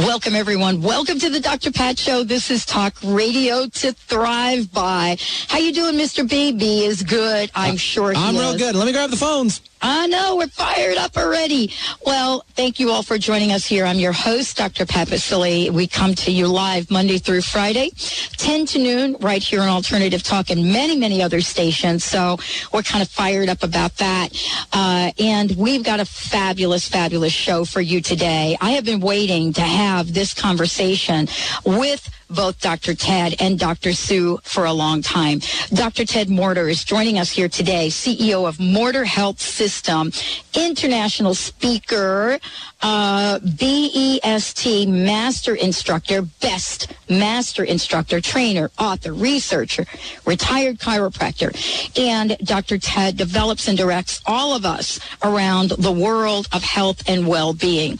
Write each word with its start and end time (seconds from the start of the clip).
Welcome, 0.00 0.34
everyone. 0.34 0.80
Welcome 0.80 1.18
to 1.18 1.28
the 1.28 1.40
Dr. 1.40 1.70
Pat 1.70 1.98
Show. 1.98 2.24
This 2.24 2.50
is 2.50 2.64
Talk 2.64 2.94
Radio 3.04 3.66
to 3.66 3.92
Thrive 3.92 4.72
By. 4.72 5.18
How 5.46 5.58
you 5.58 5.74
doing, 5.74 5.94
Mr. 5.94 6.26
B? 6.26 6.52
B 6.52 6.86
is 6.86 7.02
good. 7.02 7.50
I'm 7.54 7.74
uh, 7.74 7.76
sure 7.76 8.14
I'm 8.16 8.32
he 8.32 8.40
real 8.40 8.56
good. 8.56 8.74
Let 8.74 8.86
me 8.86 8.92
grab 8.92 9.10
the 9.10 9.18
phones. 9.18 9.60
I 9.82 10.06
know 10.08 10.36
we're 10.36 10.48
fired 10.48 10.98
up 10.98 11.16
already. 11.16 11.72
Well, 12.04 12.44
thank 12.54 12.78
you 12.78 12.90
all 12.90 13.02
for 13.02 13.16
joining 13.16 13.52
us 13.52 13.64
here. 13.64 13.86
I'm 13.86 13.98
your 13.98 14.12
host, 14.12 14.56
Dr. 14.56 14.84
Pat 14.84 15.08
Baccili. 15.08 15.70
We 15.70 15.86
come 15.86 16.14
to 16.16 16.30
you 16.30 16.48
live 16.48 16.90
Monday 16.90 17.18
through 17.18 17.42
Friday, 17.42 17.90
10 18.36 18.66
to 18.66 18.78
noon, 18.78 19.16
right 19.20 19.42
here 19.42 19.62
on 19.62 19.68
Alternative 19.68 20.22
Talk 20.22 20.50
and 20.50 20.70
many, 20.72 20.96
many 20.96 21.22
other 21.22 21.40
stations. 21.40 22.04
So 22.04 22.38
we're 22.72 22.82
kind 22.82 23.00
of 23.00 23.08
fired 23.08 23.48
up 23.48 23.62
about 23.62 23.96
that. 23.96 24.28
Uh, 24.72 25.12
and 25.18 25.52
we've 25.52 25.82
got 25.82 25.98
a 25.98 26.04
fabulous, 26.04 26.86
fabulous 26.86 27.32
show 27.32 27.64
for 27.64 27.80
you 27.80 28.02
today. 28.02 28.58
I 28.60 28.72
have 28.72 28.84
been 28.84 29.00
waiting 29.00 29.54
to 29.54 29.62
have 29.62 30.12
this 30.12 30.34
conversation 30.34 31.26
with 31.64 32.08
both 32.30 32.60
Dr. 32.60 32.94
Ted 32.94 33.34
and 33.40 33.58
Dr. 33.58 33.92
Sue 33.92 34.38
for 34.42 34.64
a 34.64 34.72
long 34.72 35.02
time. 35.02 35.40
Dr. 35.74 36.04
Ted 36.04 36.30
Morter 36.30 36.68
is 36.68 36.84
joining 36.84 37.18
us 37.18 37.30
here 37.30 37.48
today, 37.48 37.88
CEO 37.88 38.48
of 38.48 38.58
Morter 38.60 39.04
Health 39.04 39.40
System, 39.40 40.12
international 40.54 41.34
speaker, 41.34 42.38
uh, 42.82 43.38
BEST 43.40 44.88
master 44.88 45.54
instructor, 45.54 46.22
best 46.22 46.92
master 47.08 47.64
instructor, 47.64 48.20
trainer, 48.20 48.70
author, 48.78 49.12
researcher, 49.12 49.84
retired 50.24 50.78
chiropractor. 50.78 51.50
And 51.98 52.36
Dr. 52.38 52.78
Ted 52.78 53.16
develops 53.16 53.68
and 53.68 53.76
directs 53.76 54.22
all 54.26 54.54
of 54.54 54.64
us 54.64 55.00
around 55.22 55.70
the 55.70 55.92
world 55.92 56.48
of 56.52 56.62
health 56.62 57.08
and 57.08 57.26
well-being. 57.26 57.98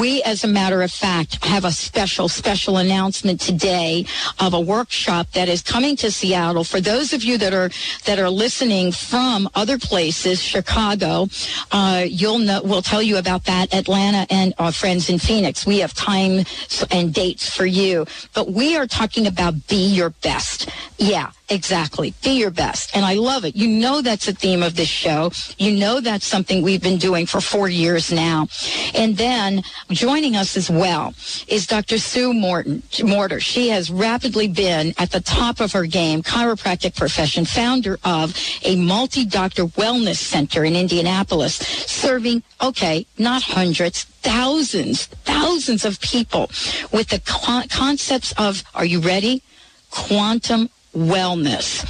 We, 0.00 0.22
as 0.22 0.44
a 0.44 0.48
matter 0.48 0.82
of 0.82 0.90
fact, 0.90 1.44
have 1.44 1.64
a 1.64 1.72
special, 1.72 2.28
special 2.28 2.76
announcement 2.78 3.40
today 3.40 4.06
of 4.40 4.54
a 4.54 4.60
workshop 4.60 5.30
that 5.32 5.48
is 5.48 5.62
coming 5.62 5.96
to 5.96 6.10
Seattle. 6.10 6.64
For 6.64 6.80
those 6.80 7.12
of 7.12 7.22
you 7.22 7.38
that 7.38 7.54
are 7.54 7.70
that 8.04 8.18
are 8.18 8.30
listening 8.30 8.92
from 8.92 9.48
other 9.54 9.78
places, 9.78 10.42
Chicago, 10.42 11.28
uh, 11.70 12.04
you'll 12.06 12.38
know. 12.38 12.60
We'll 12.62 12.82
tell 12.82 13.02
you 13.02 13.16
about 13.18 13.44
that. 13.44 13.72
Atlanta 13.72 14.17
and 14.30 14.54
our 14.58 14.72
friends 14.72 15.08
in 15.08 15.18
Phoenix. 15.18 15.66
We 15.66 15.78
have 15.78 15.94
time 15.94 16.44
and 16.90 17.12
dates 17.12 17.54
for 17.54 17.66
you, 17.66 18.06
but 18.34 18.50
we 18.50 18.76
are 18.76 18.86
talking 18.86 19.26
about 19.26 19.66
be 19.68 19.86
your 19.86 20.10
best. 20.10 20.68
Yeah. 20.98 21.30
Exactly. 21.50 22.12
Be 22.22 22.32
your 22.32 22.50
best. 22.50 22.94
And 22.94 23.06
I 23.06 23.14
love 23.14 23.44
it. 23.46 23.56
You 23.56 23.68
know 23.68 24.02
that's 24.02 24.28
a 24.28 24.34
theme 24.34 24.62
of 24.62 24.76
this 24.76 24.88
show. 24.88 25.32
You 25.56 25.72
know 25.72 26.00
that's 26.00 26.26
something 26.26 26.62
we've 26.62 26.82
been 26.82 26.98
doing 26.98 27.24
for 27.24 27.40
four 27.40 27.68
years 27.68 28.12
now. 28.12 28.48
And 28.94 29.16
then 29.16 29.62
joining 29.90 30.36
us 30.36 30.58
as 30.58 30.68
well 30.68 31.14
is 31.46 31.66
Dr. 31.66 31.96
Sue 31.96 32.34
Morton, 32.34 32.82
Morter. 33.02 33.40
She 33.40 33.70
has 33.70 33.90
rapidly 33.90 34.46
been 34.48 34.92
at 34.98 35.10
the 35.10 35.20
top 35.20 35.60
of 35.60 35.72
her 35.72 35.86
game, 35.86 36.22
chiropractic 36.22 36.94
profession, 36.94 37.46
founder 37.46 37.98
of 38.04 38.36
a 38.62 38.76
multi-doctor 38.76 39.64
wellness 39.68 40.16
center 40.16 40.64
in 40.64 40.76
Indianapolis, 40.76 41.54
serving, 41.56 42.42
okay, 42.60 43.06
not 43.16 43.42
hundreds, 43.42 44.04
thousands, 44.04 45.06
thousands 45.06 45.86
of 45.86 45.98
people 46.00 46.50
with 46.92 47.08
the 47.08 47.22
con- 47.24 47.68
concepts 47.68 48.32
of, 48.32 48.62
are 48.74 48.84
you 48.84 49.00
ready? 49.00 49.42
Quantum 49.90 50.68
wellness. 50.98 51.84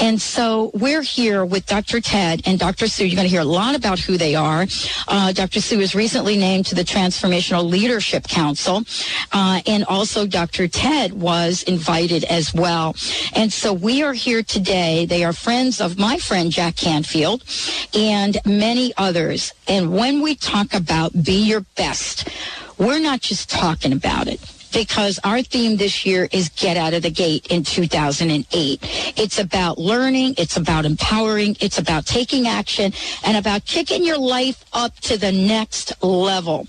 And 0.00 0.20
so 0.20 0.70
we're 0.74 1.02
here 1.02 1.44
with 1.44 1.66
Dr. 1.66 2.00
Ted 2.00 2.42
and 2.46 2.58
Dr. 2.58 2.86
Sue. 2.86 3.06
You're 3.06 3.16
going 3.16 3.28
to 3.28 3.30
hear 3.30 3.40
a 3.40 3.44
lot 3.44 3.74
about 3.74 3.98
who 3.98 4.16
they 4.16 4.34
are. 4.34 4.66
Uh, 5.08 5.32
Dr. 5.32 5.60
Sue 5.60 5.80
is 5.80 5.94
recently 5.94 6.36
named 6.36 6.66
to 6.66 6.74
the 6.74 6.82
Transformational 6.82 7.68
Leadership 7.68 8.26
Council. 8.28 8.82
Uh, 9.32 9.60
and 9.66 9.84
also 9.84 10.26
Dr. 10.26 10.68
Ted 10.68 11.12
was 11.12 11.62
invited 11.64 12.24
as 12.24 12.54
well. 12.54 12.94
And 13.34 13.52
so 13.52 13.72
we 13.72 14.02
are 14.02 14.12
here 14.12 14.42
today. 14.42 15.06
They 15.06 15.24
are 15.24 15.32
friends 15.32 15.80
of 15.80 15.98
my 15.98 16.18
friend 16.18 16.50
Jack 16.50 16.76
Canfield 16.76 17.44
and 17.94 18.38
many 18.44 18.92
others. 18.96 19.52
And 19.68 19.92
when 19.92 20.22
we 20.22 20.34
talk 20.34 20.74
about 20.74 21.24
be 21.24 21.42
your 21.42 21.62
best, 21.76 22.28
we're 22.78 23.00
not 23.00 23.20
just 23.20 23.50
talking 23.50 23.92
about 23.92 24.28
it 24.28 24.40
because 24.72 25.18
our 25.24 25.42
theme 25.42 25.76
this 25.76 26.04
year 26.04 26.28
is 26.32 26.48
get 26.50 26.76
out 26.76 26.94
of 26.94 27.02
the 27.02 27.10
gate 27.10 27.46
in 27.50 27.62
2008. 27.62 28.78
It's 29.16 29.38
about 29.38 29.78
learning. 29.78 30.34
It's 30.38 30.56
about 30.56 30.84
empowering. 30.84 31.56
It's 31.60 31.78
about 31.78 32.06
taking 32.06 32.46
action 32.46 32.92
and 33.24 33.36
about 33.36 33.64
kicking 33.64 34.04
your 34.04 34.18
life 34.18 34.64
up 34.72 34.96
to 35.00 35.16
the 35.16 35.32
next 35.32 36.02
level. 36.02 36.66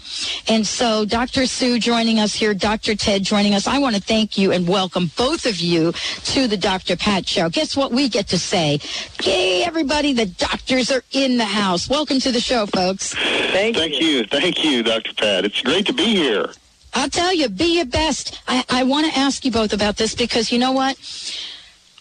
And 0.48 0.66
so 0.66 1.06
Dr. 1.06 1.46
Sue 1.46 1.80
joining 1.80 2.20
us 2.20 2.34
here, 2.34 2.54
Dr. 2.54 2.96
Ted 2.96 3.24
joining 3.24 3.54
us. 3.54 3.68
I 3.68 3.80
want 3.80 3.96
to 3.96 4.02
thank 4.02 4.38
you 4.38 4.52
and 4.52 4.68
welcome 4.68 5.12
both 5.18 5.46
of 5.46 5.60
you 5.60 5.94
to 6.26 6.48
the 6.48 6.58
Dr. 6.58 6.96
Pat 6.96 7.28
show. 7.28 7.50
Guess 7.50 7.78
what 7.78 7.92
we 7.92 8.10
get 8.10 8.28
to 8.30 8.40
say? 8.40 8.80
Yay, 9.24 9.64
everybody. 9.64 10.14
The 10.14 10.26
doctors 10.26 10.92
are 10.92 11.04
in 11.12 11.38
the 11.38 11.46
house. 11.46 11.90
Welcome 11.90 12.20
to 12.20 12.32
the 12.32 12.42
show, 12.42 12.66
folks. 12.66 13.14
Thank, 13.14 13.78
Thank 13.78 14.02
you. 14.02 14.26
Thank 14.26 14.64
you, 14.64 14.84
Dr. 14.84 15.14
Pat. 15.14 15.46
It's 15.46 15.62
great 15.62 15.86
to 15.88 15.94
be 15.94 16.06
here. 16.06 16.52
I'll 16.94 17.10
tell 17.10 17.34
you, 17.34 17.50
be 17.50 17.78
your 17.78 17.86
best. 17.86 18.40
I, 18.48 18.64
I 18.70 18.84
want 18.84 19.12
to 19.12 19.20
ask 19.20 19.44
you 19.46 19.52
both 19.52 19.74
about 19.74 19.98
this 19.98 20.16
because 20.16 20.52
you 20.52 20.60
know 20.60 20.72
what? 20.72 20.98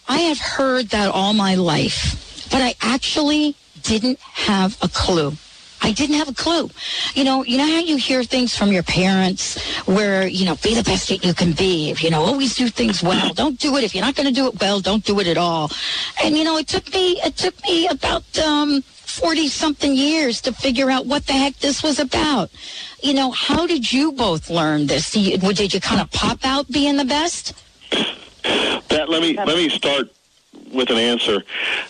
I 0.07 0.19
have 0.19 0.39
heard 0.39 0.89
that 0.89 1.09
all 1.09 1.33
my 1.33 1.55
life, 1.55 2.47
but 2.51 2.61
I 2.61 2.75
actually 2.81 3.55
didn't 3.81 4.19
have 4.19 4.77
a 4.81 4.87
clue. 4.87 5.33
I 5.83 5.91
didn't 5.91 6.15
have 6.15 6.29
a 6.29 6.33
clue. 6.33 6.69
You 7.13 7.25
know, 7.25 7.43
you 7.43 7.57
know 7.57 7.67
how 7.67 7.79
you 7.79 7.97
hear 7.97 8.23
things 8.23 8.55
from 8.55 8.71
your 8.71 8.83
parents 8.83 9.61
where, 9.85 10.25
you 10.25 10.45
know, 10.45 10.55
be 10.63 10.73
the 10.73 10.83
best 10.83 11.09
that 11.09 11.25
you 11.25 11.33
can 11.33 11.51
be. 11.51 11.93
You 11.99 12.09
know, 12.09 12.21
always 12.23 12.55
do 12.55 12.69
things 12.69 13.03
well. 13.03 13.33
Don't 13.33 13.59
do 13.59 13.75
it. 13.75 13.83
If 13.83 13.93
you're 13.93 14.05
not 14.05 14.15
going 14.15 14.27
to 14.27 14.33
do 14.33 14.47
it 14.47 14.61
well, 14.61 14.79
don't 14.79 15.03
do 15.03 15.19
it 15.19 15.27
at 15.27 15.37
all. 15.37 15.69
And, 16.23 16.37
you 16.37 16.45
know, 16.45 16.57
it 16.57 16.67
took 16.67 16.91
me, 16.93 17.19
it 17.21 17.35
took 17.35 17.61
me 17.63 17.87
about, 17.87 18.23
um, 18.39 18.81
40 19.13 19.47
something 19.47 19.95
years 19.95 20.41
to 20.41 20.53
figure 20.53 20.89
out 20.89 21.05
what 21.05 21.27
the 21.27 21.33
heck 21.33 21.57
this 21.57 21.83
was 21.83 21.99
about. 21.99 22.49
You 23.01 23.13
know, 23.13 23.31
how 23.31 23.67
did 23.67 23.91
you 23.93 24.11
both 24.11 24.49
learn 24.49 24.87
this? 24.87 25.11
Did 25.11 25.43
you, 25.43 25.53
did 25.53 25.73
you 25.73 25.79
kind 25.79 26.01
of 26.01 26.11
pop 26.11 26.39
out 26.43 26.69
being 26.71 26.97
the 26.97 27.05
best? 27.05 27.53
Pat, 28.89 29.09
let 29.09 29.21
me 29.21 29.35
let 29.35 29.55
me 29.55 29.69
start 29.69 30.09
with 30.73 30.89
an 30.89 30.97
answer. 30.97 31.43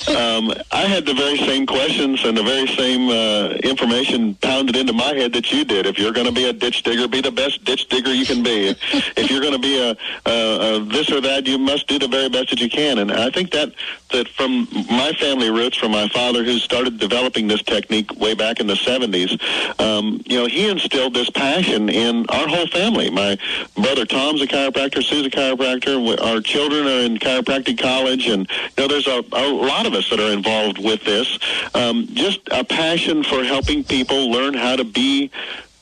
Um, 0.09 0.53
I 0.71 0.85
had 0.85 1.05
the 1.05 1.13
very 1.13 1.37
same 1.37 1.65
questions 1.65 2.23
and 2.25 2.37
the 2.37 2.43
very 2.43 2.67
same 2.67 3.09
uh, 3.09 3.49
information 3.63 4.35
pounded 4.35 4.75
into 4.75 4.93
my 4.93 5.13
head 5.13 5.33
that 5.33 5.51
you 5.51 5.63
did. 5.63 5.85
If 5.85 5.97
you're 5.97 6.11
going 6.11 6.27
to 6.27 6.33
be 6.33 6.49
a 6.49 6.53
ditch 6.53 6.83
digger, 6.83 7.07
be 7.07 7.21
the 7.21 7.31
best 7.31 7.63
ditch 7.63 7.87
digger 7.87 8.13
you 8.13 8.25
can 8.25 8.43
be. 8.43 8.69
if 9.15 9.31
you're 9.31 9.41
going 9.41 9.53
to 9.53 9.59
be 9.59 9.79
a, 9.79 9.95
a, 10.25 10.75
a 10.75 10.79
this 10.85 11.09
or 11.11 11.21
that, 11.21 11.47
you 11.47 11.57
must 11.57 11.87
do 11.87 11.97
the 11.97 12.07
very 12.07 12.29
best 12.29 12.49
that 12.49 12.59
you 12.59 12.69
can. 12.69 12.99
And 12.99 13.11
I 13.11 13.29
think 13.29 13.51
that 13.51 13.73
that 14.13 14.29
from 14.29 14.67
my 14.89 15.11
family 15.19 15.51
roots, 15.51 15.77
from 15.77 15.91
my 15.91 16.07
father 16.09 16.43
who 16.43 16.57
started 16.57 16.97
developing 16.97 17.47
this 17.47 17.61
technique 17.61 18.15
way 18.15 18.33
back 18.33 18.59
in 18.59 18.67
the 18.67 18.75
70s, 18.75 19.39
um, 19.79 20.21
you 20.25 20.39
know, 20.39 20.45
he 20.45 20.69
instilled 20.69 21.13
this 21.13 21.29
passion 21.29 21.89
in 21.89 22.25
our 22.29 22.47
whole 22.47 22.67
family. 22.67 23.09
My 23.09 23.37
brother 23.75 24.05
Tom's 24.05 24.41
a 24.41 24.47
chiropractor, 24.47 25.03
Sue's 25.03 25.25
a 25.25 25.29
chiropractor. 25.29 26.19
Our 26.21 26.39
children 26.39 26.87
are 26.87 27.01
in 27.01 27.17
chiropractic 27.17 27.77
college, 27.77 28.27
and 28.27 28.49
you 28.77 28.83
know, 28.83 28.87
there's 28.87 29.07
a, 29.07 29.23
a 29.33 29.47
lot 29.51 29.85
of 29.85 29.93
us 29.93 30.09
that 30.09 30.19
are 30.19 30.31
involved 30.31 30.77
with 30.77 31.03
this. 31.03 31.37
Um, 31.73 32.07
just 32.13 32.39
a 32.51 32.63
passion 32.63 33.23
for 33.23 33.43
helping 33.43 33.83
people 33.83 34.31
learn 34.31 34.53
how 34.53 34.75
to 34.75 34.83
be 34.83 35.31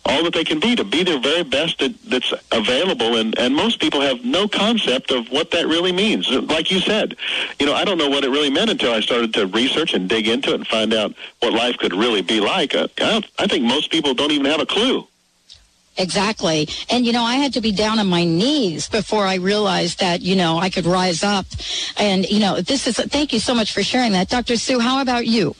all 0.05 0.23
that 0.23 0.33
they 0.33 0.43
can 0.43 0.59
be, 0.59 0.75
to 0.75 0.83
be 0.83 1.03
their 1.03 1.19
very 1.19 1.43
best 1.43 1.79
that, 1.79 1.93
that's 2.03 2.33
available. 2.51 3.17
And, 3.17 3.37
and 3.37 3.55
most 3.55 3.79
people 3.79 4.01
have 4.01 4.25
no 4.25 4.47
concept 4.47 5.11
of 5.11 5.29
what 5.29 5.51
that 5.51 5.67
really 5.67 5.91
means. 5.91 6.29
Like 6.29 6.71
you 6.71 6.79
said, 6.79 7.15
you 7.59 7.65
know, 7.65 7.73
I 7.73 7.85
don't 7.85 7.97
know 7.97 8.09
what 8.09 8.23
it 8.23 8.29
really 8.29 8.49
meant 8.49 8.71
until 8.71 8.93
I 8.93 8.99
started 9.01 9.33
to 9.35 9.47
research 9.47 9.93
and 9.93 10.09
dig 10.09 10.27
into 10.27 10.51
it 10.51 10.55
and 10.55 10.67
find 10.67 10.93
out 10.93 11.13
what 11.39 11.53
life 11.53 11.77
could 11.77 11.93
really 11.93 12.21
be 12.21 12.39
like. 12.39 12.73
Uh, 12.73 12.87
I, 12.99 13.23
I 13.37 13.47
think 13.47 13.63
most 13.63 13.91
people 13.91 14.13
don't 14.13 14.31
even 14.31 14.45
have 14.45 14.59
a 14.59 14.65
clue. 14.65 15.07
Exactly. 15.97 16.67
And, 16.89 17.05
you 17.05 17.11
know, 17.11 17.23
I 17.23 17.35
had 17.35 17.53
to 17.53 17.61
be 17.61 17.71
down 17.71 17.99
on 17.99 18.07
my 18.07 18.23
knees 18.23 18.89
before 18.89 19.25
I 19.25 19.35
realized 19.35 19.99
that, 19.99 20.21
you 20.21 20.35
know, 20.35 20.57
I 20.57 20.69
could 20.69 20.85
rise 20.85 21.21
up. 21.21 21.45
And, 21.97 22.27
you 22.29 22.39
know, 22.39 22.61
this 22.61 22.87
is, 22.87 22.95
thank 22.95 23.33
you 23.33 23.39
so 23.39 23.53
much 23.53 23.73
for 23.73 23.83
sharing 23.83 24.13
that. 24.13 24.29
Dr. 24.29 24.55
Sue, 24.55 24.79
how 24.79 25.01
about 25.01 25.27
you? 25.27 25.55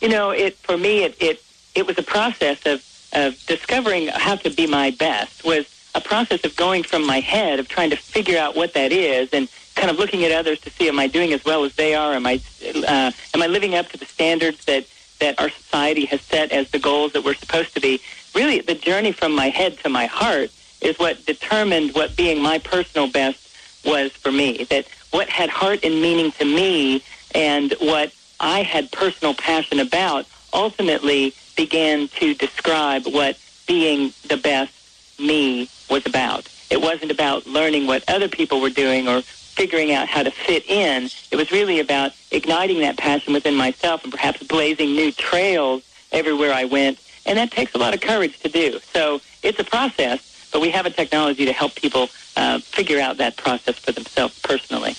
You 0.00 0.08
know, 0.08 0.30
it 0.30 0.56
for 0.56 0.76
me, 0.76 1.04
it 1.04 1.16
it, 1.20 1.42
it 1.74 1.86
was 1.86 1.96
a 1.98 2.02
process 2.02 2.64
of, 2.66 2.84
of 3.12 3.44
discovering 3.46 4.08
how 4.08 4.36
to 4.36 4.50
be 4.50 4.66
my 4.66 4.90
best. 4.90 5.44
Was 5.44 5.66
a 5.94 6.00
process 6.00 6.44
of 6.44 6.54
going 6.56 6.82
from 6.82 7.06
my 7.06 7.20
head 7.20 7.58
of 7.58 7.68
trying 7.68 7.90
to 7.90 7.96
figure 7.96 8.38
out 8.38 8.54
what 8.54 8.74
that 8.74 8.92
is 8.92 9.30
and 9.32 9.48
kind 9.74 9.90
of 9.90 9.98
looking 9.98 10.24
at 10.24 10.32
others 10.32 10.60
to 10.60 10.70
see 10.70 10.88
am 10.88 10.98
I 10.98 11.06
doing 11.06 11.32
as 11.32 11.44
well 11.44 11.64
as 11.64 11.74
they 11.76 11.94
are? 11.94 12.14
Am 12.14 12.26
I 12.26 12.40
uh, 12.86 13.10
am 13.34 13.42
I 13.42 13.46
living 13.46 13.74
up 13.74 13.88
to 13.90 13.96
the 13.96 14.06
standards 14.06 14.64
that 14.66 14.86
that 15.20 15.40
our 15.40 15.50
society 15.50 16.04
has 16.06 16.20
set 16.20 16.52
as 16.52 16.70
the 16.70 16.78
goals 16.78 17.12
that 17.12 17.24
we're 17.24 17.34
supposed 17.34 17.74
to 17.74 17.80
be? 17.80 18.00
Really, 18.34 18.60
the 18.60 18.74
journey 18.74 19.12
from 19.12 19.34
my 19.34 19.48
head 19.48 19.78
to 19.80 19.88
my 19.88 20.06
heart 20.06 20.50
is 20.80 20.98
what 20.98 21.24
determined 21.26 21.94
what 21.94 22.16
being 22.16 22.40
my 22.42 22.58
personal 22.58 23.10
best 23.10 23.48
was 23.84 24.12
for 24.12 24.30
me. 24.30 24.64
That 24.64 24.86
what 25.10 25.28
had 25.28 25.48
heart 25.48 25.80
and 25.82 26.00
meaning 26.02 26.32
to 26.32 26.44
me 26.44 27.02
and 27.34 27.74
what 27.80 28.12
I 28.40 28.62
had 28.62 28.92
personal 28.92 29.34
passion 29.34 29.80
about 29.80 30.26
ultimately 30.52 31.34
began 31.58 32.06
to 32.06 32.34
describe 32.34 33.04
what 33.04 33.36
being 33.66 34.12
the 34.28 34.36
best 34.36 34.72
me 35.18 35.68
was 35.90 36.06
about. 36.06 36.48
It 36.70 36.80
wasn't 36.80 37.10
about 37.10 37.46
learning 37.46 37.86
what 37.86 38.04
other 38.08 38.28
people 38.28 38.60
were 38.60 38.70
doing 38.70 39.08
or 39.08 39.22
figuring 39.22 39.92
out 39.92 40.06
how 40.06 40.22
to 40.22 40.30
fit 40.30 40.64
in. 40.70 41.10
It 41.32 41.36
was 41.36 41.50
really 41.50 41.80
about 41.80 42.12
igniting 42.30 42.78
that 42.80 42.96
passion 42.96 43.32
within 43.32 43.56
myself 43.56 44.04
and 44.04 44.12
perhaps 44.12 44.40
blazing 44.44 44.92
new 44.92 45.10
trails 45.10 45.82
everywhere 46.12 46.52
I 46.54 46.64
went. 46.64 47.00
And 47.26 47.36
that 47.38 47.50
takes 47.50 47.74
a 47.74 47.78
lot 47.78 47.92
of 47.92 48.00
courage 48.00 48.38
to 48.40 48.48
do. 48.48 48.78
So 48.94 49.20
it's 49.42 49.58
a 49.58 49.64
process, 49.64 50.48
but 50.52 50.62
we 50.62 50.70
have 50.70 50.86
a 50.86 50.90
technology 50.90 51.44
to 51.44 51.52
help 51.52 51.74
people 51.74 52.08
uh, 52.36 52.60
figure 52.60 53.00
out 53.00 53.16
that 53.16 53.36
process 53.36 53.76
for 53.76 53.90
themselves 53.90 54.38
personally. 54.40 54.94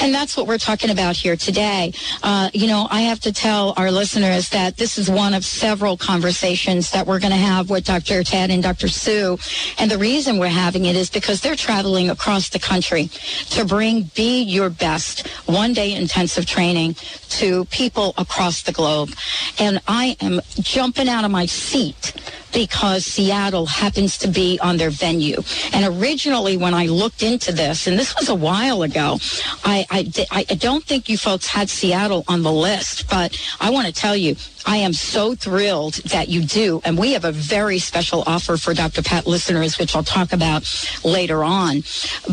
And 0.00 0.14
that's 0.14 0.36
what 0.36 0.46
we're 0.46 0.58
talking 0.58 0.90
about 0.90 1.16
here 1.16 1.36
today. 1.36 1.92
Uh, 2.22 2.50
you 2.52 2.66
know, 2.66 2.86
I 2.90 3.02
have 3.02 3.20
to 3.20 3.32
tell 3.32 3.74
our 3.76 3.90
listeners 3.90 4.48
that 4.50 4.76
this 4.76 4.98
is 4.98 5.10
one 5.10 5.34
of 5.34 5.44
several 5.44 5.96
conversations 5.96 6.90
that 6.90 7.06
we're 7.06 7.20
going 7.20 7.32
to 7.32 7.36
have 7.36 7.70
with 7.70 7.84
Dr. 7.84 8.22
Ted 8.22 8.50
and 8.50 8.62
Dr. 8.62 8.88
Sue. 8.88 9.38
And 9.78 9.90
the 9.90 9.98
reason 9.98 10.38
we're 10.38 10.48
having 10.48 10.86
it 10.86 10.96
is 10.96 11.10
because 11.10 11.40
they're 11.40 11.56
traveling 11.56 12.10
across 12.10 12.48
the 12.48 12.58
country 12.58 13.08
to 13.50 13.64
bring 13.64 14.10
Be 14.14 14.42
Your 14.42 14.70
Best 14.70 15.26
one 15.46 15.72
day 15.72 15.94
intensive 15.94 16.46
training 16.46 16.94
to 17.30 17.64
people 17.66 18.14
across 18.16 18.62
the 18.62 18.72
globe. 18.72 19.10
And 19.58 19.80
I 19.86 20.16
am 20.20 20.40
jumping 20.60 21.08
out 21.08 21.24
of 21.24 21.30
my 21.30 21.46
seat 21.46 22.12
because 22.52 23.04
Seattle 23.04 23.66
happens 23.66 24.18
to 24.18 24.28
be 24.28 24.58
on 24.60 24.76
their 24.76 24.90
venue. 24.90 25.42
And 25.72 25.84
originally, 25.98 26.56
when 26.56 26.74
I 26.74 26.86
looked 26.86 27.22
into 27.22 27.52
this, 27.52 27.86
and 27.86 27.98
this 27.98 28.14
was 28.16 28.28
a 28.28 28.34
while 28.34 28.82
ago, 28.82 29.18
I, 29.64 29.86
I, 29.90 30.46
I 30.50 30.54
don't 30.54 30.84
think 30.84 31.08
you 31.08 31.16
folks 31.16 31.46
had 31.46 31.68
Seattle 31.70 32.24
on 32.28 32.42
the 32.42 32.52
list, 32.52 33.08
but 33.08 33.40
I 33.60 33.70
want 33.70 33.86
to 33.86 33.92
tell 33.92 34.16
you, 34.16 34.36
I 34.66 34.78
am 34.78 34.92
so 34.92 35.34
thrilled 35.34 35.94
that 36.10 36.28
you 36.28 36.42
do. 36.42 36.80
And 36.84 36.98
we 36.98 37.12
have 37.12 37.24
a 37.24 37.32
very 37.32 37.78
special 37.78 38.22
offer 38.26 38.56
for 38.56 38.74
Dr. 38.74 39.02
Pat 39.02 39.26
listeners, 39.26 39.78
which 39.78 39.96
I'll 39.96 40.04
talk 40.04 40.32
about 40.32 40.64
later 41.04 41.42
on. 41.44 41.82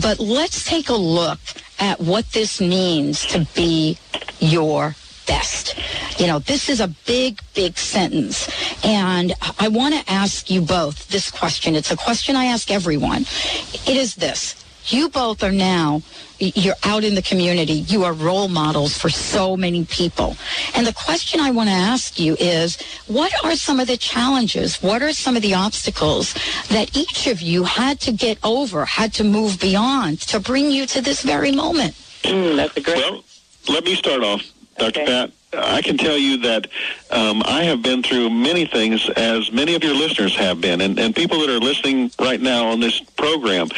But 0.02 0.20
let's 0.20 0.64
take 0.64 0.90
a 0.90 0.96
look 0.96 1.40
at 1.80 2.00
what 2.00 2.32
this 2.32 2.60
means 2.60 3.26
to 3.28 3.48
be 3.56 3.98
your 4.40 4.96
best. 5.28 5.76
You 6.20 6.28
know, 6.28 6.40
this 6.40 6.70
is 6.70 6.80
a 6.80 6.88
big, 7.06 7.42
big 7.54 7.78
sentence. 7.78 8.50
And 8.84 9.34
I 9.60 9.68
want 9.68 9.94
to 9.96 10.12
ask 10.12 10.50
you 10.50 10.62
both 10.62 11.08
this 11.10 11.30
question. 11.30 11.76
It's 11.76 11.92
a 11.92 11.98
question 11.98 12.36
I 12.36 12.46
ask 12.46 12.72
everyone. 12.72 13.22
It 13.22 13.98
is 13.98 14.16
this. 14.16 14.64
You 14.90 15.10
both 15.10 15.44
are 15.44 15.52
now, 15.52 16.02
you're 16.40 16.76
out 16.84 17.04
in 17.04 17.14
the 17.16 17.22
community. 17.22 17.74
You 17.74 18.06
are 18.06 18.14
role 18.14 18.48
models 18.48 18.98
for 18.98 19.10
so 19.10 19.58
many 19.58 19.84
people. 19.84 20.38
And 20.76 20.88
the 20.88 20.94
question 20.94 21.42
I 21.42 21.52
want 21.52 21.68
to 21.68 21.76
ask 21.76 22.18
you 22.18 22.38
is, 22.40 22.82
what 23.08 23.34
are 23.44 23.58
some 23.58 23.82
of 23.82 23.88
the 23.88 23.98
challenges? 23.98 24.82
What 24.82 25.02
are 25.02 25.12
some 25.12 25.36
of 25.36 25.42
the 25.42 25.56
obstacles 25.56 26.34
that 26.70 26.96
each 26.96 27.28
of 27.28 27.42
you 27.42 27.66
had 27.66 28.00
to 28.02 28.14
get 28.14 28.38
over, 28.46 28.86
had 28.86 29.14
to 29.16 29.26
move 29.26 29.60
beyond 29.60 30.22
to 30.22 30.40
bring 30.40 30.72
you 30.72 30.86
to 30.88 31.02
this 31.02 31.22
very 31.22 31.52
moment? 31.52 31.94
Mm, 32.24 32.56
that's 32.56 32.78
a 32.78 32.82
great. 32.82 32.98
Well, 32.98 33.24
let 33.68 33.84
me 33.84 33.96
start 33.96 34.24
off. 34.24 34.42
Dr. 34.78 35.02
Okay. 35.02 35.06
Pat, 35.06 35.32
I 35.54 35.82
can 35.82 35.98
tell 35.98 36.18
you 36.18 36.38
that 36.42 36.68
um, 37.10 37.42
I 37.46 37.64
have 37.64 37.82
been 37.82 38.04
through 38.04 38.30
many 38.30 38.66
things, 38.66 39.10
as 39.16 39.52
many 39.52 39.76
of 39.76 39.84
your 39.84 39.96
listeners 39.96 40.36
have 40.36 40.60
been, 40.60 40.82
and, 40.82 41.00
and 41.00 41.16
people 41.16 41.40
that 41.40 41.50
are 41.50 41.60
listening 41.60 42.12
right 42.20 42.40
now 42.40 42.68
on 42.68 42.80
this 42.80 43.00
program 43.00 43.70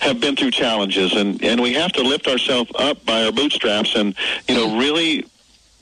have 0.00 0.20
been 0.20 0.36
through 0.36 0.50
challenges, 0.50 1.14
and, 1.14 1.42
and 1.42 1.60
we 1.60 1.72
have 1.74 1.92
to 1.92 2.02
lift 2.02 2.28
ourselves 2.28 2.70
up 2.78 3.04
by 3.06 3.24
our 3.24 3.32
bootstraps 3.32 3.94
and, 3.94 4.14
you 4.48 4.54
know, 4.54 4.78
really 4.78 5.24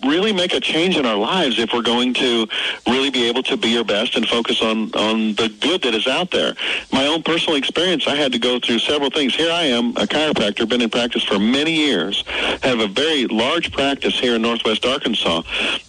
really 0.05 0.33
make 0.33 0.53
a 0.53 0.61
change 0.61 0.97
in 0.97 1.07
our 1.07 1.17
lives 1.17 1.59
if 1.59 1.73
we're 1.73 1.83
going 1.83 2.15
to 2.15 2.47
really 2.87 3.11
be 3.11 3.29
able 3.29 3.43
to 3.45 3.57
be 3.57 3.69
your 3.69 3.85
best 3.85 4.17
and 4.17 4.27
focus 4.27 4.63
on, 4.63 4.93
on 4.95 5.35
the 5.35 5.49
good 5.61 5.83
that 5.83 5.95
is 5.95 6.07
out 6.07 6.31
there. 6.31 6.55
My 6.93 7.07
own 7.07 7.23
personal 7.23 7.57
experience, 7.57 8.07
I 8.07 8.17
had 8.17 8.33
to 8.33 8.39
go 8.39 8.59
through 8.59 8.81
several 8.81 9.11
things. 9.11 9.35
Here 9.35 9.51
I 9.51 9.63
am, 9.63 9.91
a 9.91 10.07
chiropractor, 10.07 10.69
been 10.69 10.81
in 10.81 10.91
practice 10.91 11.23
for 11.25 11.39
many 11.39 11.73
years, 11.73 12.25
have 12.63 12.81
a 12.81 12.89
very 12.89 13.27
large 13.27 13.73
practice 13.73 14.19
here 14.19 14.37
in 14.37 14.43
Northwest 14.43 14.85
Arkansas, 14.85 15.43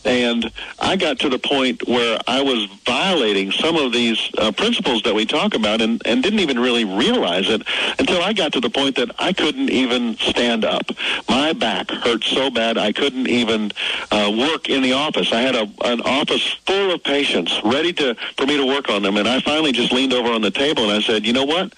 and 0.05 0.51
I 0.79 0.95
got 0.95 1.19
to 1.19 1.29
the 1.29 1.39
point 1.39 1.87
where 1.87 2.19
I 2.27 2.41
was 2.41 2.65
violating 2.85 3.51
some 3.51 3.75
of 3.75 3.91
these 3.91 4.29
uh, 4.37 4.51
principles 4.51 5.03
that 5.03 5.15
we 5.15 5.25
talk 5.25 5.55
about 5.55 5.81
and, 5.81 6.01
and 6.05 6.21
didn't 6.21 6.39
even 6.39 6.59
really 6.59 6.85
realize 6.85 7.49
it 7.49 7.63
until 7.99 8.21
I 8.21 8.33
got 8.33 8.53
to 8.53 8.59
the 8.59 8.69
point 8.69 8.95
that 8.95 9.09
I 9.19 9.33
couldn't 9.33 9.69
even 9.69 10.15
stand 10.17 10.65
up. 10.65 10.91
My 11.29 11.53
back 11.53 11.89
hurt 11.89 12.23
so 12.23 12.49
bad 12.49 12.77
I 12.77 12.91
couldn't 12.91 13.27
even 13.27 13.71
uh, 14.11 14.31
work 14.37 14.69
in 14.69 14.81
the 14.81 14.93
office. 14.93 15.31
I 15.31 15.41
had 15.41 15.55
a, 15.55 15.69
an 15.85 16.01
office 16.01 16.53
full 16.65 16.91
of 16.91 17.03
patients 17.03 17.59
ready 17.63 17.93
to 17.93 18.15
for 18.37 18.45
me 18.45 18.57
to 18.57 18.65
work 18.65 18.89
on 18.89 19.01
them, 19.01 19.17
and 19.17 19.27
I 19.27 19.39
finally 19.39 19.71
just 19.71 19.91
leaned 19.91 20.13
over 20.13 20.31
on 20.31 20.41
the 20.41 20.51
table 20.51 20.83
and 20.83 20.91
I 20.91 21.01
said, 21.01 21.25
"You 21.25 21.33
know 21.33 21.45
what? 21.45 21.73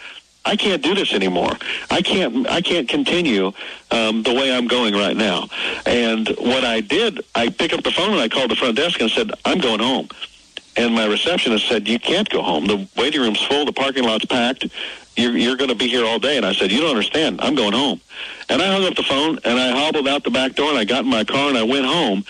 I 0.47 0.55
can't 0.55 0.83
do 0.83 0.93
this 0.93 1.13
anymore. 1.13 1.51
I 1.89 2.01
can't. 2.01 2.47
I 2.47 2.61
can't 2.61 2.87
continue 2.87 3.51
um, 3.91 4.23
the 4.23 4.33
way 4.33 4.53
I'm 4.55 4.67
going 4.67 4.93
right 4.93 5.17
now." 5.17 5.47
And 5.85 6.27
what 6.39 6.63
I 6.63 6.81
did, 6.81 7.21
I 7.33 7.49
picked 7.49 7.73
up 7.73 7.83
the 7.83 7.91
phone 7.91 8.11
and 8.11 8.21
I 8.21 8.29
called 8.29 8.51
the 8.51 8.55
front 8.55 8.75
desk 8.75 8.99
and 9.01 9.09
said, 9.09 9.31
"I'm 9.43 9.59
going 9.59 9.79
home." 9.79 10.09
And 10.77 10.93
my 10.93 11.05
receptionist 11.05 11.67
said, 11.67 11.87
"You 11.87 11.99
can't 11.99 12.29
go 12.29 12.41
home. 12.41 12.67
The 12.67 12.87
waiting 12.97 13.21
room's 13.21 13.41
full. 13.41 13.65
The 13.65 13.73
parking 13.73 14.03
lot's 14.03 14.25
packed 14.25 14.65
you're, 15.15 15.37
you're 15.37 15.55
going 15.55 15.69
to 15.69 15.75
be 15.75 15.87
here 15.87 16.05
all 16.05 16.19
day. 16.19 16.37
And 16.37 16.45
I 16.45 16.53
said, 16.53 16.71
you 16.71 16.81
don't 16.81 16.89
understand. 16.89 17.41
I'm 17.41 17.55
going 17.55 17.73
home. 17.73 18.01
And 18.49 18.61
I 18.61 18.67
hung 18.67 18.85
up 18.85 18.95
the 18.95 19.03
phone 19.03 19.39
and 19.43 19.59
I 19.59 19.71
hobbled 19.71 20.07
out 20.07 20.23
the 20.23 20.29
back 20.29 20.55
door 20.55 20.69
and 20.69 20.77
I 20.77 20.85
got 20.85 21.03
in 21.03 21.09
my 21.09 21.23
car 21.23 21.49
and 21.49 21.57
I 21.57 21.63
went 21.63 21.85
home 21.85 22.25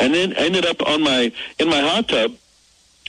and 0.00 0.14
then 0.14 0.32
ended 0.34 0.64
up 0.64 0.80
on 0.86 1.02
my, 1.02 1.32
in 1.58 1.68
my 1.68 1.80
hot 1.80 2.08
tub 2.08 2.32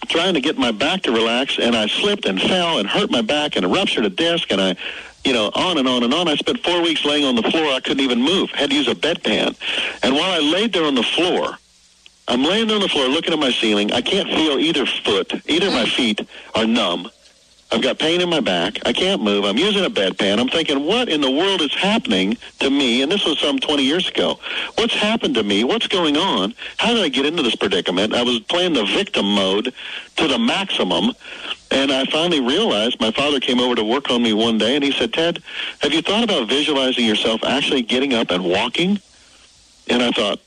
trying 0.08 0.34
to 0.34 0.42
get 0.42 0.58
my 0.58 0.72
back 0.72 1.04
to 1.04 1.12
relax 1.12 1.60
and 1.60 1.76
I 1.76 1.88
slipped 1.88 2.26
and 2.26 2.42
fell 2.42 2.80
and 2.80 2.88
hurt 2.88 3.12
my 3.12 3.22
back 3.22 3.56
and 3.56 3.72
ruptured 3.72 4.06
a 4.06 4.10
disc 4.10 4.52
and 4.52 4.62
I, 4.62 4.76
you 5.24 5.34
know, 5.34 5.52
on 5.54 5.78
and 5.78 5.88
on 5.88 6.04
and 6.04 6.14
on. 6.14 6.28
I 6.28 6.36
spent 6.36 6.64
four 6.64 6.82
weeks 6.82 7.06
laying 7.06 7.26
on 7.26 7.36
the 7.36 7.44
floor. 7.44 7.74
I 7.74 7.80
couldn't 7.80 8.04
even 8.04 8.22
move. 8.22 8.50
Had 8.52 8.72
to 8.72 8.76
use 8.76 8.88
a 8.88 8.96
bedpan. 8.96 9.56
And 10.04 10.16
while 10.16 10.32
I 10.32 10.40
laid 10.40 10.74
there 10.74 10.86
on 10.86 10.96
the 10.96 11.04
floor, 11.04 11.58
I'm 12.28 12.44
laying 12.44 12.68
there 12.68 12.76
on 12.76 12.82
the 12.82 12.90
floor 12.90 13.08
looking 13.08 13.34
at 13.34 13.40
my 13.40 13.52
ceiling. 13.52 13.92
I 13.92 14.02
can't 14.02 14.30
feel 14.30 14.60
either 14.60 14.86
foot. 14.86 15.34
Either 15.48 15.72
my 15.72 15.86
mm. 15.86 15.96
feet 15.96 16.28
are 16.56 16.66
numb. 16.66 17.10
I've 17.72 17.84
got 17.84 18.00
pain 18.00 18.20
in 18.20 18.30
my 18.30 18.40
back. 18.40 18.80
I 18.86 18.94
can't 18.94 19.22
move. 19.22 19.46
I'm 19.46 19.58
using 19.58 19.86
a 19.86 19.90
bedpan. 19.90 20.40
I'm 20.40 20.50
thinking, 20.50 20.86
what 20.86 21.08
in 21.08 21.22
the 21.22 21.30
world 21.30 21.62
is 21.62 21.74
happening 21.76 22.36
to 22.60 22.70
me? 22.70 23.04
And 23.04 23.12
this 23.12 23.26
was 23.26 23.38
some 23.40 23.60
20 23.60 23.84
years 23.84 24.10
ago. 24.10 24.40
What's 24.76 24.96
happened 24.96 25.36
to 25.36 25.44
me? 25.44 25.64
What's 25.64 25.86
going 25.86 26.18
on? 26.18 26.56
How 26.78 26.94
did 26.94 27.04
I 27.04 27.10
get 27.10 27.28
into 27.28 27.44
this 27.44 27.56
predicament? 27.56 28.16
I 28.16 28.24
was 28.24 28.40
playing 28.40 28.74
the 28.74 28.86
victim 28.86 29.36
mode 29.36 29.72
to 30.16 30.28
the 30.28 30.40
maximum. 30.40 31.14
And 31.70 31.92
I 31.92 32.06
finally 32.06 32.42
realized 32.42 33.00
my 33.00 33.12
father 33.12 33.40
came 33.40 33.60
over 33.60 33.76
to 33.76 33.84
work 33.84 34.10
on 34.10 34.24
me 34.24 34.34
one 34.34 34.58
day 34.58 34.74
and 34.74 34.84
he 34.84 34.92
said, 34.92 35.14
Ted, 35.14 35.44
have 35.82 35.94
you 35.94 36.02
thought 36.02 36.24
about 36.24 36.50
visualizing 36.50 37.06
yourself 37.06 37.44
actually 37.44 37.84
getting 37.84 38.16
up 38.16 38.32
and 38.32 38.44
walking? 38.44 39.00
And 39.88 40.02
I 40.02 40.10
thought, 40.10 40.40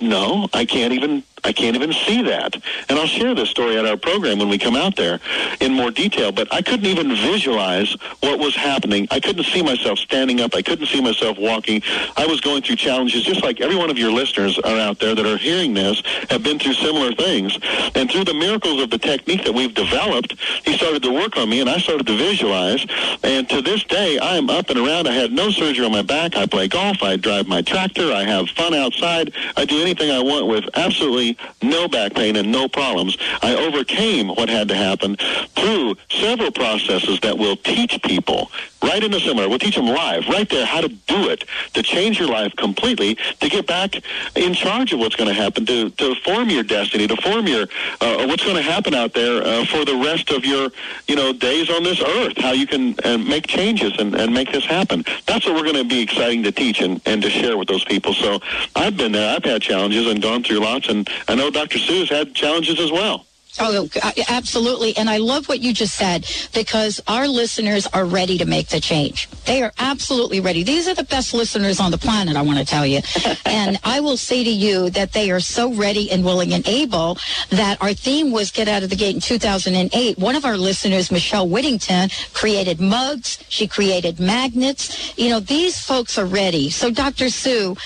no, 0.00 0.48
I 0.54 0.64
can't 0.64 0.94
even 0.94 1.22
I 1.44 1.52
can't 1.52 1.74
even 1.74 1.92
see 1.92 2.22
that. 2.22 2.54
And 2.88 2.98
I'll 2.98 3.06
share 3.06 3.34
this 3.34 3.50
story 3.50 3.76
at 3.76 3.84
our 3.84 3.96
program 3.96 4.38
when 4.38 4.48
we 4.48 4.58
come 4.58 4.76
out 4.76 4.94
there 4.94 5.18
in 5.60 5.72
more 5.72 5.90
detail, 5.90 6.30
but 6.30 6.52
I 6.52 6.62
couldn't 6.62 6.86
even 6.86 7.08
visualize 7.08 7.96
what 8.20 8.38
was 8.38 8.54
happening. 8.54 9.08
I 9.10 9.18
couldn't 9.18 9.44
see 9.44 9.62
myself 9.62 9.98
standing 9.98 10.40
up. 10.40 10.54
I 10.54 10.62
couldn't 10.62 10.86
see 10.86 11.00
myself 11.00 11.38
walking. 11.38 11.82
I 12.16 12.26
was 12.26 12.40
going 12.40 12.62
through 12.62 12.76
challenges 12.76 13.24
just 13.24 13.42
like 13.42 13.60
every 13.60 13.76
one 13.76 13.90
of 13.90 13.98
your 13.98 14.12
listeners 14.12 14.58
are 14.60 14.78
out 14.78 15.00
there 15.00 15.14
that 15.14 15.26
are 15.26 15.36
hearing 15.36 15.74
this 15.74 16.02
have 16.30 16.42
been 16.42 16.58
through 16.58 16.74
similar 16.74 17.12
things. 17.12 17.58
And 17.94 18.10
through 18.10 18.24
the 18.24 18.34
miracles 18.34 18.80
of 18.80 18.90
the 18.90 18.98
technique 18.98 19.44
that 19.44 19.52
we've 19.52 19.74
developed, 19.74 20.36
he 20.64 20.76
started 20.76 21.02
to 21.02 21.10
work 21.10 21.36
on 21.36 21.48
me 21.48 21.60
and 21.60 21.68
I 21.68 21.78
started 21.78 22.06
to 22.06 22.16
visualize. 22.16 22.86
And 23.24 23.48
to 23.50 23.62
this 23.62 23.82
day, 23.84 24.18
I 24.18 24.36
am 24.36 24.48
up 24.48 24.70
and 24.70 24.78
around. 24.78 25.08
I 25.08 25.12
had 25.12 25.32
no 25.32 25.50
surgery 25.50 25.84
on 25.84 25.92
my 25.92 26.02
back. 26.02 26.36
I 26.36 26.46
play 26.46 26.68
golf. 26.68 27.02
I 27.02 27.16
drive 27.16 27.48
my 27.48 27.62
tractor. 27.62 28.12
I 28.12 28.22
have 28.22 28.48
fun 28.50 28.74
outside. 28.74 29.32
I 29.56 29.64
do 29.64 29.80
anything 29.80 30.10
I 30.10 30.20
want 30.20 30.46
with 30.46 30.64
absolutely 30.74 31.31
no 31.62 31.88
back 31.88 32.14
pain 32.14 32.36
and 32.36 32.50
no 32.50 32.68
problems. 32.68 33.16
I 33.42 33.54
overcame 33.54 34.28
what 34.28 34.48
had 34.48 34.68
to 34.68 34.74
happen 34.74 35.16
through 35.56 35.96
several 36.10 36.50
processes 36.50 37.20
that 37.20 37.38
will 37.38 37.56
teach 37.56 38.00
people 38.02 38.50
right 38.82 39.02
in 39.02 39.10
the 39.10 39.20
seminar. 39.20 39.48
We'll 39.48 39.58
teach 39.58 39.76
them 39.76 39.86
live, 39.86 40.26
right 40.28 40.48
there, 40.48 40.66
how 40.66 40.80
to 40.80 40.88
do 40.88 41.28
it, 41.28 41.44
to 41.74 41.82
change 41.82 42.18
your 42.18 42.28
life 42.28 42.54
completely, 42.56 43.16
to 43.40 43.48
get 43.48 43.66
back 43.66 44.02
in 44.34 44.54
charge 44.54 44.92
of 44.92 44.98
what's 44.98 45.16
going 45.16 45.28
to 45.28 45.34
happen, 45.34 45.64
to, 45.66 45.90
to 45.90 46.14
form 46.16 46.50
your 46.50 46.62
destiny, 46.62 47.06
to 47.06 47.16
form 47.16 47.46
your 47.46 47.66
uh, 48.00 48.26
what's 48.26 48.44
going 48.44 48.56
to 48.56 48.62
happen 48.62 48.94
out 48.94 49.12
there 49.14 49.42
uh, 49.42 49.64
for 49.66 49.84
the 49.84 49.96
rest 49.96 50.30
of 50.30 50.44
your 50.44 50.70
you 51.06 51.16
know 51.16 51.32
days 51.32 51.70
on 51.70 51.82
this 51.82 52.00
earth. 52.02 52.36
How 52.38 52.52
you 52.52 52.66
can 52.66 52.96
uh, 53.04 53.18
make 53.18 53.46
changes 53.46 53.92
and, 53.98 54.14
and 54.14 54.32
make 54.32 54.52
this 54.52 54.64
happen. 54.64 55.04
That's 55.26 55.46
what 55.46 55.54
we're 55.54 55.70
going 55.70 55.76
to 55.76 55.84
be 55.84 56.00
exciting 56.00 56.42
to 56.44 56.52
teach 56.52 56.80
and, 56.80 57.00
and 57.06 57.22
to 57.22 57.30
share 57.30 57.56
with 57.56 57.68
those 57.68 57.84
people. 57.84 58.14
So 58.14 58.40
I've 58.74 58.96
been 58.96 59.12
there. 59.12 59.34
I've 59.34 59.44
had 59.44 59.62
challenges 59.62 60.06
and 60.06 60.20
gone 60.20 60.42
through 60.42 60.60
lots, 60.60 60.88
and 60.88 61.08
I 61.28 61.34
know 61.34 61.50
Dr. 61.50 61.78
Sue 61.78 62.00
has 62.00 62.08
had 62.08 62.34
challenges 62.34 62.78
as 62.80 62.90
well. 62.90 63.26
Oh, 63.60 63.86
uh, 64.02 64.12
absolutely. 64.28 64.96
And 64.96 65.10
I 65.10 65.18
love 65.18 65.46
what 65.46 65.60
you 65.60 65.74
just 65.74 65.94
said 65.94 66.26
because 66.54 67.02
our 67.06 67.28
listeners 67.28 67.86
are 67.88 68.06
ready 68.06 68.38
to 68.38 68.46
make 68.46 68.68
the 68.68 68.80
change. 68.80 69.28
They 69.44 69.62
are 69.62 69.72
absolutely 69.78 70.40
ready. 70.40 70.62
These 70.62 70.88
are 70.88 70.94
the 70.94 71.04
best 71.04 71.34
listeners 71.34 71.78
on 71.78 71.90
the 71.90 71.98
planet, 71.98 72.36
I 72.36 72.42
want 72.42 72.60
to 72.60 72.64
tell 72.64 72.86
you. 72.86 73.00
and 73.44 73.78
I 73.84 74.00
will 74.00 74.16
say 74.16 74.42
to 74.42 74.50
you 74.50 74.88
that 74.90 75.12
they 75.12 75.30
are 75.30 75.40
so 75.40 75.72
ready 75.74 76.10
and 76.10 76.24
willing 76.24 76.54
and 76.54 76.66
able 76.66 77.18
that 77.50 77.80
our 77.82 77.92
theme 77.92 78.30
was 78.30 78.50
Get 78.50 78.68
Out 78.68 78.84
of 78.84 78.90
the 78.90 78.96
Gate 78.96 79.14
in 79.14 79.20
2008. 79.20 80.18
One 80.18 80.34
of 80.34 80.46
our 80.46 80.56
listeners, 80.56 81.12
Michelle 81.12 81.48
Whittington, 81.48 82.08
created 82.32 82.80
mugs. 82.80 83.38
She 83.50 83.68
created 83.68 84.18
magnets. 84.18 85.16
You 85.18 85.28
know, 85.28 85.40
these 85.40 85.78
folks 85.78 86.16
are 86.16 86.26
ready. 86.26 86.70
So, 86.70 86.90
Dr. 86.90 87.28
Sue, 87.28 87.76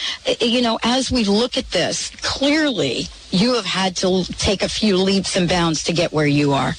you 0.41 0.63
know, 0.63 0.79
as 0.85 1.11
we 1.11 1.25
look 1.25 1.57
at 1.57 1.73
this, 1.73 2.11
clearly, 2.23 3.09
you 3.31 3.55
have 3.55 3.65
had 3.65 3.97
to 3.97 4.25
take 4.39 4.63
a 4.63 4.69
few 4.69 4.97
leaps 4.97 5.37
and 5.37 5.49
bounds 5.49 5.85
to 5.85 5.93
get 5.93 6.13
where 6.13 6.27
you 6.27 6.53
are. 6.53 6.75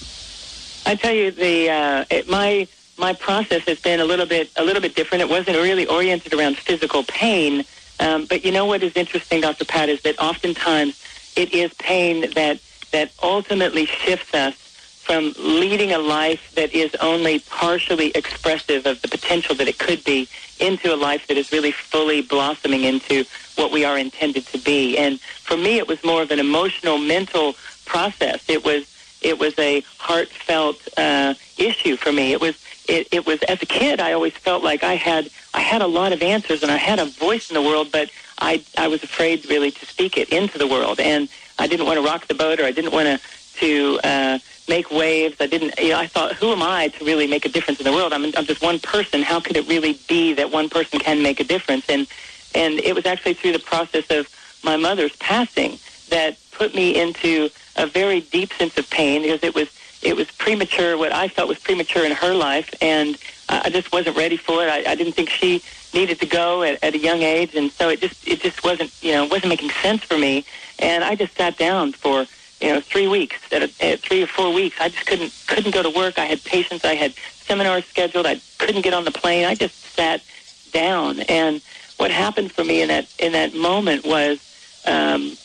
I 0.85 0.95
tell 0.95 1.13
you, 1.13 1.31
the 1.31 1.69
uh, 1.69 2.05
it, 2.09 2.29
my 2.29 2.67
my 2.97 3.13
process 3.13 3.63
has 3.63 3.79
been 3.79 3.99
a 3.99 4.05
little 4.05 4.25
bit 4.25 4.49
a 4.55 4.63
little 4.63 4.81
bit 4.81 4.95
different. 4.95 5.21
It 5.21 5.29
wasn't 5.29 5.57
really 5.57 5.85
oriented 5.87 6.33
around 6.33 6.57
physical 6.57 7.03
pain, 7.03 7.65
um, 7.99 8.25
but 8.25 8.45
you 8.45 8.51
know 8.51 8.65
what 8.65 8.83
is 8.83 8.95
interesting, 8.95 9.41
Dr. 9.41 9.65
Pat, 9.65 9.89
is 9.89 10.01
that 10.03 10.17
oftentimes 10.19 11.01
it 11.35 11.53
is 11.53 11.73
pain 11.75 12.31
that 12.33 12.59
that 12.91 13.11
ultimately 13.21 13.85
shifts 13.85 14.33
us 14.33 14.66
from 15.07 15.33
leading 15.39 15.93
a 15.93 15.97
life 15.97 16.53
that 16.55 16.73
is 16.73 16.93
only 16.95 17.39
partially 17.39 18.09
expressive 18.09 18.85
of 18.85 19.01
the 19.01 19.07
potential 19.07 19.55
that 19.55 19.65
it 19.65 19.79
could 19.79 20.03
be 20.03 20.27
into 20.59 20.93
a 20.93 20.97
life 20.97 21.25
that 21.27 21.37
is 21.37 21.49
really 21.53 21.71
fully 21.71 22.21
blossoming 22.21 22.83
into 22.83 23.23
what 23.55 23.71
we 23.71 23.85
are 23.85 23.97
intended 23.97 24.45
to 24.47 24.57
be. 24.57 24.97
And 24.97 25.17
for 25.21 25.55
me, 25.55 25.77
it 25.77 25.87
was 25.87 26.03
more 26.03 26.21
of 26.21 26.29
an 26.31 26.39
emotional, 26.39 26.97
mental 26.97 27.55
process. 27.85 28.49
It 28.49 28.65
was 28.65 28.83
it 29.21 29.39
was 29.39 29.57
a 29.57 29.81
heartfelt 29.97 30.77
uh, 30.97 31.33
issue 31.57 31.95
for 31.95 32.11
me. 32.11 32.33
It 32.33 32.41
was 32.41 32.55
it, 32.89 33.07
it 33.11 33.25
was 33.25 33.41
as 33.43 33.61
a 33.61 33.65
kid. 33.65 34.01
I 34.01 34.11
always 34.11 34.33
felt 34.33 34.61
like 34.61 34.83
I 34.83 34.95
had 34.95 35.29
I 35.53 35.61
had 35.61 35.81
a 35.81 35.87
lot 35.87 36.11
of 36.11 36.21
answers 36.21 36.63
and 36.63 36.71
I 36.71 36.77
had 36.77 36.99
a 36.99 37.05
voice 37.05 37.49
in 37.49 37.53
the 37.53 37.61
world, 37.61 37.93
but 37.93 38.09
I 38.39 38.61
I 38.77 38.89
was 38.89 39.03
afraid 39.03 39.49
really 39.49 39.71
to 39.71 39.85
speak 39.85 40.17
it 40.17 40.27
into 40.29 40.57
the 40.57 40.67
world, 40.67 40.99
and 40.99 41.29
I 41.57 41.67
didn't 41.67 41.85
want 41.85 41.97
to 41.97 42.05
rock 42.05 42.27
the 42.27 42.35
boat 42.35 42.59
or 42.59 42.65
I 42.65 42.71
didn't 42.71 42.91
want 42.91 43.07
to 43.07 43.19
to 43.59 43.99
uh, 44.03 44.39
make 44.67 44.91
waves. 44.91 45.37
I 45.39 45.47
didn't. 45.47 45.79
You 45.79 45.89
know, 45.89 45.99
I 45.99 46.07
thought, 46.07 46.33
who 46.33 46.51
am 46.51 46.61
I 46.61 46.89
to 46.89 47.05
really 47.05 47.27
make 47.27 47.45
a 47.45 47.49
difference 47.49 47.79
in 47.79 47.85
the 47.85 47.91
world? 47.91 48.13
I'm, 48.13 48.25
I'm 48.25 48.45
just 48.45 48.61
one 48.61 48.79
person. 48.79 49.21
How 49.21 49.39
could 49.39 49.57
it 49.57 49.67
really 49.67 49.99
be 50.07 50.33
that 50.33 50.51
one 50.51 50.69
person 50.69 50.99
can 50.99 51.21
make 51.21 51.39
a 51.39 51.43
difference? 51.43 51.85
And 51.89 52.07
and 52.55 52.79
it 52.79 52.95
was 52.95 53.05
actually 53.05 53.33
through 53.35 53.53
the 53.53 53.59
process 53.59 54.05
of 54.09 54.27
my 54.63 54.77
mother's 54.77 55.15
passing 55.17 55.79
that 56.09 56.37
put 56.51 56.73
me 56.73 56.99
into 56.99 57.49
a 57.75 57.85
very 57.85 58.21
deep 58.21 58.51
sense 58.53 58.77
of 58.77 58.89
pain 58.89 59.21
because 59.21 59.43
it 59.43 59.53
was 59.53 59.69
it 60.01 60.15
was 60.15 60.29
premature. 60.31 60.97
What 60.97 61.11
I 61.11 61.27
felt 61.27 61.47
was 61.47 61.59
premature 61.59 62.05
in 62.05 62.11
her 62.11 62.33
life, 62.33 62.73
and 62.81 63.17
I 63.49 63.69
just 63.69 63.91
wasn't 63.91 64.17
ready 64.17 64.37
for 64.37 64.63
it. 64.63 64.69
I, 64.69 64.91
I 64.91 64.95
didn't 64.95 65.13
think 65.13 65.29
she 65.29 65.61
needed 65.93 66.19
to 66.19 66.25
go 66.25 66.63
at, 66.63 66.83
at 66.83 66.93
a 66.93 66.97
young 66.97 67.21
age, 67.21 67.55
and 67.55 67.71
so 67.71 67.89
it 67.89 67.99
just 68.01 68.27
it 68.27 68.41
just 68.41 68.63
wasn't 68.63 68.91
you 69.01 69.13
know 69.13 69.25
wasn't 69.25 69.49
making 69.49 69.71
sense 69.81 70.03
for 70.03 70.17
me. 70.17 70.45
And 70.79 71.03
I 71.03 71.15
just 71.15 71.35
sat 71.35 71.57
down 71.57 71.93
for 71.93 72.25
you 72.61 72.73
know 72.73 72.81
three 72.81 73.07
weeks, 73.07 73.37
at, 73.51 73.63
at 73.81 73.99
three 73.99 74.23
or 74.23 74.27
four 74.27 74.53
weeks. 74.53 74.77
I 74.79 74.89
just 74.89 75.05
couldn't 75.05 75.33
couldn't 75.47 75.73
go 75.73 75.83
to 75.83 75.89
work. 75.89 76.17
I 76.19 76.25
had 76.25 76.43
patients. 76.43 76.85
I 76.85 76.95
had 76.95 77.13
seminars 77.45 77.85
scheduled. 77.85 78.25
I 78.25 78.41
couldn't 78.57 78.81
get 78.81 78.93
on 78.93 79.05
the 79.05 79.11
plane. 79.11 79.45
I 79.45 79.55
just 79.55 79.75
sat 79.95 80.21
down 80.71 81.21
and 81.21 81.61
what 81.97 82.11
happened 82.11 82.51
for 82.51 82.63
me 82.63 82.81
in 82.81 82.87
that 82.87 83.07
in 83.19 83.33
that 83.33 83.53
moment 83.55 84.05
was 84.05 84.39
um, 84.85 85.35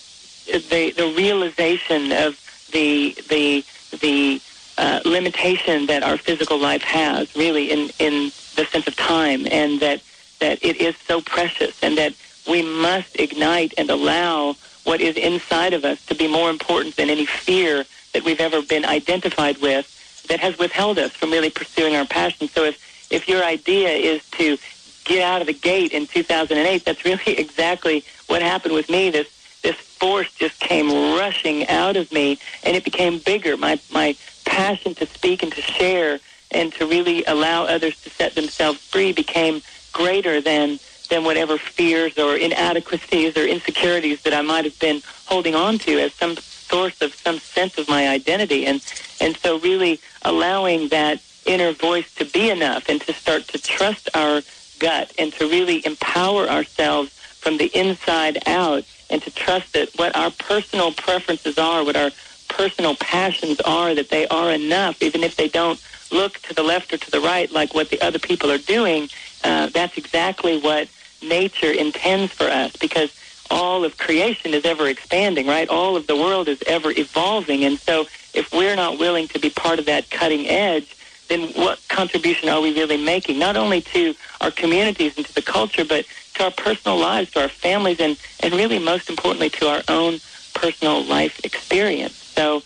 the 0.47 0.92
the 0.97 1.12
realization 1.16 2.12
of 2.12 2.38
the 2.73 3.16
the 3.28 3.64
the 3.99 4.40
uh, 4.78 5.00
limitation 5.04 5.87
that 5.87 6.02
our 6.02 6.16
physical 6.16 6.59
life 6.59 6.83
has, 6.83 7.35
really 7.35 7.71
in 7.71 7.90
in 7.99 8.31
the 8.57 8.66
sense 8.71 8.87
of 8.87 8.97
time, 8.97 9.47
and 9.50 9.81
that 9.81 10.02
that 10.40 10.59
it 10.62 10.76
is 10.76 10.97
so 11.09 11.21
precious, 11.21 11.83
and 11.83 11.97
that 11.99 12.14
we 12.49 12.62
must 12.62 13.19
ignite 13.19 13.73
and 13.78 13.90
allow 13.90 14.57
what 14.85 15.01
is 15.01 15.17
inside 15.17 15.73
of 15.73 15.85
us 15.85 16.05
to 16.07 16.15
be 16.15 16.29
more 16.29 16.51
important 16.51 16.97
than 16.97 17.11
any 17.11 17.27
fear 17.27 17.85
that 18.12 18.25
we've 18.25 18.41
ever 18.41 18.62
been 18.62 18.85
identified 18.85 19.59
with 19.59 19.89
that 20.29 20.41
has 20.41 20.59
withheld 20.59 20.99
us 20.99 21.12
from 21.12 21.31
really 21.31 21.51
pursuing 21.51 21.97
our 21.97 22.07
passion. 22.07 22.49
So 22.49 22.65
if 22.65 22.91
if 23.11 23.29
your 23.29 23.45
idea 23.45 23.91
is 23.91 24.25
to 24.33 24.57
get 25.05 25.23
out 25.23 25.41
of 25.41 25.47
the 25.47 25.53
gate 25.53 25.93
in 25.93 26.07
2008, 26.07 26.85
that's 26.85 27.05
really 27.05 27.39
exactly 27.39 28.05
what 28.27 28.43
happened 28.43 28.75
with 28.75 28.89
me. 28.89 29.11
This 29.11 29.29
this 29.62 29.77
force 29.77 30.33
just 30.33 30.59
came 30.59 30.89
rushing 31.17 31.69
out 31.69 31.97
of 31.97 32.11
me, 32.12 32.39
and 32.65 32.77
it 32.77 32.85
became 32.85 33.19
bigger. 33.19 33.57
My 33.57 33.79
my 33.91 34.17
passion 34.45 34.95
to 34.97 35.07
speak 35.07 35.43
and 35.43 35.53
to 35.53 35.62
share 35.62 36.19
and 36.51 36.73
to 36.75 36.87
really 36.87 37.25
allow 37.25 37.65
others 37.65 38.01
to 38.03 38.11
set 38.11 38.35
themselves 38.35 38.79
free 38.79 39.12
became 39.12 39.62
greater 39.93 40.41
than 40.41 40.79
than 41.12 41.25
whatever 41.25 41.59
fears 41.59 42.16
or 42.16 42.37
inadequacies 42.37 43.37
or 43.37 43.45
insecurities 43.45 44.23
that 44.23 44.33
I 44.33 44.40
might 44.40 44.64
have 44.64 44.78
been 44.78 45.02
holding 45.26 45.54
on 45.54 45.78
to 45.81 45.99
as 45.99 46.14
some 46.14 46.37
source 46.37 47.02
of 47.02 47.14
some 47.14 47.38
sense 47.38 47.76
of 47.76 47.87
my 47.87 48.09
identity. 48.09 48.64
And 48.64 48.83
and 49.21 49.37
so 49.37 49.59
really 49.59 50.00
allowing 50.23 50.88
that 50.88 51.21
inner 51.45 51.73
voice 51.73 52.14
to 52.14 52.25
be 52.25 52.49
enough 52.49 52.88
and 52.88 52.99
to 53.02 53.12
start 53.12 53.47
to 53.49 53.59
trust 53.61 54.09
our 54.14 54.40
gut 54.78 55.12
and 55.19 55.35
to 55.35 55.47
really 55.47 55.85
empower 55.85 56.49
ourselves 56.49 57.11
from 57.42 57.59
the 57.59 57.71
inside 57.78 58.38
out 58.47 58.85
and 59.11 59.21
to 59.23 59.31
trust 59.31 59.75
that 59.75 59.90
what 59.97 60.16
our 60.16 60.31
personal 60.31 60.92
preferences 60.92 61.59
are, 61.59 61.85
what 61.85 61.97
our 61.97 62.11
personal 62.49 62.95
passions 62.97 63.61
are, 63.61 63.95
that 63.95 64.09
they 64.09 64.26
are 64.28 64.50
enough, 64.50 65.02
even 65.02 65.23
if 65.23 65.37
they 65.37 65.49
don't 65.49 65.78
look 66.11 66.38
to 66.38 66.54
the 66.54 66.62
left 66.62 66.90
or 66.95 66.97
to 66.97 67.11
the 67.11 67.21
right 67.21 67.52
like 67.52 67.75
what 67.75 67.90
the 67.90 68.00
other 68.00 68.19
people 68.19 68.50
are 68.50 68.64
doing. 68.78 69.11
Uh, 69.45 69.66
that's 69.66 69.99
exactly 69.99 70.59
what 70.59 70.88
nature 71.23 71.71
intends 71.71 72.33
for 72.33 72.45
us 72.45 72.76
because 72.76 73.12
all 73.50 73.85
of 73.85 73.99
creation 73.99 74.55
is 74.55 74.64
ever 74.64 74.88
expanding, 74.88 75.47
right? 75.47 75.69
All 75.69 75.97
of 75.97 76.07
the 76.07 76.17
world 76.17 76.49
is 76.49 76.62
ever 76.67 76.91
evolving. 76.91 77.64
And 77.64 77.79
so 77.79 78.07
if 78.35 78.52
we're 78.52 78.76
not 78.76 78.99
willing 78.99 79.29
to 79.29 79.38
be 79.38 79.50
part 79.50 79.79
of 79.79 79.87
that 79.87 80.11
cutting 80.11 80.49
edge, 80.49 80.97
then 81.29 81.49
what 81.50 81.79
contribution 81.88 82.49
are 82.49 82.61
we 82.61 82.75
really 82.75 82.97
making? 82.97 83.38
Not 83.38 83.57
only 83.57 83.81
to 83.83 84.14
our 84.41 84.50
communities 84.50 85.17
and 85.17 85.26
to 85.26 85.35
the 85.35 85.43
culture, 85.43 85.85
but 85.85 86.07
to 86.35 86.45
our 86.45 86.50
personal 86.50 86.99
lives, 86.99 87.31
to 87.33 87.43
our 87.43 87.49
families, 87.49 88.00
and, 88.00 88.19
and 88.41 88.55
really 88.55 88.79
most 88.79 89.11
importantly 89.11 89.50
to 89.50 89.69
our 89.69 89.83
own 89.88 90.19
personal 90.55 91.05
life 91.05 91.45
experience. 91.45 92.14
So, 92.14 92.61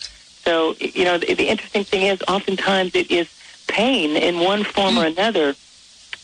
so 0.44 0.75
you 0.78 1.04
know, 1.04 1.18
the, 1.18 1.34
the 1.34 1.48
interesting 1.48 1.84
thing 1.84 2.06
is 2.06 2.22
oftentimes 2.28 2.94
it 2.94 3.10
is 3.10 3.28
pain 3.66 4.16
in 4.16 4.38
one 4.38 4.64
form 4.64 4.98
or 4.98 5.04
mm. 5.04 5.12
another 5.12 5.54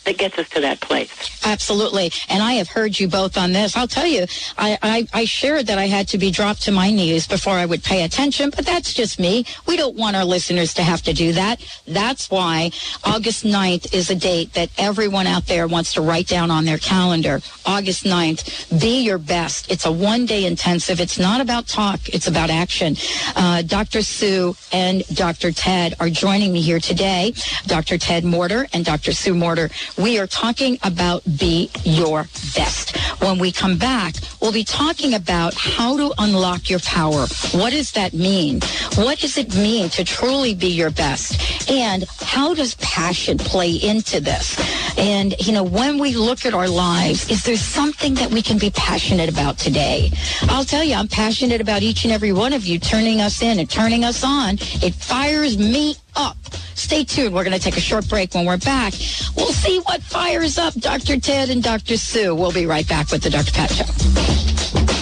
that 0.04 0.18
gets 0.18 0.38
us 0.38 0.48
to 0.50 0.60
that 0.60 0.80
place. 0.80 1.40
Absolutely. 1.44 2.12
And 2.28 2.42
I 2.42 2.54
have 2.54 2.68
heard 2.68 2.98
you 2.98 3.08
both 3.08 3.36
on 3.36 3.52
this. 3.52 3.76
I'll 3.76 3.88
tell 3.88 4.06
you, 4.06 4.26
I, 4.58 4.78
I, 4.82 5.08
I, 5.12 5.24
shared 5.24 5.66
that 5.66 5.78
I 5.78 5.86
had 5.86 6.08
to 6.08 6.18
be 6.18 6.30
dropped 6.30 6.62
to 6.62 6.72
my 6.72 6.90
knees 6.90 7.26
before 7.26 7.54
I 7.54 7.66
would 7.66 7.82
pay 7.82 8.04
attention, 8.04 8.50
but 8.50 8.66
that's 8.66 8.92
just 8.92 9.18
me. 9.18 9.44
We 9.66 9.76
don't 9.76 9.96
want 9.96 10.16
our 10.16 10.24
listeners 10.24 10.74
to 10.74 10.82
have 10.82 11.02
to 11.02 11.12
do 11.12 11.32
that. 11.32 11.64
That's 11.86 12.30
why 12.30 12.70
August 13.04 13.44
9th 13.44 13.94
is 13.94 14.10
a 14.10 14.14
date 14.14 14.52
that 14.54 14.70
everyone 14.78 15.26
out 15.26 15.46
there 15.46 15.66
wants 15.66 15.94
to 15.94 16.00
write 16.00 16.26
down 16.26 16.50
on 16.50 16.64
their 16.64 16.78
calendar. 16.78 17.40
August 17.64 18.04
9th, 18.04 18.80
be 18.80 19.02
your 19.02 19.18
best. 19.18 19.70
It's 19.70 19.86
a 19.86 19.92
one 19.92 20.26
day 20.26 20.44
intensive. 20.44 21.00
It's 21.00 21.18
not 21.18 21.40
about 21.40 21.68
talk. 21.68 22.08
It's 22.08 22.26
about 22.26 22.50
action. 22.50 22.96
Uh, 23.36 23.62
Dr. 23.62 24.02
Sue 24.02 24.56
and 24.72 25.04
Dr. 25.14 25.52
Ted 25.52 25.94
are 26.00 26.10
joining 26.10 26.52
me 26.52 26.60
here 26.60 26.80
today. 26.80 27.34
Dr. 27.66 27.98
Ted 27.98 28.24
Morter 28.24 28.66
and 28.72 28.84
Dr. 28.84 29.12
Sue 29.12 29.34
Morter 29.34 29.70
we 29.96 30.18
are 30.18 30.26
talking 30.26 30.78
about 30.82 31.22
be 31.38 31.70
your 31.84 32.28
best. 32.54 32.96
When 33.20 33.38
we 33.38 33.52
come 33.52 33.78
back, 33.78 34.14
we'll 34.40 34.52
be 34.52 34.64
talking 34.64 35.14
about 35.14 35.54
how 35.54 35.96
to 35.96 36.12
unlock 36.18 36.68
your 36.70 36.80
power. 36.80 37.26
What 37.52 37.70
does 37.70 37.92
that 37.92 38.12
mean? 38.12 38.60
What 38.94 39.18
does 39.18 39.38
it 39.38 39.54
mean 39.54 39.88
to 39.90 40.04
truly 40.04 40.54
be 40.54 40.68
your 40.68 40.90
best? 40.90 41.70
And 41.70 42.04
how 42.20 42.54
does 42.54 42.74
passion 42.76 43.38
play 43.38 43.72
into 43.72 44.20
this? 44.20 44.56
And, 44.98 45.34
you 45.40 45.52
know, 45.52 45.62
when 45.62 45.98
we 45.98 46.14
look 46.14 46.44
at 46.44 46.54
our 46.54 46.68
lives, 46.68 47.30
is 47.30 47.44
there 47.44 47.56
something 47.56 48.14
that 48.14 48.30
we 48.30 48.42
can 48.42 48.58
be 48.58 48.70
passionate 48.70 49.28
about 49.28 49.58
today? 49.58 50.10
I'll 50.42 50.64
tell 50.64 50.84
you, 50.84 50.94
I'm 50.94 51.08
passionate 51.08 51.60
about 51.60 51.82
each 51.82 52.04
and 52.04 52.12
every 52.12 52.32
one 52.32 52.52
of 52.52 52.66
you 52.66 52.78
turning 52.78 53.20
us 53.20 53.42
in 53.42 53.58
and 53.58 53.68
turning 53.70 54.04
us 54.04 54.24
on. 54.24 54.56
It 54.82 54.94
fires 54.94 55.56
me 55.58 55.96
up. 56.16 56.36
Stay 56.74 57.04
tuned. 57.04 57.34
We're 57.34 57.44
going 57.44 57.56
to 57.56 57.62
take 57.62 57.76
a 57.76 57.80
short 57.80 58.08
break. 58.08 58.34
When 58.34 58.44
we're 58.44 58.56
back, 58.56 58.92
we'll 59.36 59.52
see 59.52 59.80
what 59.80 60.02
fires 60.02 60.58
up 60.58 60.74
Dr. 60.74 61.18
Ted 61.20 61.50
and 61.50 61.62
Dr. 61.62 61.96
Sue. 61.96 62.34
We'll 62.34 62.52
be 62.52 62.66
right 62.66 62.86
back 62.88 63.10
with 63.10 63.22
the 63.22 63.30
Dr. 63.30 63.52
Pat 63.52 63.70
Show. 63.70 65.01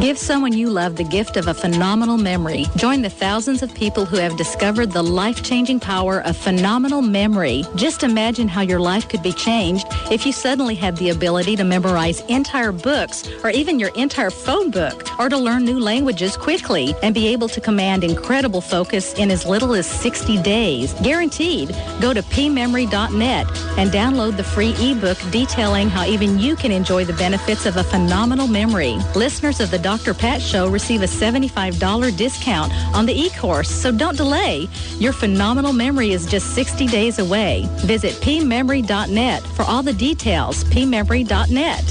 Give 0.00 0.18
someone 0.18 0.52
you 0.52 0.68
love 0.68 0.96
the 0.96 1.04
gift 1.04 1.38
of 1.38 1.48
a 1.48 1.54
phenomenal 1.54 2.18
memory. 2.18 2.66
Join 2.76 3.00
the 3.00 3.08
thousands 3.08 3.62
of 3.62 3.74
people 3.74 4.04
who 4.04 4.18
have 4.18 4.36
discovered 4.36 4.92
the 4.92 5.02
life-changing 5.02 5.80
power 5.80 6.20
of 6.20 6.36
phenomenal 6.36 7.00
memory. 7.00 7.64
Just 7.76 8.02
imagine 8.02 8.46
how 8.46 8.60
your 8.60 8.78
life 8.78 9.08
could 9.08 9.22
be 9.22 9.32
changed 9.32 9.86
if 10.10 10.26
you 10.26 10.32
suddenly 10.32 10.74
had 10.74 10.98
the 10.98 11.08
ability 11.08 11.56
to 11.56 11.64
memorize 11.64 12.20
entire 12.28 12.72
books 12.72 13.26
or 13.42 13.48
even 13.48 13.80
your 13.80 13.88
entire 13.96 14.28
phone 14.30 14.70
book 14.70 15.08
or 15.18 15.30
to 15.30 15.38
learn 15.38 15.64
new 15.64 15.80
languages 15.80 16.36
quickly 16.36 16.94
and 17.02 17.14
be 17.14 17.28
able 17.28 17.48
to 17.48 17.60
command 17.60 18.04
incredible 18.04 18.60
focus 18.60 19.14
in 19.14 19.30
as 19.30 19.46
little 19.46 19.72
as 19.74 19.86
60 19.86 20.40
days. 20.42 20.92
Guaranteed. 21.02 21.70
Go 22.02 22.12
to 22.12 22.22
pmemory.net 22.22 23.46
and 23.78 23.90
download 23.90 24.36
the 24.36 24.44
free 24.44 24.74
ebook 24.78 25.16
detailing 25.30 25.88
how 25.88 26.04
even 26.04 26.38
you 26.38 26.54
can 26.54 26.70
enjoy 26.70 27.06
the 27.06 27.14
benefits 27.14 27.64
of 27.64 27.78
a 27.78 27.82
phenomenal 27.82 28.46
memory. 28.46 28.98
Listeners 29.14 29.58
of 29.58 29.70
the 29.70 29.85
Dr. 29.86 30.14
Pat 30.14 30.42
Show 30.42 30.68
receive 30.68 31.02
a 31.02 31.06
$75 31.06 32.16
discount 32.16 32.72
on 32.92 33.06
the 33.06 33.14
e-course, 33.14 33.70
so 33.70 33.92
don't 33.92 34.16
delay. 34.16 34.66
Your 34.98 35.12
phenomenal 35.12 35.72
memory 35.72 36.10
is 36.10 36.26
just 36.26 36.56
60 36.56 36.88
days 36.88 37.20
away. 37.20 37.68
Visit 37.84 38.14
pmemory.net 38.14 39.44
for 39.44 39.62
all 39.62 39.84
the 39.84 39.92
details. 39.92 40.64
pmemory.net. 40.64 41.84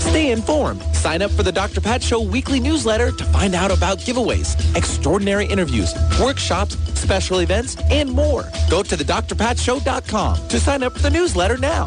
Stay 0.00 0.32
informed. 0.32 0.82
Sign 0.92 1.22
up 1.22 1.30
for 1.30 1.44
the 1.44 1.52
Dr. 1.52 1.80
Pat 1.80 2.02
Show 2.02 2.20
weekly 2.20 2.58
newsletter 2.58 3.12
to 3.12 3.24
find 3.26 3.54
out 3.54 3.70
about 3.70 3.98
giveaways, 3.98 4.56
extraordinary 4.74 5.46
interviews, 5.46 5.94
workshops, 6.20 6.76
special 6.98 7.38
events, 7.42 7.76
and 7.92 8.10
more. 8.10 8.42
Go 8.68 8.82
to 8.82 8.96
thedrpatshow.com 8.96 10.48
to 10.48 10.58
sign 10.58 10.82
up 10.82 10.94
for 10.94 11.02
the 11.02 11.10
newsletter 11.10 11.58
now. 11.58 11.86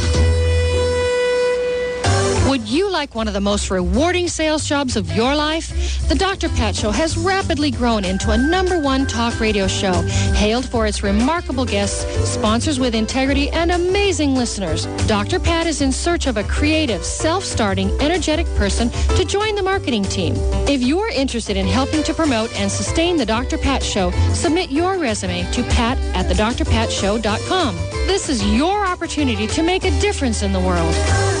Would 2.51 2.67
you 2.67 2.91
like 2.91 3.15
one 3.15 3.29
of 3.29 3.33
the 3.33 3.39
most 3.39 3.71
rewarding 3.71 4.27
sales 4.27 4.67
jobs 4.67 4.97
of 4.97 5.09
your 5.15 5.33
life? 5.33 5.69
The 6.09 6.15
Dr. 6.15 6.49
Pat 6.49 6.75
Show 6.75 6.91
has 6.91 7.17
rapidly 7.17 7.71
grown 7.71 8.03
into 8.03 8.31
a 8.31 8.37
number 8.37 8.77
one 8.77 9.07
talk 9.07 9.39
radio 9.39 9.67
show, 9.67 9.93
hailed 10.33 10.67
for 10.67 10.85
its 10.85 11.01
remarkable 11.01 11.63
guests, 11.63 12.03
sponsors 12.29 12.77
with 12.77 12.93
integrity, 12.93 13.49
and 13.51 13.71
amazing 13.71 14.35
listeners. 14.35 14.85
Dr. 15.07 15.39
Pat 15.39 15.65
is 15.65 15.81
in 15.81 15.93
search 15.93 16.27
of 16.27 16.35
a 16.35 16.43
creative, 16.43 17.05
self-starting, 17.05 17.89
energetic 18.01 18.45
person 18.57 18.89
to 19.15 19.23
join 19.23 19.55
the 19.55 19.63
marketing 19.63 20.03
team. 20.03 20.33
If 20.67 20.81
you're 20.81 21.07
interested 21.07 21.55
in 21.55 21.67
helping 21.67 22.03
to 22.03 22.13
promote 22.13 22.53
and 22.59 22.69
sustain 22.69 23.15
the 23.15 23.25
Dr. 23.25 23.59
Pat 23.59 23.81
Show, 23.81 24.11
submit 24.33 24.71
your 24.71 24.97
resume 24.97 25.49
to 25.53 25.63
pat 25.69 25.97
at 26.13 26.25
thedrpatshow.com. 26.25 27.75
This 28.07 28.27
is 28.27 28.43
your 28.53 28.85
opportunity 28.85 29.47
to 29.47 29.63
make 29.63 29.85
a 29.85 30.01
difference 30.01 30.41
in 30.41 30.51
the 30.51 30.59
world. 30.59 31.40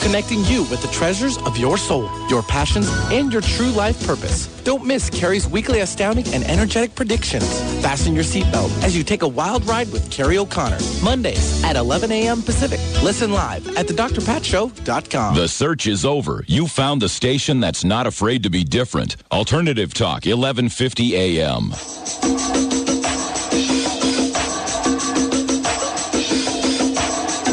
connecting 0.00 0.44
you 0.44 0.62
with 0.64 0.82
the 0.82 0.88
treasures 0.88 1.38
of 1.38 1.56
your 1.56 1.78
soul, 1.78 2.10
your 2.28 2.42
passions, 2.42 2.88
and 3.10 3.32
your 3.32 3.42
true 3.42 3.70
life 3.70 4.04
purpose. 4.06 4.46
Don't 4.64 4.84
miss 4.84 5.08
Carrie's 5.10 5.46
weekly 5.46 5.80
astounding 5.80 6.26
and 6.34 6.44
energetic 6.44 6.94
predictions. 6.94 7.48
Fasten 7.80 8.14
your 8.14 8.24
seatbelt 8.24 8.70
as 8.82 8.96
you 8.96 9.02
take 9.02 9.22
a 9.22 9.28
wild 9.28 9.64
ride 9.66 9.90
with 9.92 10.10
Carrie 10.10 10.38
O'Connor. 10.38 10.78
Mondays 11.02 11.62
at 11.64 11.76
11 11.76 12.12
a.m. 12.12 12.42
Pacific. 12.42 12.80
Listen 13.02 13.32
live 13.32 13.66
at 13.76 13.86
thedrpatshow.com. 13.86 15.34
The 15.34 15.48
search 15.48 15.86
is 15.86 16.04
over. 16.04 16.44
You 16.46 16.66
found 16.66 17.02
the 17.02 17.08
station 17.08 17.60
that's 17.60 17.84
not 17.84 18.06
afraid 18.06 18.42
to 18.42 18.50
be 18.50 18.64
different. 18.64 19.16
Alternative 19.32 19.92
Talk, 19.94 20.26
1150 20.26 21.16
a.m. 21.16 22.67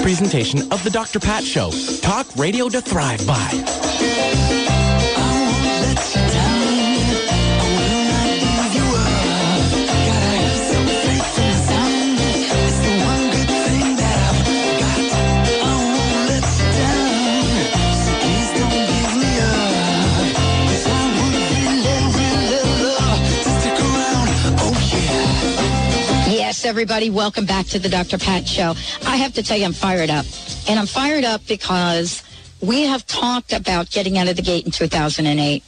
Presentation 0.05 0.71
of 0.71 0.83
the 0.83 0.91
Dr. 0.91 1.19
Pat 1.19 1.43
Show. 1.43 1.71
Talk 2.03 2.27
radio 2.35 2.69
to 2.69 2.79
thrive 2.79 3.25
by. 3.25 4.64
Everybody, 26.65 27.11
welcome 27.11 27.45
back 27.45 27.67
to 27.67 27.77
the 27.77 27.87
Dr. 27.87 28.17
Pat 28.17 28.47
Show. 28.47 28.73
I 29.05 29.17
have 29.17 29.33
to 29.35 29.43
tell 29.43 29.55
you, 29.55 29.65
I'm 29.65 29.71
fired 29.71 30.09
up. 30.09 30.25
And 30.67 30.79
I'm 30.79 30.87
fired 30.87 31.23
up 31.23 31.45
because 31.47 32.23
we 32.65 32.83
have 32.83 33.05
talked 33.05 33.53
about 33.53 33.89
getting 33.89 34.17
out 34.17 34.27
of 34.27 34.35
the 34.35 34.41
gate 34.41 34.65
in 34.65 34.71
2008. 34.71 35.63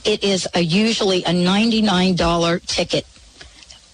it 0.05 0.23
is 0.23 0.47
a 0.53 0.61
usually 0.61 1.23
a 1.23 1.31
$99 1.31 2.65
ticket 2.65 3.05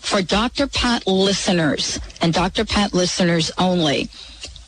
for 0.05 0.21
Dr. 0.21 0.67
Pat 0.67 1.07
listeners 1.07 1.99
and 2.21 2.31
Dr. 2.31 2.63
Pat 2.63 2.93
listeners 2.93 3.51
only, 3.57 4.05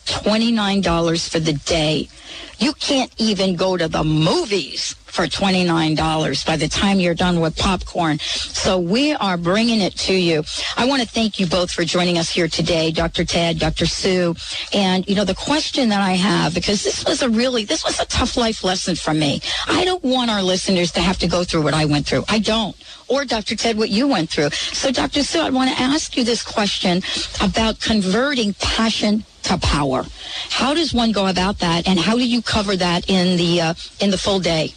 $29 0.06 1.30
for 1.30 1.39
the 1.39 1.54
day. 1.54 2.10
You 2.58 2.73
can't 2.73 3.13
even 3.19 3.56
go 3.56 3.78
to 3.78 3.88
the 3.88 4.04
movies 4.04 4.95
for 5.17 5.25
$29 5.25 6.45
by 6.45 6.58
the 6.58 6.67
time 6.67 6.99
you're 6.99 7.15
done 7.15 7.39
with 7.39 7.58
popcorn. 7.58 8.19
So 8.19 8.77
we 8.77 9.13
are 9.13 9.36
bringing 9.36 9.82
it 9.82 9.95
to 10.06 10.13
you. 10.13 10.43
I 10.77 10.86
want 10.86 11.01
to 11.01 11.08
thank 11.08 11.39
you 11.39 11.47
both 11.47 11.71
for 11.71 11.84
joining 11.84 12.19
us 12.19 12.30
here 12.30 12.47
today, 12.47 12.91
Dr. 12.91 13.25
Ted, 13.25 13.58
Dr. 13.58 13.88
Sue. 13.88 14.36
And, 14.73 15.10
you 15.10 15.15
know, 15.15 15.25
the 15.25 15.34
question 15.34 15.89
that 15.89 16.01
I 16.01 16.12
have, 16.12 16.53
because 16.53 16.84
this 16.84 17.03
was 17.03 17.23
a 17.23 17.30
really, 17.30 17.65
this 17.65 17.84
was 17.84 17.99
a 17.99 18.06
tough 18.06 18.38
life 18.38 18.63
lesson 18.63 18.95
for 18.95 19.12
me. 19.12 19.41
I 19.65 19.86
don't 19.86 20.03
want 20.03 20.30
our 20.30 20.43
listeners 20.43 20.91
to 20.91 21.01
have 21.01 21.17
to 21.17 21.27
go 21.27 21.43
through 21.43 21.63
what 21.63 21.73
I 21.73 21.86
went 21.86 22.06
through. 22.06 22.23
I 22.30 22.38
don't. 22.38 22.75
Or 23.08 23.25
Dr. 23.25 23.56
Ted, 23.56 23.75
what 23.75 23.89
you 23.89 24.08
went 24.08 24.30
through. 24.30 24.51
So 24.51 24.91
Dr. 24.91 25.23
Sue, 25.23 25.39
I 25.39 25.49
want 25.49 25.71
to 25.71 25.82
ask 25.82 26.15
you 26.15 26.25
this 26.25 26.43
question 26.43 27.01
about 27.41 27.80
converting 27.80 28.53
passion 28.53 29.25
to 29.43 29.58
power. 29.58 30.06
How 30.51 30.75
does 30.75 30.93
one 30.93 31.12
go 31.12 31.25
about 31.25 31.58
that, 31.60 31.88
and 31.88 31.97
how 31.97 32.17
do 32.17 32.27
you 32.27 32.43
cover 32.43 32.75
that 32.75 33.10
in 33.10 33.38
the 33.38 33.62
uh, 33.62 33.73
in 33.99 34.12
the 34.12 34.17
full 34.17 34.39
day? 34.39 34.75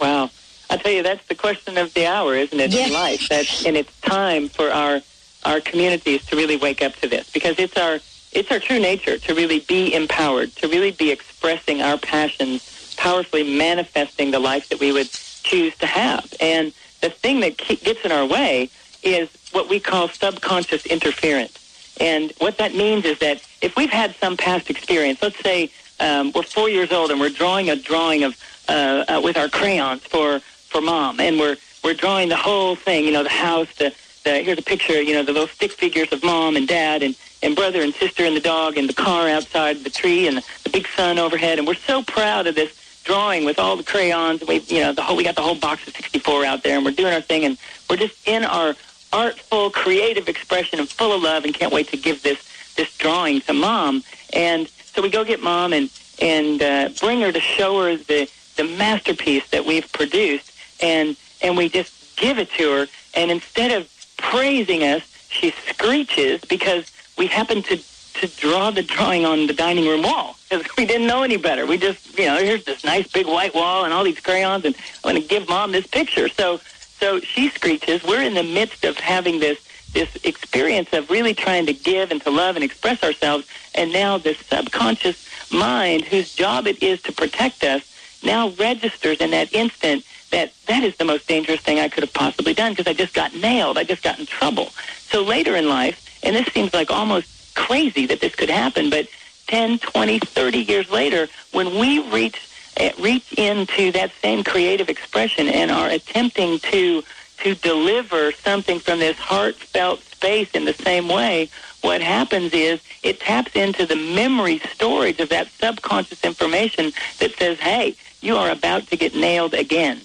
Wow, 0.00 0.30
I 0.70 0.76
tell 0.76 0.92
you, 0.92 1.02
that's 1.02 1.26
the 1.26 1.34
question 1.34 1.78
of 1.78 1.94
the 1.94 2.06
hour, 2.06 2.34
isn't 2.34 2.58
it? 2.58 2.72
Yeah. 2.72 2.86
In 2.86 2.92
life, 2.92 3.28
That's, 3.28 3.64
and 3.64 3.76
it's 3.76 4.00
time 4.00 4.48
for 4.48 4.70
our 4.70 5.00
our 5.44 5.60
communities 5.60 6.24
to 6.26 6.36
really 6.36 6.56
wake 6.56 6.80
up 6.80 6.94
to 6.96 7.08
this 7.08 7.30
because 7.30 7.58
it's 7.58 7.76
our 7.76 7.98
it's 8.32 8.50
our 8.50 8.58
true 8.58 8.80
nature 8.80 9.18
to 9.18 9.34
really 9.34 9.60
be 9.60 9.94
empowered, 9.94 10.54
to 10.56 10.68
really 10.68 10.90
be 10.90 11.10
expressing 11.10 11.82
our 11.82 11.98
passions, 11.98 12.94
powerfully 12.96 13.56
manifesting 13.56 14.30
the 14.30 14.40
life 14.40 14.68
that 14.70 14.80
we 14.80 14.90
would 14.90 15.10
choose 15.10 15.76
to 15.76 15.86
have. 15.86 16.32
And 16.40 16.72
the 17.00 17.10
thing 17.10 17.40
that 17.40 17.58
gets 17.58 18.04
in 18.04 18.10
our 18.10 18.26
way 18.26 18.70
is 19.02 19.28
what 19.52 19.68
we 19.68 19.78
call 19.78 20.08
subconscious 20.08 20.86
interference. 20.86 21.60
And 22.00 22.32
what 22.38 22.58
that 22.58 22.74
means 22.74 23.04
is 23.04 23.18
that 23.20 23.40
if 23.60 23.76
we've 23.76 23.90
had 23.90 24.16
some 24.16 24.36
past 24.36 24.68
experience, 24.68 25.22
let's 25.22 25.38
say 25.38 25.70
um, 26.00 26.32
we're 26.34 26.42
four 26.42 26.68
years 26.68 26.90
old 26.90 27.12
and 27.12 27.20
we're 27.20 27.28
drawing 27.28 27.70
a 27.70 27.76
drawing 27.76 28.24
of 28.24 28.36
uh, 28.68 29.04
uh, 29.08 29.20
with 29.22 29.36
our 29.36 29.48
crayons 29.48 30.02
for 30.02 30.40
for 30.40 30.80
mom, 30.80 31.20
and 31.20 31.38
we're 31.38 31.56
we're 31.82 31.94
drawing 31.94 32.28
the 32.28 32.36
whole 32.36 32.74
thing, 32.74 33.04
you 33.04 33.12
know, 33.12 33.22
the 33.22 33.28
house, 33.28 33.68
the 33.76 33.94
the 34.24 34.38
here's 34.42 34.58
a 34.58 34.62
picture, 34.62 35.00
you 35.00 35.14
know, 35.14 35.22
the 35.22 35.32
little 35.32 35.48
stick 35.48 35.72
figures 35.72 36.12
of 36.12 36.22
mom 36.24 36.56
and 36.56 36.66
dad 36.66 37.02
and 37.02 37.14
and 37.42 37.54
brother 37.54 37.82
and 37.82 37.94
sister 37.94 38.24
and 38.24 38.34
the 38.34 38.40
dog 38.40 38.78
and 38.78 38.88
the 38.88 38.94
car 38.94 39.28
outside 39.28 39.84
the 39.84 39.90
tree 39.90 40.26
and 40.26 40.38
the, 40.38 40.44
the 40.64 40.70
big 40.70 40.86
sun 40.88 41.18
overhead, 41.18 41.58
and 41.58 41.66
we're 41.66 41.74
so 41.74 42.02
proud 42.02 42.46
of 42.46 42.54
this 42.54 43.02
drawing 43.04 43.44
with 43.44 43.58
all 43.58 43.76
the 43.76 43.84
crayons. 43.84 44.42
We, 44.46 44.60
you 44.60 44.80
know, 44.80 44.92
the 44.92 45.02
whole 45.02 45.16
we 45.16 45.24
got 45.24 45.34
the 45.34 45.42
whole 45.42 45.54
box 45.54 45.86
of 45.86 45.94
64 45.94 46.44
out 46.44 46.62
there, 46.62 46.76
and 46.76 46.84
we're 46.84 46.92
doing 46.92 47.12
our 47.12 47.20
thing, 47.20 47.44
and 47.44 47.58
we're 47.88 47.96
just 47.96 48.26
in 48.26 48.44
our 48.44 48.74
artful, 49.12 49.70
creative 49.70 50.28
expression 50.28 50.80
and 50.80 50.88
full 50.88 51.12
of 51.12 51.22
love, 51.22 51.44
and 51.44 51.54
can't 51.54 51.72
wait 51.72 51.88
to 51.88 51.96
give 51.96 52.22
this 52.22 52.42
this 52.76 52.96
drawing 52.96 53.40
to 53.42 53.52
mom. 53.52 54.02
And 54.32 54.68
so 54.68 55.02
we 55.02 55.10
go 55.10 55.24
get 55.24 55.42
mom 55.42 55.72
and 55.72 55.90
and 56.20 56.62
uh, 56.62 56.88
bring 57.00 57.20
her 57.20 57.32
to 57.32 57.40
show 57.40 57.82
her 57.82 57.96
the 57.96 58.28
the 58.54 58.64
masterpiece 58.64 59.48
that 59.50 59.64
we've 59.64 59.90
produced, 59.92 60.52
and 60.80 61.16
and 61.42 61.56
we 61.56 61.68
just 61.68 62.16
give 62.16 62.38
it 62.38 62.50
to 62.52 62.70
her. 62.70 62.86
And 63.14 63.30
instead 63.30 63.70
of 63.70 63.88
praising 64.16 64.82
us, 64.82 65.02
she 65.28 65.50
screeches 65.68 66.40
because 66.42 66.90
we 67.16 67.26
happen 67.26 67.62
to 67.64 67.78
to 68.14 68.28
draw 68.28 68.70
the 68.70 68.82
drawing 68.82 69.24
on 69.24 69.46
the 69.46 69.52
dining 69.52 69.86
room 69.86 70.02
wall 70.02 70.36
because 70.48 70.76
we 70.76 70.86
didn't 70.86 71.06
know 71.06 71.22
any 71.24 71.36
better. 71.36 71.66
We 71.66 71.78
just, 71.78 72.16
you 72.16 72.26
know, 72.26 72.38
here's 72.38 72.64
this 72.64 72.84
nice 72.84 73.08
big 73.08 73.26
white 73.26 73.54
wall 73.54 73.84
and 73.84 73.92
all 73.92 74.04
these 74.04 74.20
crayons, 74.20 74.64
and 74.64 74.74
I'm 74.76 75.10
going 75.10 75.20
to 75.20 75.28
give 75.28 75.48
mom 75.48 75.72
this 75.72 75.86
picture. 75.86 76.28
So, 76.28 76.60
so 77.00 77.18
she 77.20 77.48
screeches. 77.48 78.04
We're 78.04 78.22
in 78.22 78.34
the 78.34 78.44
midst 78.44 78.84
of 78.84 78.96
having 78.98 79.40
this 79.40 79.58
this 79.92 80.16
experience 80.24 80.92
of 80.92 81.08
really 81.08 81.34
trying 81.34 81.66
to 81.66 81.72
give 81.72 82.10
and 82.10 82.20
to 82.22 82.30
love 82.30 82.56
and 82.56 82.64
express 82.64 83.02
ourselves, 83.04 83.46
and 83.74 83.92
now 83.92 84.18
this 84.18 84.38
subconscious 84.38 85.24
mind, 85.52 86.04
whose 86.04 86.34
job 86.34 86.66
it 86.66 86.82
is 86.82 87.00
to 87.02 87.12
protect 87.12 87.62
us, 87.62 87.82
now 88.24 88.50
registers 88.50 89.18
in 89.18 89.30
that 89.30 89.52
instant 89.52 90.04
that 90.30 90.52
that 90.66 90.82
is 90.82 90.96
the 90.96 91.04
most 91.04 91.28
dangerous 91.28 91.60
thing 91.60 91.78
I 91.78 91.88
could 91.88 92.02
have 92.02 92.12
possibly 92.12 92.54
done 92.54 92.72
because 92.72 92.86
I 92.86 92.92
just 92.92 93.14
got 93.14 93.34
nailed. 93.34 93.78
I 93.78 93.84
just 93.84 94.02
got 94.02 94.18
in 94.18 94.26
trouble. 94.26 94.70
So 95.08 95.22
later 95.22 95.54
in 95.54 95.68
life, 95.68 96.18
and 96.22 96.34
this 96.34 96.46
seems 96.52 96.74
like 96.74 96.90
almost 96.90 97.54
crazy 97.54 98.06
that 98.06 98.20
this 98.20 98.34
could 98.34 98.50
happen, 98.50 98.90
but 98.90 99.06
10, 99.46 99.78
20, 99.78 100.18
30 100.18 100.58
years 100.58 100.90
later, 100.90 101.28
when 101.52 101.78
we 101.78 102.00
reach 102.10 102.48
eh, 102.76 102.92
reach 102.98 103.32
into 103.34 103.92
that 103.92 104.10
same 104.22 104.42
creative 104.42 104.88
expression 104.88 105.48
and 105.48 105.70
are 105.70 105.88
attempting 105.88 106.58
to 106.58 107.02
to 107.38 107.54
deliver 107.56 108.32
something 108.32 108.78
from 108.78 109.00
this 109.00 109.18
heartfelt 109.18 110.00
space 110.00 110.50
in 110.52 110.64
the 110.64 110.72
same 110.72 111.08
way, 111.08 111.50
what 111.82 112.00
happens 112.00 112.54
is 112.54 112.80
it 113.02 113.20
taps 113.20 113.54
into 113.54 113.84
the 113.84 113.96
memory 113.96 114.58
storage 114.72 115.20
of 115.20 115.28
that 115.28 115.48
subconscious 115.48 116.24
information 116.24 116.92
that 117.18 117.32
says, 117.36 117.58
hey, 117.60 117.94
you 118.24 118.36
are 118.36 118.50
about 118.50 118.86
to 118.88 118.96
get 118.96 119.14
nailed 119.14 119.54
again. 119.54 120.00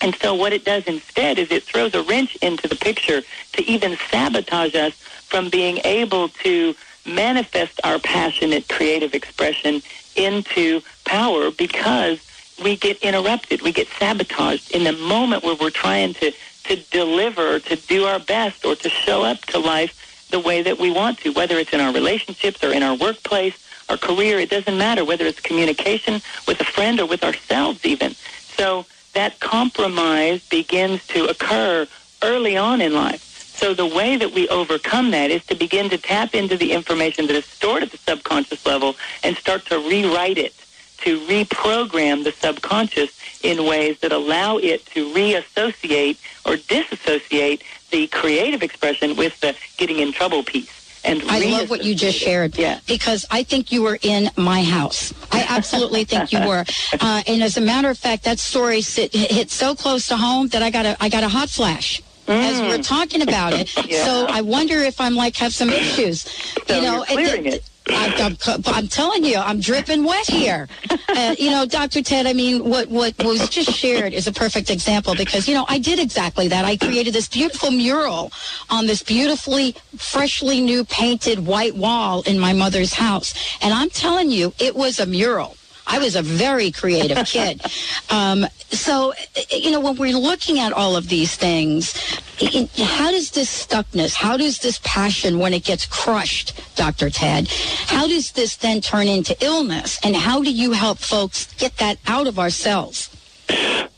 And 0.00 0.14
so 0.16 0.34
what 0.34 0.52
it 0.52 0.64
does 0.64 0.84
instead 0.84 1.38
is 1.38 1.50
it 1.50 1.62
throws 1.62 1.94
a 1.94 2.02
wrench 2.02 2.36
into 2.36 2.68
the 2.68 2.76
picture 2.76 3.22
to 3.52 3.64
even 3.64 3.96
sabotage 4.10 4.74
us 4.74 4.92
from 4.92 5.48
being 5.48 5.78
able 5.84 6.28
to 6.28 6.74
manifest 7.06 7.80
our 7.84 7.98
passionate 7.98 8.68
creative 8.68 9.14
expression 9.14 9.82
into 10.16 10.80
power 11.04 11.50
because 11.50 12.20
we 12.62 12.76
get 12.76 12.98
interrupted, 12.98 13.62
we 13.62 13.72
get 13.72 13.88
sabotaged 13.88 14.72
in 14.72 14.84
the 14.84 14.92
moment 14.92 15.42
where 15.42 15.56
we're 15.56 15.70
trying 15.70 16.14
to, 16.14 16.32
to 16.64 16.76
deliver, 16.90 17.58
to 17.58 17.76
do 17.76 18.04
our 18.04 18.18
best, 18.18 18.64
or 18.64 18.76
to 18.76 18.88
show 18.88 19.22
up 19.22 19.40
to 19.46 19.58
life 19.58 20.28
the 20.30 20.38
way 20.38 20.62
that 20.62 20.78
we 20.78 20.90
want 20.90 21.18
to, 21.18 21.30
whether 21.32 21.58
it's 21.58 21.72
in 21.72 21.80
our 21.80 21.92
relationships 21.92 22.62
or 22.62 22.72
in 22.72 22.82
our 22.82 22.94
workplace, 22.96 23.56
our 23.94 23.98
career, 23.98 24.40
it 24.40 24.50
doesn't 24.50 24.76
matter, 24.76 25.04
whether 25.04 25.24
it's 25.24 25.40
communication 25.40 26.20
with 26.48 26.60
a 26.60 26.64
friend 26.64 26.98
or 26.98 27.06
with 27.06 27.22
ourselves 27.22 27.84
even. 27.86 28.14
So 28.56 28.86
that 29.12 29.38
compromise 29.38 30.46
begins 30.48 31.06
to 31.08 31.26
occur 31.26 31.86
early 32.22 32.56
on 32.56 32.80
in 32.80 32.92
life. 32.92 33.22
So 33.56 33.72
the 33.72 33.86
way 33.86 34.16
that 34.16 34.32
we 34.32 34.48
overcome 34.48 35.12
that 35.12 35.30
is 35.30 35.44
to 35.46 35.54
begin 35.54 35.88
to 35.90 35.98
tap 35.98 36.34
into 36.34 36.56
the 36.56 36.72
information 36.72 37.28
that 37.28 37.36
is 37.36 37.44
stored 37.44 37.84
at 37.84 37.92
the 37.92 37.98
subconscious 37.98 38.66
level 38.66 38.96
and 39.22 39.36
start 39.36 39.64
to 39.66 39.78
rewrite 39.78 40.38
it, 40.38 40.54
to 41.02 41.20
reprogram 41.26 42.24
the 42.24 42.32
subconscious 42.32 43.16
in 43.44 43.64
ways 43.64 44.00
that 44.00 44.10
allow 44.10 44.56
it 44.56 44.84
to 44.86 45.14
reassociate 45.14 46.18
or 46.44 46.56
disassociate 46.56 47.62
the 47.92 48.08
creative 48.08 48.64
expression 48.64 49.14
with 49.14 49.38
the 49.40 49.54
getting 49.76 50.00
in 50.00 50.10
trouble 50.10 50.42
piece. 50.42 50.83
And 51.04 51.22
I 51.28 51.38
love 51.50 51.68
what 51.70 51.84
you 51.84 51.94
just 51.94 52.18
shared 52.18 52.56
Yeah. 52.56 52.80
because 52.86 53.26
I 53.30 53.42
think 53.42 53.70
you 53.70 53.82
were 53.82 53.98
in 54.02 54.30
my 54.36 54.62
house. 54.62 55.12
I 55.30 55.44
absolutely 55.48 56.04
think 56.04 56.32
you 56.32 56.40
were. 56.46 56.64
Uh, 57.00 57.22
and 57.26 57.42
as 57.42 57.56
a 57.56 57.60
matter 57.60 57.90
of 57.90 57.98
fact, 57.98 58.24
that 58.24 58.38
story 58.38 58.80
sit, 58.80 59.14
hit 59.14 59.50
so 59.50 59.74
close 59.74 60.06
to 60.08 60.16
home 60.16 60.48
that 60.48 60.62
I 60.62 60.70
got 60.70 60.86
a 60.86 60.96
I 61.00 61.08
got 61.08 61.22
a 61.24 61.28
hot 61.28 61.50
flash. 61.50 62.00
As 62.26 62.60
we're 62.62 62.78
talking 62.82 63.20
about 63.20 63.52
it, 63.52 63.66
Mm. 63.68 63.86
Yeah. 63.90 64.04
so 64.06 64.26
I 64.28 64.40
wonder 64.40 64.78
if 64.78 64.98
I'm 65.00 65.14
like 65.14 65.36
have 65.36 65.52
some 65.54 65.68
issues. 65.70 66.22
So 66.66 66.76
you 66.76 66.82
know, 66.82 66.96
you're 66.96 67.04
clearing 67.06 67.46
and- 67.46 67.54
it. 67.56 67.64
I, 67.88 68.36
I'm, 68.46 68.62
I'm 68.66 68.88
telling 68.88 69.24
you, 69.24 69.36
I'm 69.36 69.60
dripping 69.60 70.04
wet 70.04 70.26
here. 70.26 70.68
Uh, 70.90 71.34
you 71.38 71.50
know, 71.50 71.66
Dr. 71.66 72.02
Ted, 72.02 72.26
I 72.26 72.32
mean, 72.32 72.68
what, 72.68 72.88
what 72.88 73.14
was 73.22 73.48
just 73.48 73.70
shared 73.70 74.12
is 74.12 74.26
a 74.26 74.32
perfect 74.32 74.70
example 74.70 75.14
because, 75.14 75.46
you 75.46 75.54
know, 75.54 75.66
I 75.68 75.78
did 75.78 75.98
exactly 75.98 76.48
that. 76.48 76.64
I 76.64 76.76
created 76.76 77.14
this 77.14 77.28
beautiful 77.28 77.70
mural 77.70 78.32
on 78.70 78.86
this 78.86 79.02
beautifully, 79.02 79.76
freshly 79.96 80.60
new 80.60 80.84
painted 80.84 81.46
white 81.46 81.76
wall 81.76 82.22
in 82.22 82.38
my 82.38 82.52
mother's 82.52 82.94
house. 82.94 83.34
And 83.62 83.72
I'm 83.72 83.90
telling 83.90 84.30
you, 84.30 84.54
it 84.58 84.74
was 84.74 84.98
a 84.98 85.06
mural. 85.06 85.56
I 85.86 85.98
was 85.98 86.16
a 86.16 86.22
very 86.22 86.70
creative 86.70 87.26
kid. 87.26 87.62
Um, 88.10 88.46
so, 88.70 89.12
you 89.50 89.70
know, 89.70 89.80
when 89.80 89.96
we're 89.96 90.16
looking 90.16 90.58
at 90.58 90.72
all 90.72 90.96
of 90.96 91.08
these 91.08 91.36
things, 91.36 91.94
it, 92.40 92.70
how 92.78 93.10
does 93.10 93.30
this 93.30 93.66
stuckness, 93.66 94.14
how 94.14 94.36
does 94.36 94.58
this 94.60 94.80
passion, 94.84 95.38
when 95.38 95.54
it 95.54 95.64
gets 95.64 95.86
crushed, 95.86 96.60
Dr. 96.76 97.10
Ted, 97.10 97.48
how 97.86 98.06
does 98.06 98.32
this 98.32 98.56
then 98.56 98.80
turn 98.80 99.08
into 99.08 99.36
illness? 99.44 99.98
And 100.02 100.16
how 100.16 100.42
do 100.42 100.52
you 100.52 100.72
help 100.72 100.98
folks 100.98 101.52
get 101.54 101.76
that 101.78 101.98
out 102.06 102.26
of 102.26 102.38
ourselves? 102.38 103.10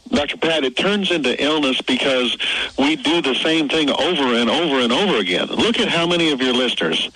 Dr. 0.09 0.37
Pat, 0.39 0.65
it 0.65 0.77
turns 0.77 1.11
into 1.11 1.43
illness 1.43 1.81
because 1.83 2.37
we 2.79 2.97
do 2.97 3.21
the 3.21 3.35
same 3.35 3.69
thing 3.69 3.91
over 3.91 4.35
and 4.35 4.49
over 4.49 4.81
and 4.81 4.93
over 4.93 5.19
again. 5.19 5.49
Look 5.49 5.79
at 5.79 5.89
how 5.89 6.07
many 6.07 6.31
of 6.31 6.41
your 6.41 6.55
listeners 6.55 7.11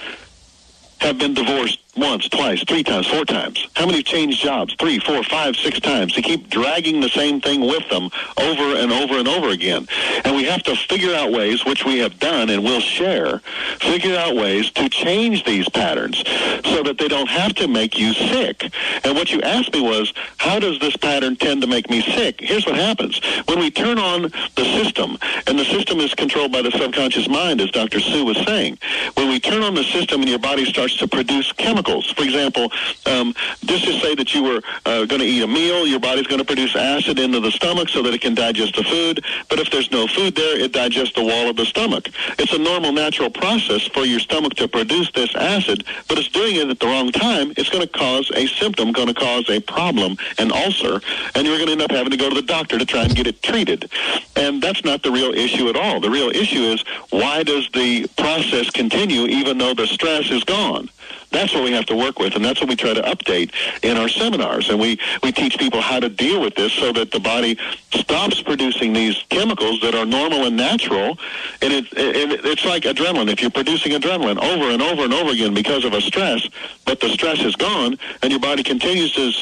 have 0.98 1.18
been 1.18 1.34
divorced 1.34 1.80
once, 1.96 2.28
twice, 2.28 2.62
three 2.64 2.82
times, 2.82 3.06
four 3.06 3.24
times? 3.24 3.68
How 3.74 3.86
many 3.86 3.98
have 3.98 4.06
changed 4.06 4.40
jobs? 4.40 4.74
Three, 4.78 4.98
four, 4.98 5.22
five, 5.24 5.56
six 5.56 5.80
times. 5.80 6.12
To 6.14 6.22
keep 6.22 6.48
dragging 6.48 7.00
the 7.00 7.08
same 7.08 7.40
thing 7.40 7.62
with 7.62 7.88
them 7.88 8.10
over 8.38 8.76
and 8.76 8.92
over 8.92 9.18
and 9.18 9.28
over 9.28 9.48
again. 9.50 9.86
And 10.24 10.36
we 10.36 10.44
have 10.44 10.62
to 10.64 10.76
figure 10.76 11.14
out 11.14 11.32
ways, 11.32 11.64
which 11.64 11.84
we 11.84 11.98
have 11.98 12.18
done 12.18 12.50
and 12.50 12.62
will 12.62 12.80
share, 12.80 13.40
figure 13.80 14.16
out 14.16 14.36
ways 14.36 14.70
to 14.72 14.88
change 14.88 15.44
these 15.44 15.68
patterns 15.68 16.18
so 16.64 16.82
that 16.82 16.96
they 16.98 17.08
don't 17.08 17.28
have 17.28 17.54
to 17.56 17.68
make 17.68 17.98
you 17.98 18.12
sick. 18.12 18.72
And 19.04 19.16
what 19.16 19.32
you 19.32 19.40
asked 19.42 19.72
me 19.72 19.80
was, 19.80 20.12
how 20.38 20.58
does 20.58 20.78
this 20.78 20.96
pattern 20.96 21.36
tend 21.36 21.62
to 21.62 21.66
make 21.66 21.90
me 21.90 22.02
sick? 22.02 22.40
Here's 22.40 22.66
what 22.66 22.76
happens. 22.76 23.20
When 23.46 23.58
we 23.58 23.70
turn 23.70 23.98
on 23.98 24.22
the 24.22 24.64
system, 24.64 25.18
and 25.46 25.58
the 25.58 25.64
system 25.64 25.98
is 25.98 26.14
controlled 26.14 26.52
by 26.52 26.62
the 26.62 26.70
subconscious 26.70 27.28
mind, 27.28 27.60
as 27.60 27.70
Dr. 27.70 28.00
Sue 28.00 28.24
was 28.24 28.38
saying, 28.46 28.78
when 29.14 29.28
we 29.28 29.40
turn 29.40 29.62
on 29.62 29.74
the 29.74 29.84
system 29.84 30.20
and 30.20 30.30
your 30.30 30.38
body 30.38 30.64
starts 30.64 30.96
to 30.98 31.08
produce 31.08 31.52
chemicals, 31.52 31.79
for 31.88 32.22
example, 32.22 32.70
um, 33.06 33.34
just 33.64 33.84
to 33.84 33.92
say 34.00 34.14
that 34.14 34.34
you 34.34 34.42
were 34.42 34.62
uh, 34.86 35.04
going 35.06 35.20
to 35.20 35.26
eat 35.26 35.42
a 35.42 35.46
meal, 35.46 35.86
your 35.86 36.00
body's 36.00 36.26
going 36.26 36.38
to 36.38 36.44
produce 36.44 36.76
acid 36.76 37.18
into 37.18 37.40
the 37.40 37.50
stomach 37.50 37.88
so 37.88 38.02
that 38.02 38.12
it 38.12 38.20
can 38.20 38.34
digest 38.34 38.76
the 38.76 38.84
food. 38.84 39.24
But 39.48 39.58
if 39.58 39.70
there's 39.70 39.90
no 39.90 40.06
food 40.06 40.34
there, 40.34 40.58
it 40.60 40.72
digests 40.72 41.14
the 41.14 41.24
wall 41.24 41.48
of 41.48 41.56
the 41.56 41.64
stomach. 41.64 42.10
It's 42.38 42.52
a 42.52 42.58
normal, 42.58 42.92
natural 42.92 43.30
process 43.30 43.86
for 43.86 44.04
your 44.04 44.20
stomach 44.20 44.54
to 44.54 44.68
produce 44.68 45.10
this 45.12 45.34
acid, 45.34 45.84
but 46.08 46.18
it's 46.18 46.28
doing 46.28 46.56
it 46.56 46.68
at 46.68 46.80
the 46.80 46.86
wrong 46.86 47.12
time. 47.12 47.52
It's 47.56 47.70
going 47.70 47.86
to 47.86 47.92
cause 47.92 48.30
a 48.34 48.46
symptom, 48.46 48.92
going 48.92 49.08
to 49.08 49.14
cause 49.14 49.48
a 49.48 49.60
problem, 49.60 50.16
an 50.38 50.52
ulcer, 50.52 51.00
and 51.34 51.46
you're 51.46 51.56
going 51.56 51.66
to 51.66 51.72
end 51.72 51.82
up 51.82 51.90
having 51.90 52.10
to 52.10 52.16
go 52.16 52.28
to 52.28 52.34
the 52.34 52.42
doctor 52.42 52.78
to 52.78 52.84
try 52.84 53.04
and 53.04 53.14
get 53.14 53.26
it 53.26 53.42
treated. 53.42 53.90
And 54.36 54.62
that's 54.62 54.84
not 54.84 55.02
the 55.02 55.10
real 55.10 55.32
issue 55.32 55.68
at 55.68 55.76
all. 55.76 56.00
The 56.00 56.10
real 56.10 56.30
issue 56.30 56.62
is 56.62 56.82
why 57.10 57.42
does 57.42 57.68
the 57.72 58.06
process 58.16 58.70
continue 58.70 59.26
even 59.26 59.58
though 59.58 59.74
the 59.74 59.86
stress 59.86 60.30
is 60.30 60.44
gone? 60.44 60.90
That's 61.30 61.54
what 61.54 61.62
we 61.62 61.72
have 61.72 61.86
to 61.86 61.96
work 61.96 62.18
with, 62.18 62.34
and 62.34 62.44
that's 62.44 62.60
what 62.60 62.68
we 62.68 62.76
try 62.76 62.92
to 62.92 63.02
update 63.02 63.52
in 63.82 63.96
our 63.96 64.08
seminars. 64.08 64.68
And 64.68 64.80
we, 64.80 64.98
we 65.22 65.30
teach 65.30 65.58
people 65.58 65.80
how 65.80 66.00
to 66.00 66.08
deal 66.08 66.40
with 66.40 66.56
this 66.56 66.72
so 66.72 66.92
that 66.92 67.12
the 67.12 67.20
body 67.20 67.56
stops 67.92 68.42
producing 68.42 68.92
these 68.92 69.24
chemicals 69.28 69.80
that 69.82 69.94
are 69.94 70.04
normal 70.04 70.44
and 70.44 70.56
natural. 70.56 71.18
And 71.62 71.72
it, 71.72 71.86
it, 71.92 72.44
it's 72.44 72.64
like 72.64 72.82
adrenaline. 72.82 73.28
If 73.28 73.40
you're 73.40 73.50
producing 73.50 73.92
adrenaline 73.92 74.38
over 74.42 74.70
and 74.70 74.82
over 74.82 75.04
and 75.04 75.14
over 75.14 75.30
again 75.30 75.54
because 75.54 75.84
of 75.84 75.92
a 75.92 76.00
stress, 76.00 76.48
but 76.84 77.00
the 77.00 77.08
stress 77.10 77.40
is 77.40 77.54
gone, 77.54 77.98
and 78.22 78.32
your 78.32 78.40
body 78.40 78.62
continues 78.62 79.12
to 79.12 79.32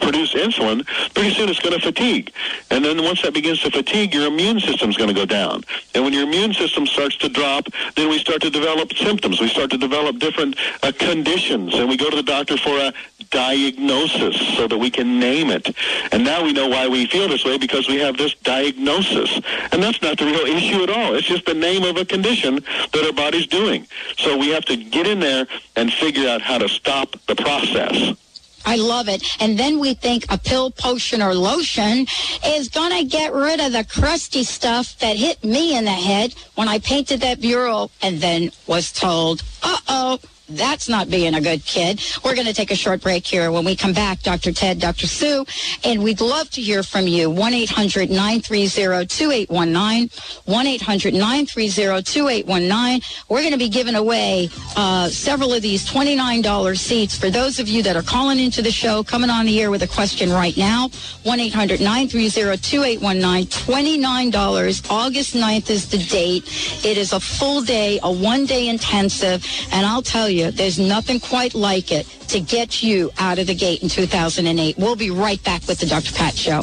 produce 0.00 0.34
insulin, 0.34 0.86
pretty 1.14 1.34
soon 1.34 1.48
it's 1.48 1.60
going 1.60 1.78
to 1.78 1.80
fatigue. 1.80 2.32
And 2.70 2.84
then 2.84 3.02
once 3.02 3.22
that 3.22 3.34
begins 3.34 3.60
to 3.60 3.70
fatigue, 3.70 4.14
your 4.14 4.26
immune 4.26 4.60
system's 4.60 4.96
going 4.96 5.08
to 5.08 5.14
go 5.14 5.26
down. 5.26 5.64
And 5.94 6.04
when 6.04 6.12
your 6.12 6.22
immune 6.22 6.54
system 6.54 6.86
starts 6.86 7.16
to 7.18 7.28
drop, 7.28 7.66
then 7.96 8.08
we 8.08 8.18
start 8.18 8.42
to 8.42 8.50
develop 8.50 8.92
symptoms. 8.94 9.40
We 9.40 9.48
start 9.48 9.70
to 9.70 9.78
develop 9.78 10.18
different 10.18 10.56
uh, 10.82 10.92
conditions. 10.98 11.74
And 11.74 11.88
we 11.88 11.96
go 11.96 12.10
to 12.10 12.16
the 12.16 12.22
doctor 12.22 12.56
for 12.56 12.78
a 12.78 12.92
diagnosis 13.30 14.36
so 14.56 14.68
that 14.68 14.78
we 14.78 14.90
can 14.90 15.18
name 15.18 15.50
it. 15.50 15.74
And 16.12 16.24
now 16.24 16.44
we 16.44 16.52
know 16.52 16.68
why 16.68 16.86
we 16.86 17.06
feel 17.06 17.28
this 17.28 17.44
way 17.44 17.58
because 17.58 17.88
we 17.88 17.96
have 17.96 18.16
this 18.16 18.34
diagnosis. 18.34 19.40
And 19.72 19.82
that's 19.82 20.00
not 20.02 20.18
the 20.18 20.26
real 20.26 20.46
issue 20.46 20.82
at 20.82 20.90
all. 20.90 21.14
It's 21.14 21.26
just 21.26 21.46
the 21.46 21.54
name 21.54 21.82
of 21.82 21.96
a 21.96 22.04
condition 22.04 22.56
that 22.56 23.04
our 23.04 23.12
body's 23.12 23.46
doing. 23.46 23.86
So 24.18 24.36
we 24.36 24.50
have 24.50 24.64
to 24.66 24.76
get 24.76 25.06
in 25.06 25.20
there 25.20 25.46
and 25.76 25.92
figure 25.92 26.28
out 26.28 26.42
how 26.42 26.58
to 26.58 26.68
stop 26.68 27.16
the 27.26 27.34
process. 27.34 28.16
I 28.64 28.76
love 28.76 29.08
it. 29.08 29.22
And 29.40 29.58
then 29.58 29.78
we 29.78 29.94
think 29.94 30.24
a 30.30 30.38
pill, 30.38 30.70
potion, 30.70 31.22
or 31.22 31.34
lotion 31.34 32.06
is 32.44 32.68
going 32.68 32.96
to 32.96 33.04
get 33.04 33.32
rid 33.32 33.60
of 33.60 33.72
the 33.72 33.84
crusty 33.84 34.44
stuff 34.44 34.98
that 34.98 35.16
hit 35.16 35.42
me 35.44 35.76
in 35.76 35.84
the 35.84 35.90
head 35.90 36.34
when 36.54 36.68
I 36.68 36.78
painted 36.78 37.20
that 37.20 37.40
bureau 37.40 37.90
and 38.02 38.20
then 38.20 38.50
was 38.66 38.92
told, 38.92 39.42
uh-oh, 39.62 40.18
that's 40.56 40.88
not 40.88 41.10
being 41.10 41.34
a 41.34 41.40
good 41.40 41.64
kid. 41.64 42.00
We're 42.24 42.34
going 42.34 42.46
to 42.46 42.54
take 42.54 42.70
a 42.70 42.76
short 42.76 43.00
break 43.00 43.26
here. 43.26 43.50
When 43.50 43.64
we 43.64 43.74
come 43.76 43.92
back, 43.92 44.22
Dr. 44.22 44.52
Ted, 44.52 44.78
Dr. 44.80 45.06
Sue, 45.06 45.44
and 45.84 46.02
we'd 46.02 46.20
love 46.20 46.50
to 46.50 46.60
hear 46.60 46.82
from 46.82 47.06
you. 47.06 47.30
1-800-930-2819. 47.30 50.10
1-800-930-2819. 50.46 53.24
We're 53.28 53.40
going 53.40 53.52
to 53.52 53.58
be 53.58 53.68
giving 53.68 53.94
away 53.94 54.48
uh, 54.76 55.08
several 55.08 55.52
of 55.52 55.62
these 55.62 55.88
$29 55.88 56.78
seats 56.78 57.16
for 57.16 57.30
those 57.30 57.58
of 57.58 57.68
you 57.68 57.82
that 57.82 57.96
are 57.96 58.02
calling 58.02 58.38
into 58.38 58.62
the 58.62 58.70
show, 58.70 59.02
coming 59.02 59.30
on 59.30 59.46
the 59.46 59.60
air 59.60 59.70
with 59.70 59.82
a 59.82 59.88
question 59.88 60.30
right 60.30 60.56
now. 60.56 60.88
1-800-930-2819. 61.24 63.46
$29. 63.46 64.90
August 64.90 65.34
9th 65.34 65.70
is 65.70 65.88
the 65.88 65.98
date. 65.98 66.44
It 66.84 66.98
is 66.98 67.12
a 67.12 67.20
full 67.20 67.62
day, 67.62 68.00
a 68.02 68.10
one-day 68.10 68.68
intensive, 68.68 69.46
and 69.70 69.86
I'll 69.86 70.02
tell 70.02 70.28
you, 70.28 70.41
you, 70.42 70.50
there's 70.50 70.78
nothing 70.78 71.20
quite 71.20 71.54
like 71.54 71.92
it 71.92 72.06
to 72.28 72.40
get 72.40 72.82
you 72.82 73.10
out 73.18 73.38
of 73.38 73.46
the 73.46 73.54
gate 73.54 73.82
in 73.82 73.88
2008. 73.88 74.76
We'll 74.78 74.96
be 74.96 75.10
right 75.10 75.42
back 75.44 75.66
with 75.68 75.78
the 75.78 75.86
Dr. 75.86 76.12
Pat 76.12 76.36
Show. 76.36 76.62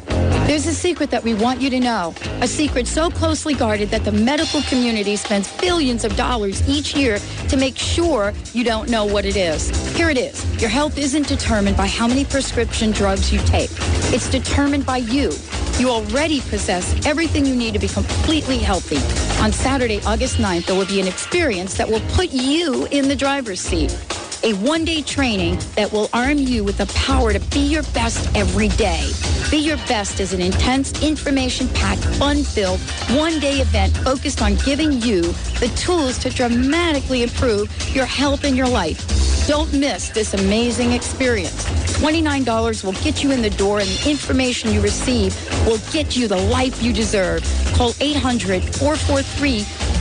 There's 0.51 0.67
a 0.67 0.73
secret 0.73 1.11
that 1.11 1.23
we 1.23 1.33
want 1.33 1.61
you 1.61 1.69
to 1.69 1.79
know. 1.79 2.13
A 2.41 2.45
secret 2.45 2.85
so 2.85 3.09
closely 3.09 3.53
guarded 3.53 3.87
that 3.91 4.03
the 4.03 4.11
medical 4.11 4.61
community 4.63 5.15
spends 5.15 5.49
billions 5.61 6.03
of 6.03 6.13
dollars 6.17 6.67
each 6.67 6.93
year 6.93 7.19
to 7.47 7.55
make 7.55 7.77
sure 7.77 8.33
you 8.51 8.65
don't 8.65 8.89
know 8.89 9.05
what 9.05 9.23
it 9.23 9.37
is. 9.37 9.69
Here 9.95 10.09
it 10.09 10.17
is. 10.17 10.43
Your 10.59 10.69
health 10.69 10.97
isn't 10.97 11.29
determined 11.29 11.77
by 11.77 11.87
how 11.87 12.05
many 12.05 12.25
prescription 12.25 12.91
drugs 12.91 13.31
you 13.31 13.39
take. 13.45 13.69
It's 14.13 14.29
determined 14.29 14.85
by 14.85 14.97
you. 14.97 15.31
You 15.79 15.89
already 15.89 16.41
possess 16.41 17.05
everything 17.05 17.45
you 17.45 17.55
need 17.55 17.71
to 17.71 17.79
be 17.79 17.87
completely 17.87 18.57
healthy. 18.57 18.97
On 19.41 19.53
Saturday, 19.53 20.01
August 20.05 20.35
9th, 20.35 20.65
there 20.65 20.75
will 20.75 20.85
be 20.85 20.99
an 20.99 21.07
experience 21.07 21.77
that 21.77 21.87
will 21.87 22.01
put 22.09 22.29
you 22.33 22.89
in 22.91 23.07
the 23.07 23.15
driver's 23.15 23.61
seat 23.61 23.97
a 24.43 24.53
one-day 24.53 25.01
training 25.01 25.59
that 25.75 25.91
will 25.91 26.09
arm 26.13 26.37
you 26.37 26.63
with 26.63 26.77
the 26.77 26.87
power 26.87 27.33
to 27.33 27.39
be 27.51 27.59
your 27.59 27.83
best 27.93 28.35
every 28.35 28.69
day. 28.69 29.09
Be 29.49 29.57
Your 29.57 29.77
Best 29.87 30.19
is 30.19 30.33
an 30.33 30.41
intense, 30.41 31.03
information-packed, 31.03 32.03
fun-filled, 32.15 32.79
one-day 33.11 33.59
event 33.59 33.95
focused 33.97 34.41
on 34.41 34.55
giving 34.65 34.93
you 34.93 35.21
the 35.59 35.71
tools 35.75 36.17
to 36.19 36.29
dramatically 36.29 37.23
improve 37.23 37.69
your 37.93 38.05
health 38.05 38.43
and 38.43 38.55
your 38.55 38.67
life. 38.67 39.05
Don't 39.47 39.71
miss 39.73 40.09
this 40.09 40.33
amazing 40.33 40.93
experience. 40.93 41.65
$29 41.99 42.83
will 42.83 42.93
get 42.93 43.23
you 43.23 43.31
in 43.31 43.41
the 43.41 43.49
door 43.51 43.79
and 43.79 43.89
the 43.89 44.09
information 44.09 44.71
you 44.71 44.81
receive 44.81 45.35
will 45.65 45.79
get 45.91 46.15
you 46.15 46.27
the 46.27 46.37
life 46.37 46.81
you 46.81 46.93
deserve. 46.93 47.43
Call 47.75 47.93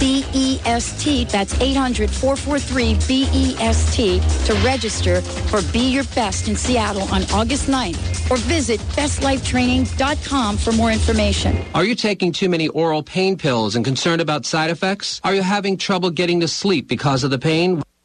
800-443-BEST. 0.00 1.30
That's 1.30 1.54
800-443-BEST 1.54 4.46
to 4.46 4.54
register 4.64 5.20
for 5.20 5.60
Be 5.72 5.90
Your 5.90 6.04
Best 6.14 6.48
in 6.48 6.56
Seattle 6.56 7.02
on 7.12 7.22
August 7.32 7.68
9th 7.68 8.30
or 8.30 8.38
visit 8.38 8.80
bestlifetraining.com 8.80 10.56
for 10.56 10.72
more 10.72 10.90
information. 10.90 11.62
Are 11.74 11.84
you 11.84 11.94
taking 11.94 12.32
too 12.32 12.48
many 12.48 12.68
oral 12.68 13.02
pain 13.02 13.36
pills 13.36 13.76
and 13.76 13.84
concerned 13.84 14.22
about 14.22 14.46
side 14.46 14.70
effects? 14.70 15.20
Are 15.24 15.34
you 15.34 15.42
having 15.42 15.76
trouble 15.76 16.10
getting 16.10 16.40
to 16.40 16.48
sleep 16.48 16.88
because 16.88 17.22
of 17.24 17.30
the 17.30 17.38
pain? 17.38 17.82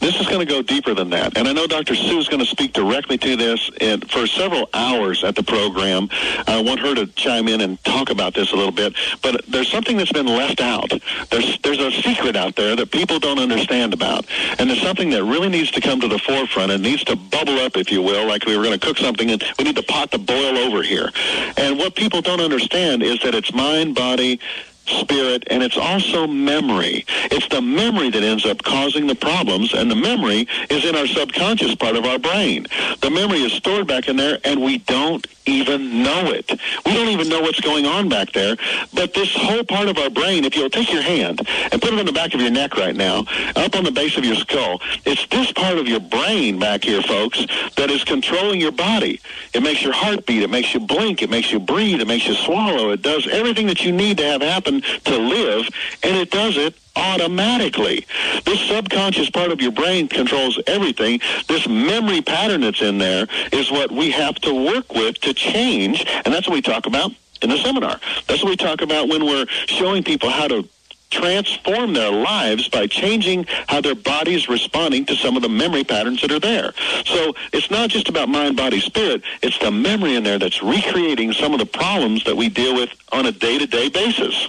This 0.00 0.18
is 0.18 0.26
going 0.26 0.40
to 0.40 0.46
go 0.46 0.62
deeper 0.62 0.94
than 0.94 1.10
that. 1.10 1.36
And 1.36 1.46
I 1.46 1.52
know 1.52 1.66
Dr. 1.66 1.94
Sue 1.94 2.18
is 2.18 2.28
going 2.28 2.40
to 2.40 2.46
speak 2.46 2.72
directly 2.72 3.18
to 3.18 3.36
this 3.36 3.70
and 3.80 4.08
for 4.10 4.26
several 4.26 4.68
hours 4.72 5.22
at 5.24 5.36
the 5.36 5.42
program. 5.42 6.08
I 6.46 6.60
want 6.62 6.80
her 6.80 6.94
to 6.94 7.06
chime 7.08 7.48
in 7.48 7.60
and 7.60 7.82
talk 7.84 8.10
about 8.10 8.34
this 8.34 8.52
a 8.52 8.56
little 8.56 8.72
bit. 8.72 8.94
But 9.22 9.44
there's 9.46 9.70
something 9.70 9.96
that's 9.96 10.12
been 10.12 10.26
left 10.26 10.60
out. 10.60 10.90
There's, 11.30 11.58
there's 11.58 11.78
a 11.78 11.90
secret 11.90 12.36
out 12.36 12.56
there 12.56 12.76
that 12.76 12.90
people 12.90 13.18
don't 13.18 13.38
understand 13.38 13.92
about. 13.92 14.26
And 14.58 14.68
there's 14.70 14.82
something 14.82 15.10
that 15.10 15.24
really 15.24 15.48
needs 15.48 15.70
to 15.72 15.80
come 15.80 16.00
to 16.00 16.08
the 16.08 16.18
forefront. 16.18 16.72
It 16.72 16.80
needs 16.80 17.04
to 17.04 17.16
bubble 17.16 17.58
up, 17.58 17.76
if 17.76 17.90
you 17.90 18.02
will, 18.02 18.26
like 18.26 18.46
we 18.46 18.56
were 18.56 18.64
going 18.64 18.78
to 18.78 18.84
cook 18.84 18.98
something 18.98 19.30
and 19.30 19.44
we 19.58 19.64
need 19.64 19.76
the 19.76 19.82
pot 19.82 20.10
to 20.12 20.18
boil 20.18 20.58
over 20.58 20.82
here. 20.82 21.10
And 21.56 21.78
what 21.78 21.94
people 21.94 22.22
don't 22.22 22.40
understand 22.40 23.02
is 23.02 23.20
that 23.22 23.34
it's 23.34 23.52
mind, 23.52 23.94
body, 23.94 24.40
spirit, 24.90 25.44
and 25.50 25.62
it's 25.62 25.76
also 25.76 26.26
memory. 26.26 27.04
It's 27.30 27.48
the 27.48 27.62
memory 27.62 28.10
that 28.10 28.22
ends 28.22 28.46
up 28.46 28.62
causing 28.62 29.06
the 29.06 29.14
problems, 29.14 29.74
and 29.74 29.90
the 29.90 29.96
memory 29.96 30.46
is 30.68 30.84
in 30.84 30.94
our 30.96 31.06
subconscious 31.06 31.74
part 31.74 31.96
of 31.96 32.04
our 32.04 32.18
brain. 32.18 32.66
The 33.00 33.10
memory 33.10 33.42
is 33.42 33.52
stored 33.52 33.86
back 33.86 34.08
in 34.08 34.16
there, 34.16 34.38
and 34.44 34.62
we 34.62 34.78
don't 34.78 35.26
even 35.46 36.02
know 36.02 36.30
it. 36.30 36.50
We 36.86 36.94
don't 36.94 37.08
even 37.08 37.28
know 37.28 37.40
what's 37.40 37.60
going 37.60 37.86
on 37.86 38.08
back 38.08 38.32
there. 38.32 38.56
But 38.94 39.14
this 39.14 39.34
whole 39.34 39.64
part 39.64 39.88
of 39.88 39.98
our 39.98 40.10
brain, 40.10 40.44
if 40.44 40.54
you'll 40.54 40.70
take 40.70 40.92
your 40.92 41.02
hand 41.02 41.40
and 41.72 41.80
put 41.80 41.92
it 41.92 41.98
on 41.98 42.06
the 42.06 42.12
back 42.12 42.34
of 42.34 42.40
your 42.40 42.50
neck 42.50 42.76
right 42.76 42.94
now, 42.94 43.24
up 43.56 43.74
on 43.74 43.84
the 43.84 43.90
base 43.90 44.16
of 44.16 44.24
your 44.24 44.36
skull, 44.36 44.80
it's 45.04 45.26
this 45.26 45.50
part 45.52 45.78
of 45.78 45.88
your 45.88 46.00
brain 46.00 46.58
back 46.58 46.84
here, 46.84 47.02
folks, 47.02 47.46
that 47.76 47.90
is 47.90 48.04
controlling 48.04 48.60
your 48.60 48.72
body. 48.72 49.20
It 49.52 49.62
makes 49.62 49.82
your 49.82 49.92
heart 49.92 50.26
beat. 50.26 50.42
It 50.42 50.50
makes 50.50 50.72
you 50.74 50.80
blink. 50.80 51.22
It 51.22 51.30
makes 51.30 51.50
you 51.50 51.58
breathe. 51.58 52.00
It 52.00 52.06
makes 52.06 52.26
you 52.26 52.34
swallow. 52.34 52.90
It 52.90 53.02
does 53.02 53.26
everything 53.26 53.66
that 53.66 53.84
you 53.84 53.92
need 53.92 54.18
to 54.18 54.24
have 54.24 54.42
happen 54.42 54.79
to 54.80 55.16
live, 55.16 55.68
and 56.02 56.16
it 56.16 56.30
does 56.30 56.56
it 56.56 56.74
automatically. 56.96 58.06
This 58.44 58.60
subconscious 58.68 59.30
part 59.30 59.52
of 59.52 59.60
your 59.60 59.72
brain 59.72 60.08
controls 60.08 60.60
everything. 60.66 61.20
This 61.48 61.66
memory 61.68 62.20
pattern 62.20 62.62
that's 62.62 62.82
in 62.82 62.98
there 62.98 63.26
is 63.52 63.70
what 63.70 63.90
we 63.90 64.10
have 64.10 64.36
to 64.40 64.52
work 64.52 64.92
with 64.94 65.20
to 65.20 65.32
change, 65.32 66.04
and 66.06 66.34
that's 66.34 66.48
what 66.48 66.54
we 66.54 66.62
talk 66.62 66.86
about 66.86 67.12
in 67.42 67.48
the 67.48 67.58
seminar. 67.58 68.00
That's 68.26 68.42
what 68.42 68.50
we 68.50 68.56
talk 68.56 68.82
about 68.82 69.08
when 69.08 69.24
we're 69.24 69.46
showing 69.66 70.02
people 70.02 70.30
how 70.30 70.48
to 70.48 70.68
transform 71.10 71.92
their 71.92 72.12
lives 72.12 72.68
by 72.68 72.86
changing 72.86 73.44
how 73.66 73.80
their 73.80 73.96
body's 73.96 74.48
responding 74.48 75.04
to 75.04 75.16
some 75.16 75.36
of 75.36 75.42
the 75.42 75.48
memory 75.48 75.82
patterns 75.82 76.20
that 76.22 76.30
are 76.30 76.38
there. 76.38 76.72
So 77.04 77.34
it's 77.52 77.70
not 77.70 77.90
just 77.90 78.08
about 78.08 78.28
mind, 78.28 78.56
body, 78.56 78.78
spirit. 78.78 79.22
It's 79.42 79.58
the 79.58 79.72
memory 79.72 80.14
in 80.14 80.22
there 80.22 80.38
that's 80.38 80.62
recreating 80.62 81.32
some 81.32 81.52
of 81.52 81.58
the 81.58 81.66
problems 81.66 82.22
that 82.24 82.36
we 82.36 82.48
deal 82.48 82.76
with 82.76 82.90
on 83.10 83.26
a 83.26 83.32
day-to-day 83.32 83.88
basis. 83.88 84.48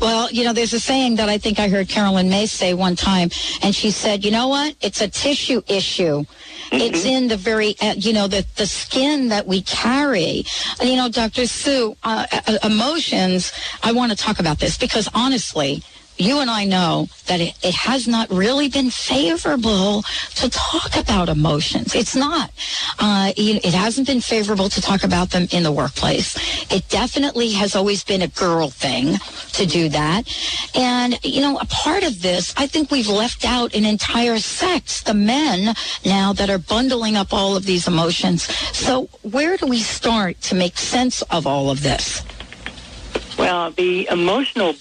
Well, 0.00 0.30
you 0.30 0.44
know, 0.44 0.52
there's 0.52 0.72
a 0.72 0.80
saying 0.80 1.16
that 1.16 1.28
I 1.28 1.38
think 1.38 1.58
I 1.58 1.68
heard 1.68 1.88
Carolyn 1.88 2.28
May 2.28 2.46
say 2.46 2.74
one 2.74 2.96
time, 2.96 3.30
and 3.62 3.74
she 3.74 3.90
said, 3.90 4.24
you 4.24 4.30
know 4.30 4.48
what? 4.48 4.76
It's 4.80 5.00
a 5.00 5.08
tissue 5.08 5.62
issue. 5.66 6.24
Mm-hmm. 6.24 6.76
It's 6.76 7.04
in 7.04 7.28
the 7.28 7.36
very, 7.36 7.76
uh, 7.80 7.94
you 7.96 8.12
know, 8.12 8.26
the, 8.26 8.46
the 8.56 8.66
skin 8.66 9.28
that 9.28 9.46
we 9.46 9.62
carry. 9.62 10.44
You 10.82 10.96
know, 10.96 11.08
Dr. 11.08 11.46
Sue, 11.46 11.96
uh, 12.02 12.26
uh, 12.32 12.58
emotions, 12.64 13.52
I 13.82 13.92
want 13.92 14.12
to 14.12 14.16
talk 14.16 14.40
about 14.40 14.58
this 14.58 14.76
because 14.76 15.08
honestly, 15.14 15.82
you 16.16 16.40
and 16.40 16.50
I 16.50 16.64
know 16.64 17.08
that 17.26 17.40
it, 17.40 17.54
it 17.62 17.74
has 17.74 18.06
not 18.06 18.30
really 18.30 18.68
been 18.68 18.90
favorable 18.90 20.02
to 20.36 20.50
talk 20.50 20.96
about 20.96 21.28
emotions. 21.28 21.94
It's 21.94 22.14
not. 22.14 22.50
Uh, 22.98 23.32
it, 23.36 23.64
it 23.64 23.74
hasn't 23.74 24.06
been 24.06 24.20
favorable 24.20 24.68
to 24.68 24.80
talk 24.80 25.04
about 25.04 25.30
them 25.30 25.48
in 25.50 25.62
the 25.62 25.72
workplace. 25.72 26.36
It 26.72 26.88
definitely 26.88 27.52
has 27.52 27.74
always 27.74 28.04
been 28.04 28.22
a 28.22 28.28
girl 28.28 28.68
thing 28.70 29.16
to 29.52 29.66
do 29.66 29.88
that. 29.90 30.22
And, 30.74 31.18
you 31.24 31.40
know, 31.40 31.58
a 31.58 31.66
part 31.66 32.04
of 32.04 32.22
this, 32.22 32.54
I 32.56 32.66
think 32.66 32.90
we've 32.90 33.08
left 33.08 33.44
out 33.44 33.74
an 33.74 33.84
entire 33.84 34.38
sex, 34.38 35.02
the 35.02 35.14
men 35.14 35.74
now 36.04 36.32
that 36.32 36.50
are 36.50 36.58
bundling 36.58 37.16
up 37.16 37.32
all 37.32 37.56
of 37.56 37.64
these 37.64 37.88
emotions. 37.88 38.42
So 38.76 39.08
where 39.22 39.56
do 39.56 39.66
we 39.66 39.80
start 39.80 40.40
to 40.42 40.54
make 40.54 40.78
sense 40.78 41.22
of 41.22 41.46
all 41.46 41.70
of 41.70 41.82
this? 41.82 42.22
Well, 43.38 43.72
the 43.72 44.08
emotional 44.10 44.74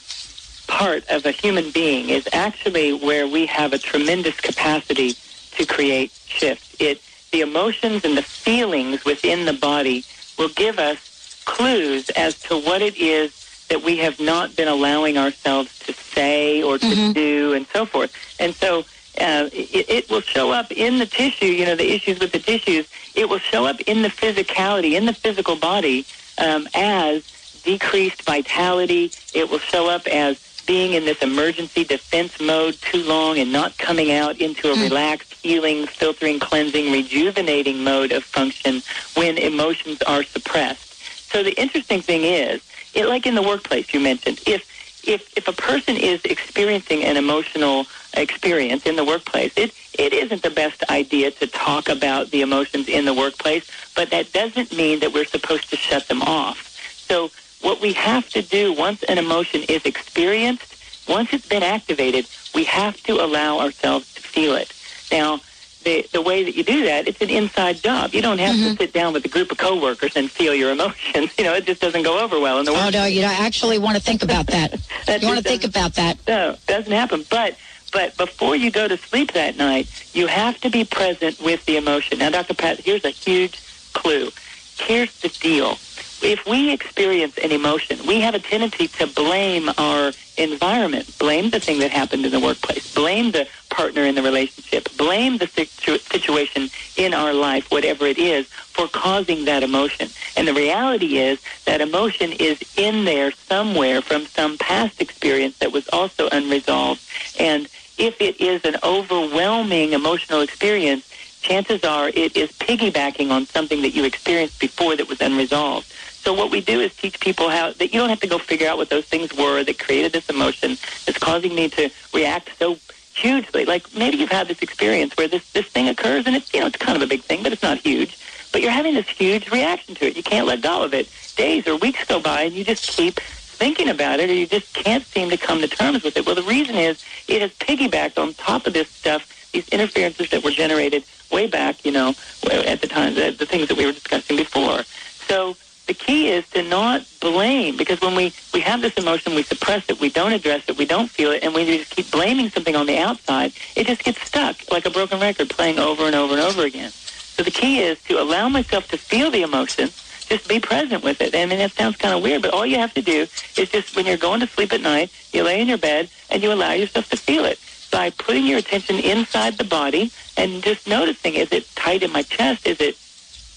part 0.74 1.06
of 1.10 1.26
a 1.26 1.32
human 1.32 1.70
being 1.72 2.10
is 2.10 2.24
actually 2.34 2.94
where 2.94 3.28
we 3.28 3.46
have 3.46 3.74
a 3.74 3.78
tremendous 3.78 4.36
capacity 4.42 5.16
to 5.52 5.66
create 5.66 6.12
shift. 6.26 6.64
It, 6.80 7.00
the 7.32 7.42
emotions 7.42 8.02
and 8.04 8.18
the 8.18 8.24
feelings 8.44 9.06
within 9.06 9.46
the 9.46 9.54
body 9.54 10.04
will 10.38 10.50
give 10.50 10.80
us 10.80 10.98
clues 11.46 12.06
as 12.16 12.34
to 12.50 12.58
what 12.58 12.82
it 12.82 12.98
is 12.98 13.32
that 13.70 13.84
we 13.84 13.98
have 13.98 14.20
not 14.20 14.56
been 14.56 14.68
allowing 14.68 15.18
ourselves 15.18 15.70
to 15.86 15.94
say 16.16 16.64
or 16.64 16.78
to 16.80 16.86
Mm-hmm. 16.86 17.12
do 17.14 17.54
and 17.54 17.68
so 17.74 17.86
forth. 17.86 18.12
And 18.40 18.56
so 18.56 18.80
uh, 19.20 19.50
it, 19.54 19.86
it 19.98 20.10
will 20.10 20.22
show 20.22 20.52
up 20.52 20.72
in 20.72 20.98
the 20.98 21.06
tissue, 21.06 21.46
you 21.46 21.66
know, 21.66 21.76
the 21.76 21.92
issues 21.94 22.20
with 22.20 22.32
the 22.32 22.40
tissues. 22.40 22.88
It 23.14 23.30
will 23.30 23.40
show 23.40 23.66
up 23.66 23.80
in 23.82 24.02
the 24.02 24.10
physicality, 24.10 24.94
in 24.94 25.06
the 25.06 25.14
physical 25.14 25.56
body 25.56 26.06
um, 26.40 26.68
as 26.74 27.22
decreased 27.64 28.24
vitality. 28.24 29.14
It 29.34 29.50
will 29.50 29.60
show 29.60 29.88
up 29.88 30.08
as 30.08 30.38
being 30.66 30.94
in 30.94 31.06
this 31.06 31.22
emergency 31.22 31.84
defense 31.84 32.40
mode 32.40 32.76
too 32.82 33.04
long 33.04 33.38
and 33.38 33.52
not 33.52 33.78
coming 33.78 34.12
out 34.12 34.40
into 34.40 34.72
a 34.72 34.76
mm. 34.76 34.84
relaxed, 34.84 35.34
healing, 35.36 35.88
filtering, 35.88 36.40
cleansing, 36.40 36.92
rejuvenating 36.92 37.84
mode 37.84 38.12
of 38.12 38.24
function 38.24 38.82
when 39.16 39.38
emotions 39.38 40.02
are 40.04 40.24
suppressed. 40.24 40.94
So 41.32 41.44
the 41.44 41.60
interesting 41.60 42.02
thing 42.02 42.24
is, 42.24 42.62
it, 42.94 43.08
like 43.08 43.26
in 43.26 43.36
the 43.36 43.42
workplace 43.42 43.94
you 43.94 44.00
mentioned, 44.00 44.42
if 44.46 44.70
if 45.06 45.36
if 45.36 45.48
a 45.48 45.54
person 45.54 45.98
is 45.98 46.22
experiencing 46.24 47.04
an 47.04 47.18
emotional 47.18 47.86
experience 48.14 48.86
in 48.86 48.96
the 48.96 49.04
workplace, 49.04 49.52
it 49.58 49.74
it 49.94 50.14
isn't 50.14 50.44
the 50.44 50.50
best 50.50 50.84
idea 50.90 51.32
to 51.32 51.48
talk 51.48 51.90
about 51.90 52.32
the 52.32 52.42
emotions 52.42 52.88
in 52.88 53.06
the 53.06 53.14
workplace, 53.14 53.70
but 53.96 54.10
that 54.12 54.32
doesn't 54.32 54.72
mean 54.76 55.00
that 55.00 55.14
we're 55.14 55.26
supposed 55.26 55.70
to 55.72 55.76
shut 55.76 56.08
them 56.08 56.22
off. 56.22 56.70
So 57.08 57.32
what 57.64 57.82
we 57.82 57.94
have 57.94 58.30
to 58.30 58.42
do 58.42 58.74
once 58.74 59.04
an 59.04 59.18
emotion 59.18 59.64
is 59.64 59.86
experienced, 59.86 60.76
once 61.08 61.34
it's 61.34 61.48
been 61.48 61.64
activated, 61.64 62.28
we 62.54 62.66
have 62.66 63.02
to 63.04 63.24
allow 63.24 63.60
ourselves 63.60 64.14
to 64.14 64.22
feel 64.22 64.56
it. 64.56 64.72
Now, 65.12 65.40
the 65.84 66.08
the 66.12 66.22
way 66.22 66.44
that 66.44 66.56
you 66.56 66.64
do 66.64 66.86
that, 66.86 67.08
it's 67.08 67.22
an 67.22 67.30
inside 67.30 67.78
job. 67.78 68.14
You 68.14 68.22
don't 68.22 68.40
have 68.40 68.56
to 68.56 68.62
mm-hmm. 68.62 68.76
sit 68.76 68.94
down 68.94 69.14
with 69.14 69.26
a 69.26 69.28
group 69.28 69.52
of 69.52 69.58
coworkers 69.58 70.16
and 70.16 70.30
feel 70.30 70.54
your 70.54 70.72
emotions. 70.72 71.32
You 71.38 71.46
know, 71.46 71.56
it 71.56 71.66
just 71.66 71.82
doesn't 71.82 72.04
go 72.04 72.24
over 72.24 72.40
well 72.40 72.60
in 72.60 72.66
the 72.66 72.72
Oh, 72.72 72.90
no, 72.90 73.06
you 73.06 73.22
don't 73.22 73.40
actually 73.40 73.80
want 73.80 73.98
to 73.98 74.04
think 74.04 74.24
about 74.24 74.48
that. 74.48 74.72
you 75.22 75.28
want 75.28 75.40
to 75.40 75.44
think 75.44 75.64
about 75.64 75.96
that. 75.96 76.18
No, 76.28 76.56
doesn't 76.68 76.92
happen. 76.92 77.26
But 77.30 77.58
but 77.92 78.16
before 78.18 78.56
you 78.56 78.72
go 78.72 78.88
to 78.88 78.98
sleep 78.98 79.34
that 79.34 79.58
night, 79.58 79.88
you 80.14 80.28
have 80.28 80.60
to 80.62 80.70
be 80.70 80.86
present 80.86 81.42
with 81.42 81.66
the 81.66 81.78
emotion. 81.78 82.20
Now, 82.20 82.30
Dr. 82.30 82.54
Pat, 82.54 82.80
here's 82.80 83.06
a 83.06 83.10
huge 83.10 83.62
clue. 83.94 84.32
Here's 84.78 85.20
the 85.22 85.30
deal. 85.30 85.78
If 86.24 86.46
we 86.46 86.72
experience 86.72 87.38
an 87.38 87.52
emotion, 87.52 88.00
we 88.08 88.22
have 88.22 88.34
a 88.34 88.40
tendency 88.40 88.88
to 88.88 89.08
blame 89.08 89.70
our 89.78 90.14
environment, 90.38 91.14
blame 91.20 91.50
the 91.50 91.60
thing 91.60 91.80
that 91.80 91.92
happened 91.92 92.26
in 92.26 92.32
the 92.32 92.40
workplace, 92.40 92.94
blame 92.96 93.32
the 93.32 93.46
partner 93.70 94.04
in 94.04 94.16
the 94.16 94.22
relationship, 94.24 94.88
blame 94.96 95.38
the 95.38 95.48
situ- 95.48 95.98
situation 95.98 96.70
in 96.96 97.14
our 97.14 97.34
life, 97.34 97.70
whatever 97.72 98.06
it 98.06 98.18
is, 98.18 98.48
for 98.48 98.88
causing 98.88 99.44
that 99.46 99.64
emotion. 99.64 100.10
And 100.38 100.48
the 100.48 100.54
reality 100.54 101.18
is 101.18 101.40
that 101.66 101.82
emotion 101.82 102.32
is 102.32 102.58
in 102.78 103.04
there 103.04 103.32
somewhere 103.32 104.02
from 104.02 104.26
some 104.28 104.58
past 104.58 105.02
experience 105.02 105.58
that 105.58 105.74
was 105.74 105.90
also 105.90 106.30
unresolved. 106.30 107.02
And 107.38 107.68
if 107.98 108.22
it 108.22 108.40
is 108.40 108.64
an 108.64 108.78
overwhelming 108.82 109.92
emotional 109.92 110.40
experience, 110.40 111.06
chances 111.42 111.84
are 111.84 112.08
it 112.08 112.38
is 112.38 112.50
piggybacking 112.54 113.30
on 113.30 113.46
something 113.48 113.82
that 113.82 113.90
you 113.90 114.06
experienced 114.06 114.60
before 114.62 114.96
that 114.96 115.10
was 115.10 115.20
unresolved. 115.20 115.92
So 116.24 116.34
what 116.34 116.52
we 116.52 116.62
do 116.62 116.80
is 116.80 116.96
teach 116.96 117.20
people 117.20 117.50
how 117.50 117.74
that 117.74 117.94
you 117.94 118.00
don't 118.00 118.10
have 118.10 118.22
to 118.22 118.28
go 118.28 118.38
figure 118.38 118.68
out 118.70 118.78
what 118.78 118.90
those 118.90 119.04
things 119.04 119.34
were 119.34 119.62
that 119.64 119.78
created 119.78 120.14
this 120.14 120.30
emotion 120.30 120.78
that's 121.06 121.18
causing 121.18 121.54
me 121.54 121.68
to 121.70 121.90
react 122.14 122.50
so 122.58 122.78
hugely. 123.14 123.66
Like 123.66 123.94
maybe 123.94 124.18
you've 124.18 124.32
had 124.32 124.48
this 124.48 124.62
experience 124.62 125.14
where 125.18 125.28
this 125.28 125.52
this 125.52 125.68
thing 125.68 125.90
occurs 125.90 126.26
and 126.26 126.36
it's 126.36 126.54
you 126.54 126.62
know 126.62 126.68
it's 126.68 126.78
kind 126.78 126.96
of 126.96 127.02
a 127.02 127.08
big 127.08 127.24
thing, 127.24 127.44
but 127.44 127.52
it's 127.52 127.62
not 127.62 127.78
huge. 127.78 128.18
But 128.54 128.62
you're 128.62 128.72
having 128.72 128.94
this 128.94 129.10
huge 129.10 129.52
reaction 129.52 129.96
to 129.96 130.08
it. 130.08 130.16
You 130.16 130.24
can't 130.24 130.48
let 130.48 130.62
go 130.62 130.84
of 130.84 130.94
it. 130.94 131.10
Days 131.36 131.68
or 131.68 131.76
weeks 131.76 132.06
go 132.06 132.22
by 132.22 132.44
and 132.44 132.54
you 132.54 132.64
just 132.64 132.88
keep 132.88 133.20
thinking 133.20 133.90
about 133.90 134.22
it 134.22 134.30
or 134.30 134.34
you 134.34 134.48
just 134.48 134.74
can't 134.74 135.04
seem 135.04 135.30
to 135.30 135.38
come 135.38 135.60
to 135.60 135.68
terms 135.68 136.04
with 136.04 136.16
it. 136.16 136.26
Well, 136.26 136.36
the 136.36 136.44
reason 136.44 136.76
is 136.76 137.04
it 137.28 137.42
has 137.42 137.52
piggybacked 137.56 138.18
on 138.18 138.34
top 138.36 138.66
of 138.66 138.74
this 138.74 138.88
stuff, 138.90 139.52
these 139.52 139.68
interferences 139.70 140.30
that 140.30 140.44
were 140.44 140.52
generated 140.52 141.04
way 141.32 141.48
back, 141.48 141.84
you 141.84 141.92
know, 141.92 142.14
at 142.50 142.82
the 142.82 142.88
time, 142.88 143.16
the, 143.16 143.32
the 143.32 143.46
things 143.46 143.68
that 143.68 143.78
we 143.78 143.86
were 143.86 143.92
discussing 143.92 144.38
before. 144.38 144.84
So 145.28 145.56
the 145.86 145.94
key 145.94 146.30
is 146.30 146.48
to 146.50 146.64
not 146.64 147.06
blame 147.20 147.76
because 147.78 148.00
when 148.02 148.16
we, 148.16 148.34
we 148.54 148.62
have 148.62 148.82
this 148.82 148.94
emotion, 148.96 149.36
we 149.36 149.44
suppress 149.44 149.90
it, 149.90 150.00
we 150.00 150.10
don't 150.10 150.32
address 150.32 150.68
it, 150.70 150.78
we 150.78 150.86
don't 150.86 151.10
feel 151.10 151.32
it, 151.32 151.44
and 151.44 151.54
we 151.54 151.66
just 151.66 151.92
keep 151.92 152.10
blaming 152.10 152.50
something 152.50 152.76
on 152.76 152.86
the 152.86 152.98
outside, 152.98 153.52
it 153.76 153.88
just 153.88 154.04
gets 154.04 154.22
stuck 154.22 154.56
like 154.72 154.86
a 154.86 154.90
broken 154.90 155.20
record 155.20 155.50
playing 155.50 155.80
over 155.80 156.06
and 156.06 156.16
over 156.16 156.34
and 156.34 156.42
over 156.42 156.64
again. 156.64 156.92
So 156.92 157.44
the 157.44 157.52
key 157.52 157.80
is 157.80 158.02
to 158.04 158.22
allow 158.22 158.48
myself 158.48 158.88
to 158.90 158.98
feel 158.98 159.30
the 159.30 159.42
emotion, 159.42 159.90
just 160.28 160.48
be 160.48 160.60
present 160.60 161.04
with 161.04 161.22
it. 161.22 161.36
I 161.36 161.46
mean, 161.46 161.60
that 161.60 161.72
sounds 161.72 161.98
kind 161.98 162.16
of 162.16 162.24
weird, 162.24 162.42
but 162.42 162.54
all 162.54 162.66
you 162.66 162.78
have 162.78 162.94
to 162.94 163.02
do 163.02 163.28
is 163.58 163.70
just 163.70 163.96
when 163.96 164.06
you're 164.06 164.18
going 164.18 164.40
to 164.40 164.48
sleep 164.48 164.72
at 164.72 164.82
night, 164.82 165.12
you 165.32 165.44
lay 165.44 165.60
in 165.60 165.68
your 165.68 165.78
bed 165.78 166.10
and 166.30 166.42
you 166.42 166.52
allow 166.52 166.72
yourself 166.72 167.10
to 167.10 167.18
feel 167.18 167.44
it 167.44 167.60
by 167.92 168.10
putting 168.10 168.46
your 168.46 168.58
attention 168.58 168.98
inside 169.00 169.58
the 169.58 169.64
body 169.64 170.12
and 170.38 170.64
just 170.64 170.88
noticing, 170.88 171.36
is 171.36 171.52
it 171.52 171.68
tight 171.76 172.02
in 172.02 172.12
my 172.12 172.24
chest? 172.24 172.66
Is 172.66 172.82
it 172.82 172.98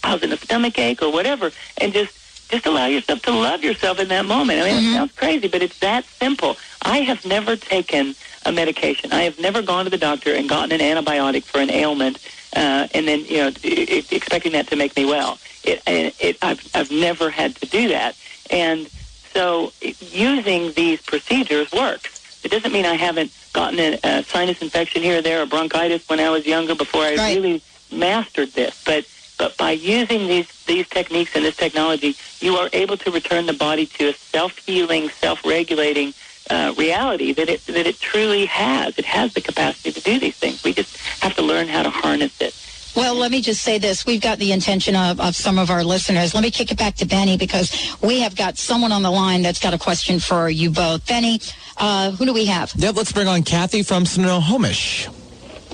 causing 0.07 0.33
a 0.33 0.37
stomach 0.37 0.79
ache 0.79 1.03
or 1.03 1.13
whatever? 1.13 1.51
And 1.79 1.93
just 1.93 2.13
just 2.49 2.65
allow 2.67 2.87
yourself 2.87 3.23
to 3.23 3.33
love 3.33 3.65
yourself 3.65 3.99
in 3.99 4.07
that 4.09 4.25
moment. 4.25 4.61
I 4.61 4.65
mean, 4.71 4.77
it 4.77 4.95
sounds 4.95 5.13
crazy, 5.13 5.49
but 5.49 5.63
it's 5.63 5.81
that 5.81 6.05
simple. 6.05 6.57
I 6.83 6.99
have 6.99 7.27
never 7.27 7.57
taken 7.57 8.15
a 8.45 8.53
medication. 8.53 9.13
I 9.13 9.23
have 9.23 9.41
never 9.41 9.63
gone 9.63 9.85
to 9.85 9.91
the 9.91 9.99
doctor 9.99 10.33
and 10.33 10.49
gotten 10.49 10.71
an 10.71 10.79
antibiotic 10.81 11.43
for 11.43 11.59
an 11.59 11.71
ailment, 11.73 12.19
uh, 12.55 12.87
and 12.95 13.09
then 13.09 13.25
you 13.25 13.39
know, 13.39 13.49
expecting 13.65 14.53
that 14.53 14.69
to 14.69 14.77
make 14.77 14.97
me 14.97 15.05
well. 15.05 15.39
It, 15.65 15.83
it, 15.89 16.15
it, 16.21 16.39
I've, 16.41 16.71
I've 16.73 16.93
never 16.93 17.31
had 17.31 17.57
to 17.57 17.67
do 17.67 17.89
that, 17.89 18.15
and 18.49 18.87
so 19.35 19.73
using 19.81 20.73
these 20.75 21.03
procedures 21.03 21.73
works. 21.73 22.45
It 22.45 22.53
doesn't 22.53 22.73
mean 22.73 22.87
I 22.87 22.95
haven't 22.95 23.33
gotten 23.53 23.81
a, 23.81 23.99
a 24.05 24.23
sinus 24.23 24.63
infection 24.63 25.03
here 25.03 25.19
or 25.19 25.23
there 25.23 25.43
or 25.43 25.47
bronchitis 25.47 26.09
when 26.09 26.21
I 26.21 26.31
was 26.31 26.47
younger 26.47 26.77
before 26.77 27.03
I 27.03 27.17
really 27.35 27.61
mastered 27.91 28.53
this, 28.53 28.85
but 28.85 29.05
but 29.39 29.57
by 29.57 29.73
using 29.73 30.27
these 30.27 30.49
these 30.65 30.89
techniques 30.89 31.35
and 31.35 31.45
this 31.45 31.57
technology, 31.57 32.17
you 32.41 32.57
are 32.57 32.69
able 32.73 32.97
to 32.99 33.11
return 33.11 33.47
the 33.47 33.53
body 33.53 33.87
to 33.87 34.09
a 34.09 34.13
self-healing, 34.13 35.11
self-regulating 35.11 36.15
uh, 36.51 36.75
reality 36.77 37.33
that 37.33 37.49
it 37.49 37.65
that 37.67 37.87
it 37.87 38.01
truly 38.01 38.47
has. 38.47 38.99
It 38.99 39.05
has 39.05 39.35
the 39.35 39.41
capacity 39.41 39.93
to 39.93 40.01
do 40.01 40.19
these 40.19 40.37
things. 40.37 40.65
We 40.65 40.73
just 40.73 40.97
have 41.21 41.35
to 41.37 41.43
learn 41.43 41.69
how 41.69 41.83
to 41.83 41.91
harness 41.91 42.41
it. 42.41 42.55
Well, 42.97 43.15
let 43.15 43.31
me 43.31 43.43
just 43.43 43.63
say 43.63 43.77
this. 43.77 44.07
We've 44.07 44.23
got 44.23 44.39
the 44.39 44.53
intention 44.53 44.97
of, 44.97 45.21
of 45.21 45.37
some 45.37 45.59
of 45.59 45.71
our 45.71 45.85
listeners. 45.85 46.33
Let 46.35 46.43
me 46.43 46.51
kick 46.51 46.73
it 46.73 46.79
back 46.79 46.95
to 46.97 47.05
Benny 47.05 47.37
because 47.37 47.95
we 48.01 48.21
have 48.21 48.35
got 48.35 48.57
someone 48.57 48.91
on 48.91 49.03
the 49.03 49.11
line 49.11 49.43
that's 49.43 49.61
got 49.61 49.75
a 49.75 49.79
question 49.79 50.19
for 50.19 50.49
you 50.49 50.71
both. 50.71 51.07
Benny, 51.07 51.39
uh, 51.77 52.13
who 52.13 52.25
do 52.25 52.33
we 52.33 52.47
have? 52.47 52.73
Yep, 52.75 52.97
let's 52.97 53.13
bring 53.13 53.29
on 53.29 53.43
Kathy 53.43 53.83
from 53.83 54.07
Snohomish. 54.07 55.09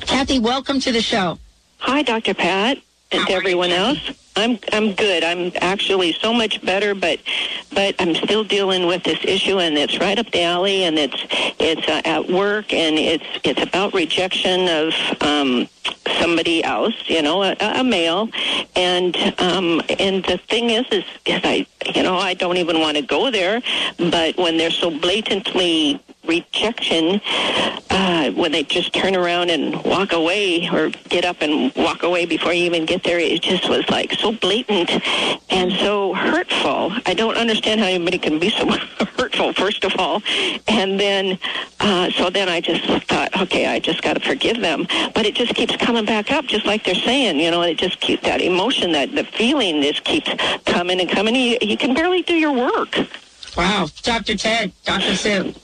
Kathy, 0.01 0.41
welcome 0.41 0.81
to 0.81 0.91
the 0.91 1.01
show. 1.01 1.39
Hi, 1.79 2.03
Dr. 2.03 2.35
Pat, 2.35 2.79
and 3.13 3.27
to 3.27 3.33
everyone 3.33 3.71
else. 3.71 4.11
I'm 4.35 4.59
I'm 4.73 4.95
good. 4.95 5.25
I'm 5.25 5.53
actually 5.57 6.15
so 6.15 6.33
much 6.33 6.65
better, 6.65 6.95
but 6.95 7.21
but 7.75 7.95
I'm 7.99 8.15
still 8.15 8.45
dealing 8.45 8.87
with 8.87 9.05
this 9.05 9.19
issue, 9.25 9.59
and 9.59 9.77
it's 9.77 9.99
right 9.99 10.19
up 10.19 10.31
the 10.31 10.43
alley, 10.43 10.85
and 10.85 10.99
it's 10.99 11.27
it's 11.59 11.87
uh, 11.87 12.01
at 12.07 12.29
work, 12.31 12.73
and 12.73 12.97
it's 12.99 13.27
it's 13.45 13.61
about 13.61 13.93
rejection 13.93 14.69
of 14.69 14.95
um, 15.21 15.69
somebody 16.19 16.65
else, 16.65 16.95
you 17.07 17.21
know, 17.21 17.43
a, 17.43 17.55
a 17.61 17.85
male, 17.85 18.31
and 18.75 19.15
um, 19.39 19.83
and 19.99 20.25
the 20.25 20.39
thing 20.49 20.71
is, 20.71 20.87
is 20.91 21.05
is 21.27 21.41
I 21.45 21.67
you 21.95 22.03
know 22.03 22.17
I 22.17 22.33
don't 22.33 22.57
even 22.57 22.81
want 22.81 22.97
to 22.97 23.03
go 23.03 23.31
there, 23.31 23.61
but 23.99 24.39
when 24.39 24.57
they're 24.57 24.71
so 24.71 24.91
blatantly 24.91 26.01
rejection 26.25 27.21
uh, 27.91 28.31
when 28.33 28.53
they 28.53 28.63
just 28.63 28.93
turn 28.95 29.17
around 29.17 29.51
and 29.51 29.83
walk 29.85 30.13
away 30.13 30.69
or 30.71 30.91
get 31.09 31.25
up 31.25 31.41
and 31.41 31.75
walk 31.75 32.03
away 32.03 32.25
before 32.25 32.53
you 32.53 32.65
even 32.65 32.87
get 32.87 33.03
there 33.03 33.19
it 33.19 33.43
just 33.43 33.69
was 33.69 33.89
like 33.91 34.13
so 34.13 34.33
blatant 34.33 34.91
and 35.51 35.73
so 35.73 36.15
hurtful. 36.15 36.93
I 37.07 37.15
don't 37.15 37.37
understand 37.37 37.81
how 37.81 37.87
anybody 37.87 38.19
can 38.19 38.39
be 38.39 38.51
so 38.51 38.67
hurtful, 39.19 39.53
first 39.53 39.85
of 39.85 39.95
all. 39.99 40.23
And 40.69 40.99
then, 40.99 41.39
uh, 41.81 42.11
so 42.11 42.31
then 42.31 42.49
I 42.49 42.61
just 42.61 42.85
thought, 43.09 43.41
okay, 43.43 43.67
I 43.67 43.79
just 43.79 44.03
got 44.03 44.15
to 44.15 44.21
forgive 44.21 44.61
them. 44.61 44.87
But 45.15 45.27
it 45.27 45.35
just 45.35 45.55
keeps 45.55 45.77
coming 45.77 46.05
back 46.05 46.31
up, 46.31 46.47
just 46.47 46.67
like 46.67 46.85
they're 46.85 46.95
saying, 46.95 47.41
you 47.41 47.51
know, 47.51 47.63
it 47.63 47.79
just 47.79 48.01
keeps 48.01 48.23
that 48.23 48.41
emotion, 48.41 48.93
that 48.93 49.15
the 49.15 49.25
feeling 49.25 49.83
just 49.83 50.05
keeps 50.05 50.31
coming 50.65 51.01
and 51.01 51.11
coming. 51.11 51.35
You, 51.35 51.59
you 51.61 51.77
can 51.77 51.95
barely 51.95 52.23
do 52.23 52.35
your 52.35 52.53
work. 52.53 52.99
Wow. 53.57 53.89
Dr. 54.03 54.37
Ted, 54.37 54.73
Dr. 54.85 55.15
Sue. 55.15 55.55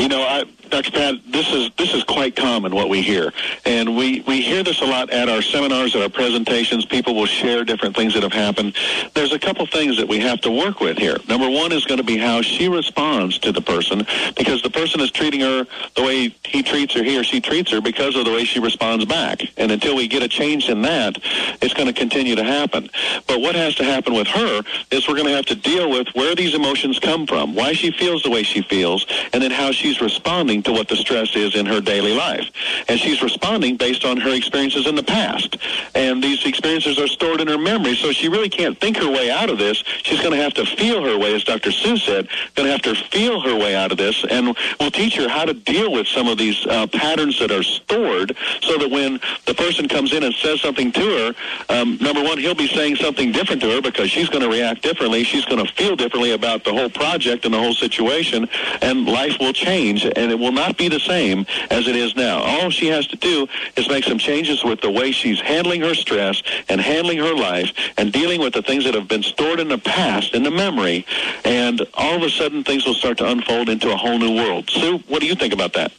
You 0.00 0.08
know, 0.08 0.22
I, 0.22 0.44
Dr. 0.70 0.92
Pat, 0.92 1.14
this 1.26 1.52
is 1.52 1.70
this 1.76 1.92
is 1.94 2.04
quite 2.04 2.36
common 2.36 2.74
what 2.74 2.88
we 2.88 3.02
hear, 3.02 3.32
and 3.64 3.96
we 3.96 4.20
we 4.20 4.40
hear 4.40 4.62
this 4.62 4.80
a 4.80 4.84
lot 4.84 5.10
at 5.10 5.28
our 5.28 5.42
seminars, 5.42 5.96
at 5.96 6.02
our 6.02 6.08
presentations. 6.08 6.84
People 6.84 7.14
will 7.16 7.26
share 7.26 7.64
different 7.64 7.96
things 7.96 8.14
that 8.14 8.22
have 8.22 8.32
happened. 8.32 8.76
There's 9.14 9.32
a 9.32 9.38
couple 9.38 9.66
things 9.66 9.96
that 9.96 10.06
we 10.06 10.20
have 10.20 10.40
to 10.42 10.50
work 10.50 10.80
with 10.80 10.96
here. 10.96 11.16
Number 11.28 11.50
one 11.50 11.72
is 11.72 11.84
going 11.84 11.98
to 11.98 12.04
be 12.04 12.16
how 12.16 12.40
she 12.40 12.68
responds 12.68 13.38
to 13.40 13.50
the 13.50 13.60
person, 13.60 14.06
because 14.36 14.62
the 14.62 14.70
person 14.70 15.00
is 15.00 15.10
treating 15.10 15.40
her 15.40 15.66
the 15.96 16.02
way 16.02 16.34
he 16.44 16.62
treats 16.62 16.94
her, 16.94 17.02
he 17.02 17.18
or 17.18 17.24
she 17.24 17.40
treats 17.40 17.72
her, 17.72 17.80
because 17.80 18.14
of 18.14 18.24
the 18.24 18.32
way 18.32 18.44
she 18.44 18.60
responds 18.60 19.04
back. 19.04 19.42
And 19.56 19.72
until 19.72 19.96
we 19.96 20.06
get 20.06 20.22
a 20.22 20.28
change 20.28 20.68
in 20.68 20.82
that, 20.82 21.18
it's 21.60 21.74
going 21.74 21.88
to 21.88 21.92
continue 21.92 22.36
to 22.36 22.44
happen. 22.44 22.88
But 23.26 23.40
what 23.40 23.56
has 23.56 23.74
to 23.76 23.84
happen 23.84 24.14
with 24.14 24.28
her 24.28 24.62
is 24.92 25.08
we're 25.08 25.16
going 25.16 25.26
to 25.26 25.34
have 25.34 25.46
to 25.46 25.56
deal 25.56 25.90
with 25.90 26.08
where 26.14 26.36
these 26.36 26.54
emotions 26.54 27.00
come 27.00 27.26
from, 27.26 27.56
why 27.56 27.72
she 27.72 27.90
feels 27.90 28.22
the 28.22 28.30
way 28.30 28.44
she 28.44 28.62
feels, 28.62 29.04
and 29.32 29.42
then 29.42 29.50
how 29.50 29.72
she's 29.72 30.00
responding 30.00 30.59
to 30.62 30.72
what 30.72 30.88
the 30.88 30.96
stress 30.96 31.34
is 31.36 31.54
in 31.54 31.66
her 31.66 31.80
daily 31.80 32.14
life. 32.14 32.48
And 32.88 32.98
she's 32.98 33.22
responding 33.22 33.76
based 33.76 34.04
on 34.04 34.16
her 34.18 34.34
experiences 34.34 34.86
in 34.86 34.94
the 34.94 35.02
past. 35.02 35.56
And 35.94 36.22
these 36.22 36.44
experiences 36.46 36.98
are 36.98 37.08
stored 37.08 37.40
in 37.40 37.48
her 37.48 37.58
memory, 37.58 37.96
so 37.96 38.12
she 38.12 38.28
really 38.28 38.48
can't 38.48 38.78
think 38.80 38.96
her 38.96 39.10
way 39.10 39.30
out 39.30 39.50
of 39.50 39.58
this. 39.58 39.82
She's 40.02 40.20
going 40.20 40.32
to 40.32 40.42
have 40.42 40.54
to 40.54 40.66
feel 40.66 41.02
her 41.04 41.18
way, 41.18 41.34
as 41.34 41.44
Dr. 41.44 41.72
Sue 41.72 41.96
said, 41.96 42.28
going 42.54 42.66
to 42.66 42.72
have 42.72 42.82
to 42.82 42.94
feel 42.94 43.40
her 43.40 43.54
way 43.56 43.74
out 43.74 43.92
of 43.92 43.98
this. 43.98 44.24
And 44.30 44.56
we'll 44.78 44.90
teach 44.90 45.16
her 45.16 45.28
how 45.28 45.44
to 45.44 45.54
deal 45.54 45.92
with 45.92 46.06
some 46.06 46.28
of 46.28 46.38
these 46.38 46.66
uh, 46.66 46.86
patterns 46.88 47.38
that 47.38 47.50
are 47.50 47.62
stored 47.62 48.36
so 48.60 48.78
that 48.78 48.90
when 48.90 49.20
the 49.46 49.54
person 49.54 49.88
comes 49.88 50.12
in 50.12 50.22
and 50.22 50.34
says 50.34 50.60
something 50.60 50.92
to 50.92 51.00
her, 51.00 51.34
um, 51.68 51.98
number 52.00 52.22
one, 52.22 52.38
he'll 52.38 52.54
be 52.54 52.68
saying 52.68 52.96
something 52.96 53.32
different 53.32 53.60
to 53.62 53.70
her 53.70 53.82
because 53.82 54.10
she's 54.10 54.28
going 54.28 54.42
to 54.42 54.48
react 54.48 54.82
differently. 54.82 55.24
She's 55.24 55.44
going 55.44 55.64
to 55.64 55.72
feel 55.72 55.96
differently 55.96 56.32
about 56.32 56.64
the 56.64 56.72
whole 56.72 56.90
project 56.90 57.44
and 57.44 57.54
the 57.54 57.58
whole 57.58 57.74
situation, 57.74 58.48
and 58.82 59.06
life 59.06 59.36
will 59.40 59.52
change, 59.52 60.04
and 60.04 60.30
it 60.30 60.38
will 60.38 60.49
not 60.52 60.76
be 60.76 60.88
the 60.88 61.00
same 61.00 61.46
as 61.70 61.86
it 61.86 61.96
is 61.96 62.16
now. 62.16 62.42
All 62.42 62.70
she 62.70 62.88
has 62.88 63.06
to 63.08 63.16
do 63.16 63.46
is 63.76 63.88
make 63.88 64.04
some 64.04 64.18
changes 64.18 64.64
with 64.64 64.80
the 64.80 64.90
way 64.90 65.12
she's 65.12 65.40
handling 65.40 65.80
her 65.82 65.94
stress 65.94 66.42
and 66.68 66.80
handling 66.80 67.18
her 67.18 67.34
life 67.34 67.72
and 67.96 68.12
dealing 68.12 68.40
with 68.40 68.54
the 68.54 68.62
things 68.62 68.84
that 68.84 68.94
have 68.94 69.08
been 69.08 69.22
stored 69.22 69.60
in 69.60 69.68
the 69.68 69.78
past, 69.78 70.34
in 70.34 70.42
the 70.42 70.50
memory, 70.50 71.06
and 71.44 71.86
all 71.94 72.16
of 72.16 72.22
a 72.22 72.30
sudden 72.30 72.64
things 72.64 72.86
will 72.86 72.94
start 72.94 73.18
to 73.18 73.28
unfold 73.28 73.68
into 73.68 73.92
a 73.92 73.96
whole 73.96 74.18
new 74.18 74.34
world. 74.34 74.68
Sue, 74.70 74.98
what 75.08 75.20
do 75.20 75.26
you 75.26 75.34
think 75.34 75.52
about 75.52 75.72
that? 75.74 75.92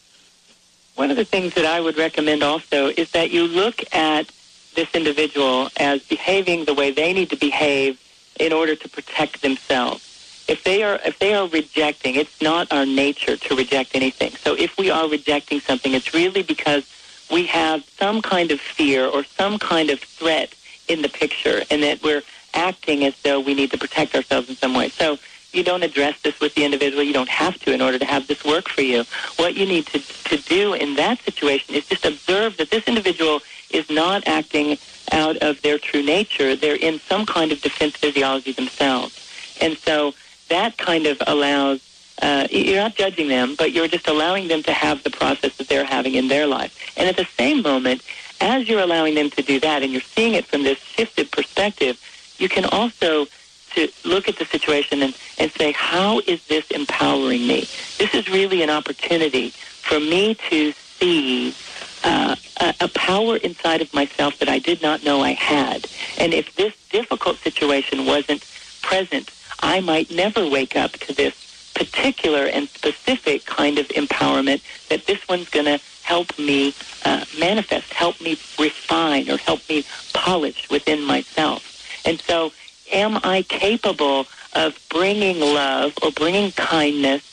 One 0.95 1.09
of 1.09 1.17
the 1.17 1.25
things 1.25 1.53
that 1.55 1.65
I 1.65 1.81
would 1.81 1.97
recommend 1.97 2.43
also 2.43 2.87
is 2.89 3.11
that 3.11 3.31
you 3.31 3.47
look 3.47 3.81
at 3.93 4.29
this 4.75 4.93
individual 4.93 5.69
as 5.77 6.03
behaving 6.03 6.65
the 6.65 6.73
way 6.73 6.91
they 6.91 7.13
need 7.13 7.29
to 7.29 7.35
behave 7.35 7.99
in 8.39 8.53
order 8.53 8.75
to 8.75 8.89
protect 8.89 9.41
themselves. 9.41 10.10
If 10.51 10.65
they 10.65 10.83
are 10.83 10.99
if 11.05 11.17
they 11.17 11.33
are 11.33 11.47
rejecting, 11.47 12.15
it's 12.15 12.41
not 12.41 12.71
our 12.73 12.85
nature 12.85 13.37
to 13.37 13.55
reject 13.55 13.95
anything. 13.95 14.31
So 14.31 14.53
if 14.53 14.77
we 14.77 14.89
are 14.89 15.07
rejecting 15.07 15.61
something, 15.61 15.93
it's 15.93 16.13
really 16.13 16.43
because 16.43 16.83
we 17.31 17.45
have 17.45 17.85
some 17.97 18.21
kind 18.21 18.51
of 18.51 18.59
fear 18.59 19.05
or 19.05 19.23
some 19.23 19.57
kind 19.57 19.89
of 19.89 20.01
threat 20.01 20.53
in 20.89 21.01
the 21.03 21.07
picture 21.07 21.61
and 21.71 21.81
that 21.83 22.03
we're 22.03 22.23
acting 22.53 23.05
as 23.05 23.15
though 23.21 23.39
we 23.39 23.53
need 23.53 23.71
to 23.71 23.77
protect 23.77 24.13
ourselves 24.13 24.49
in 24.49 24.57
some 24.57 24.73
way. 24.73 24.89
So 24.89 25.17
you 25.53 25.63
don't 25.63 25.83
address 25.83 26.21
this 26.21 26.37
with 26.41 26.53
the 26.55 26.65
individual. 26.65 27.01
You 27.01 27.13
don't 27.13 27.29
have 27.29 27.57
to 27.59 27.73
in 27.73 27.81
order 27.81 27.97
to 27.97 28.05
have 28.05 28.27
this 28.27 28.43
work 28.43 28.67
for 28.67 28.81
you. 28.81 29.05
What 29.37 29.55
you 29.55 29.65
need 29.65 29.85
to, 29.87 29.99
to 29.99 30.37
do 30.37 30.73
in 30.73 30.95
that 30.95 31.19
situation 31.21 31.75
is 31.75 31.85
just 31.87 32.05
observe 32.05 32.57
that 32.57 32.71
this 32.71 32.83
individual 32.89 33.39
is 33.69 33.89
not 33.89 34.27
acting 34.27 34.77
out 35.13 35.37
of 35.37 35.61
their 35.61 35.79
true 35.79 36.03
nature. 36.03 36.57
They're 36.57 36.75
in 36.75 36.99
some 36.99 37.25
kind 37.25 37.53
of 37.53 37.61
defense 37.61 37.95
physiology 37.95 38.51
themselves. 38.51 39.17
And 39.61 39.77
so 39.77 40.13
that 40.51 40.77
kind 40.77 41.05
of 41.07 41.17
allows, 41.25 41.81
uh, 42.21 42.47
you're 42.51 42.77
not 42.77 42.95
judging 42.95 43.27
them, 43.27 43.55
but 43.57 43.71
you're 43.71 43.87
just 43.87 44.07
allowing 44.07 44.47
them 44.47 44.61
to 44.63 44.73
have 44.73 45.03
the 45.03 45.09
process 45.09 45.55
that 45.57 45.67
they're 45.67 45.85
having 45.85 46.15
in 46.15 46.27
their 46.27 46.45
life. 46.45 46.73
And 46.97 47.09
at 47.09 47.17
the 47.17 47.27
same 47.37 47.61
moment, 47.61 48.03
as 48.39 48.67
you're 48.67 48.81
allowing 48.81 49.15
them 49.15 49.29
to 49.31 49.41
do 49.41 49.59
that 49.59 49.83
and 49.83 49.91
you're 49.91 50.01
seeing 50.01 50.33
it 50.33 50.45
from 50.45 50.63
this 50.63 50.79
shifted 50.79 51.31
perspective, 51.31 51.99
you 52.37 52.49
can 52.49 52.65
also 52.65 53.27
to 53.75 53.87
look 54.03 54.27
at 54.27 54.37
the 54.37 54.45
situation 54.45 55.01
and, 55.01 55.15
and 55.37 55.51
say, 55.53 55.71
how 55.71 56.19
is 56.27 56.45
this 56.47 56.69
empowering 56.71 57.47
me? 57.47 57.61
This 57.97 58.13
is 58.13 58.27
really 58.29 58.61
an 58.63 58.69
opportunity 58.69 59.49
for 59.49 59.99
me 59.99 60.35
to 60.49 60.73
see 60.73 61.55
uh, 62.03 62.35
a, 62.59 62.73
a 62.81 62.87
power 62.89 63.37
inside 63.37 63.81
of 63.81 63.93
myself 63.93 64.37
that 64.39 64.49
I 64.49 64.59
did 64.59 64.81
not 64.81 65.03
know 65.03 65.21
I 65.21 65.31
had. 65.31 65.87
And 66.17 66.33
if 66.33 66.53
this 66.55 66.73
difficult 66.89 67.37
situation 67.37 68.05
wasn't 68.05 68.45
present, 68.81 69.31
I 69.61 69.79
might 69.79 70.11
never 70.11 70.47
wake 70.47 70.75
up 70.75 70.91
to 70.93 71.13
this 71.13 71.35
particular 71.73 72.45
and 72.45 72.67
specific 72.69 73.45
kind 73.45 73.79
of 73.79 73.87
empowerment 73.89 74.61
that 74.89 75.05
this 75.05 75.27
one's 75.27 75.49
going 75.49 75.65
to 75.65 75.79
help 76.03 76.37
me 76.37 76.73
uh, 77.05 77.23
manifest, 77.39 77.93
help 77.93 78.19
me 78.21 78.37
refine, 78.59 79.29
or 79.29 79.37
help 79.37 79.67
me 79.69 79.85
polish 80.13 80.69
within 80.69 81.01
myself. 81.03 82.01
And 82.05 82.19
so 82.21 82.51
am 82.91 83.19
I 83.23 83.43
capable 83.43 84.27
of 84.53 84.77
bringing 84.89 85.39
love 85.39 85.93
or 86.03 86.11
bringing 86.11 86.51
kindness 86.51 87.23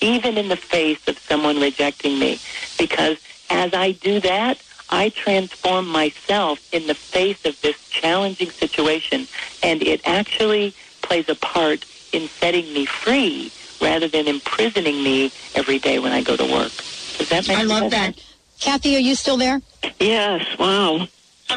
even 0.00 0.38
in 0.38 0.48
the 0.48 0.56
face 0.56 1.06
of 1.08 1.18
someone 1.18 1.60
rejecting 1.60 2.18
me? 2.18 2.40
Because 2.78 3.18
as 3.50 3.74
I 3.74 3.92
do 3.92 4.20
that, 4.20 4.62
I 4.90 5.10
transform 5.10 5.86
myself 5.86 6.60
in 6.72 6.86
the 6.86 6.94
face 6.94 7.44
of 7.44 7.60
this 7.60 7.76
challenging 7.90 8.50
situation, 8.50 9.26
and 9.62 9.82
it 9.82 10.00
actually 10.06 10.74
plays 11.08 11.28
a 11.28 11.34
part 11.34 11.84
in 12.12 12.28
setting 12.28 12.72
me 12.74 12.84
free 12.84 13.50
rather 13.80 14.08
than 14.08 14.28
imprisoning 14.28 15.02
me 15.02 15.32
every 15.54 15.78
day 15.78 15.98
when 15.98 16.12
I 16.12 16.22
go 16.22 16.36
to 16.36 16.44
work. 16.44 16.72
Does 17.16 17.28
that 17.30 17.48
make 17.48 17.58
I 17.58 17.62
love 17.62 17.90
sense? 17.90 18.16
that. 18.16 18.24
Kathy, 18.60 18.96
are 18.96 19.00
you 19.00 19.14
still 19.14 19.36
there? 19.36 19.60
Yes, 19.98 20.46
wow. 20.58 21.06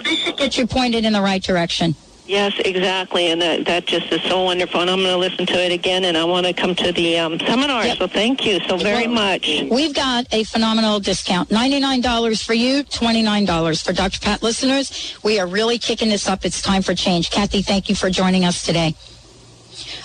This 0.03 0.19
should 0.19 0.37
get 0.37 0.57
you 0.57 0.65
pointed 0.67 1.03
in 1.03 1.13
the 1.13 1.21
right 1.21 1.43
direction. 1.43 1.95
Yes, 2.27 2.53
exactly, 2.63 3.29
and 3.29 3.41
that 3.41 3.65
that 3.65 3.85
just 3.87 4.09
is 4.13 4.21
so 4.21 4.43
wonderful. 4.43 4.79
And 4.79 4.89
I'm 4.89 4.99
going 4.99 5.09
to 5.11 5.17
listen 5.17 5.45
to 5.47 5.65
it 5.65 5.73
again, 5.73 6.05
and 6.05 6.15
I 6.15 6.23
want 6.23 6.45
to 6.45 6.53
come 6.53 6.75
to 6.75 6.93
the 6.93 7.17
um, 7.17 7.37
seminar. 7.39 7.83
So 7.95 8.07
thank 8.07 8.45
you 8.45 8.61
so 8.61 8.77
very 8.77 9.07
much. 9.07 9.49
We've 9.69 9.93
got 9.93 10.27
a 10.31 10.45
phenomenal 10.45 11.01
discount. 11.01 11.49
$99 11.49 12.45
for 12.45 12.53
you, 12.53 12.85
$29 12.85 13.83
for 13.83 13.91
Dr. 13.91 14.19
Pat 14.21 14.41
listeners. 14.43 15.17
We 15.23 15.39
are 15.41 15.47
really 15.47 15.77
kicking 15.77 16.07
this 16.07 16.29
up. 16.29 16.45
It's 16.45 16.61
time 16.61 16.83
for 16.83 16.95
change. 16.95 17.31
Kathy, 17.31 17.63
thank 17.63 17.89
you 17.89 17.95
for 17.95 18.09
joining 18.09 18.45
us 18.45 18.63
today. 18.63 18.95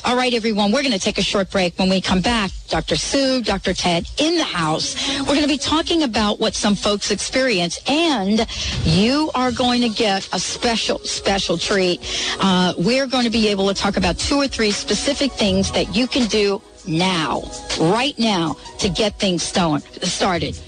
All 0.04 0.16
right, 0.16 0.32
everyone, 0.34 0.72
we're 0.72 0.82
going 0.82 0.92
to 0.92 1.00
take 1.00 1.18
a 1.18 1.22
short 1.22 1.50
break. 1.50 1.78
When 1.78 1.88
we 1.88 2.00
come 2.00 2.20
back, 2.20 2.50
Dr. 2.68 2.96
Sue, 2.96 3.42
Dr. 3.42 3.74
Ted 3.74 4.06
in 4.18 4.36
the 4.36 4.44
house. 4.44 5.18
We're 5.20 5.26
going 5.26 5.42
to 5.42 5.48
be 5.48 5.58
talking 5.58 6.02
about 6.02 6.38
what 6.38 6.54
some 6.54 6.74
folks 6.74 7.10
experience, 7.10 7.80
and 7.86 8.46
you 8.84 9.30
are 9.34 9.50
going 9.50 9.80
to 9.82 9.88
get 9.88 10.28
a 10.32 10.38
special, 10.38 10.98
special 11.00 11.58
treat. 11.58 12.00
Uh, 12.40 12.74
we're 12.78 13.06
going 13.06 13.24
to 13.24 13.30
be 13.30 13.48
able 13.48 13.68
to 13.68 13.74
talk 13.74 13.96
about 13.96 14.18
two 14.18 14.36
or 14.36 14.48
three 14.48 14.70
specific 14.70 15.32
things 15.32 15.72
that 15.72 15.94
you 15.94 16.06
can 16.06 16.28
do 16.28 16.60
now, 16.86 17.42
right 17.80 18.18
now, 18.18 18.56
to 18.78 18.88
get 18.88 19.18
things 19.18 19.42
started. 19.42 20.58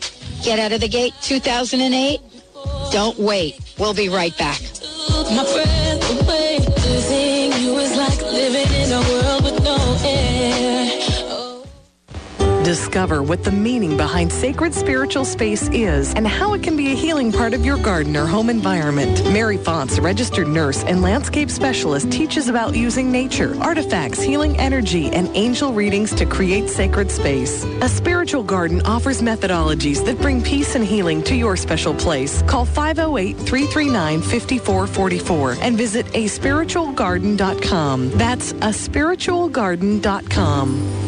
Get 0.42 0.58
out 0.58 0.72
of 0.72 0.80
the 0.80 0.88
gate 0.88 1.14
2008. 1.22 2.20
Don't 2.90 3.18
wait. 3.18 3.60
We'll 3.78 3.94
be 3.94 4.08
right 4.08 4.36
back. 4.38 4.60
Air. 10.04 10.27
Discover 12.68 13.22
what 13.22 13.44
the 13.44 13.50
meaning 13.50 13.96
behind 13.96 14.30
sacred 14.30 14.74
spiritual 14.74 15.24
space 15.24 15.70
is 15.72 16.12
and 16.12 16.28
how 16.28 16.52
it 16.52 16.62
can 16.62 16.76
be 16.76 16.92
a 16.92 16.94
healing 16.94 17.32
part 17.32 17.54
of 17.54 17.64
your 17.64 17.78
garden 17.78 18.14
or 18.14 18.26
home 18.26 18.50
environment. 18.50 19.24
Mary 19.32 19.56
Fonts, 19.56 19.98
registered 19.98 20.48
nurse 20.48 20.84
and 20.84 21.00
landscape 21.00 21.50
specialist, 21.50 22.12
teaches 22.12 22.50
about 22.50 22.76
using 22.76 23.10
nature, 23.10 23.56
artifacts, 23.62 24.20
healing 24.20 24.54
energy, 24.58 25.06
and 25.12 25.30
angel 25.34 25.72
readings 25.72 26.14
to 26.16 26.26
create 26.26 26.68
sacred 26.68 27.10
space. 27.10 27.64
A 27.80 27.88
spiritual 27.88 28.42
garden 28.42 28.82
offers 28.82 29.22
methodologies 29.22 30.04
that 30.04 30.20
bring 30.20 30.42
peace 30.42 30.74
and 30.74 30.84
healing 30.84 31.22
to 31.22 31.34
your 31.34 31.56
special 31.56 31.94
place. 31.94 32.42
Call 32.42 32.66
508-339-5444 32.66 35.56
and 35.62 35.74
visit 35.74 36.04
aspiritualgarden.com. 36.08 38.10
That's 38.10 38.52
a 38.52 38.74
spiritualgarden.com. 38.76 40.98
I'm 40.98 41.07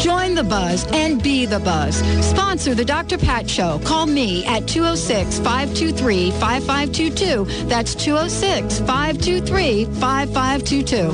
Join 0.00 0.34
the 0.34 0.42
buzz 0.42 0.86
and 0.92 1.22
be 1.22 1.44
the 1.44 1.60
buzz. 1.60 1.96
Sponsor 2.24 2.74
the 2.74 2.84
Dr. 2.84 3.18
Pat 3.18 3.48
Show. 3.48 3.78
Call 3.84 4.06
me 4.06 4.44
at 4.46 4.66
206 4.66 5.38
523 5.40 6.30
5522. 6.32 7.44
That's 7.68 7.94
206 7.94 8.78
523 8.80 9.84
5522. 9.84 11.10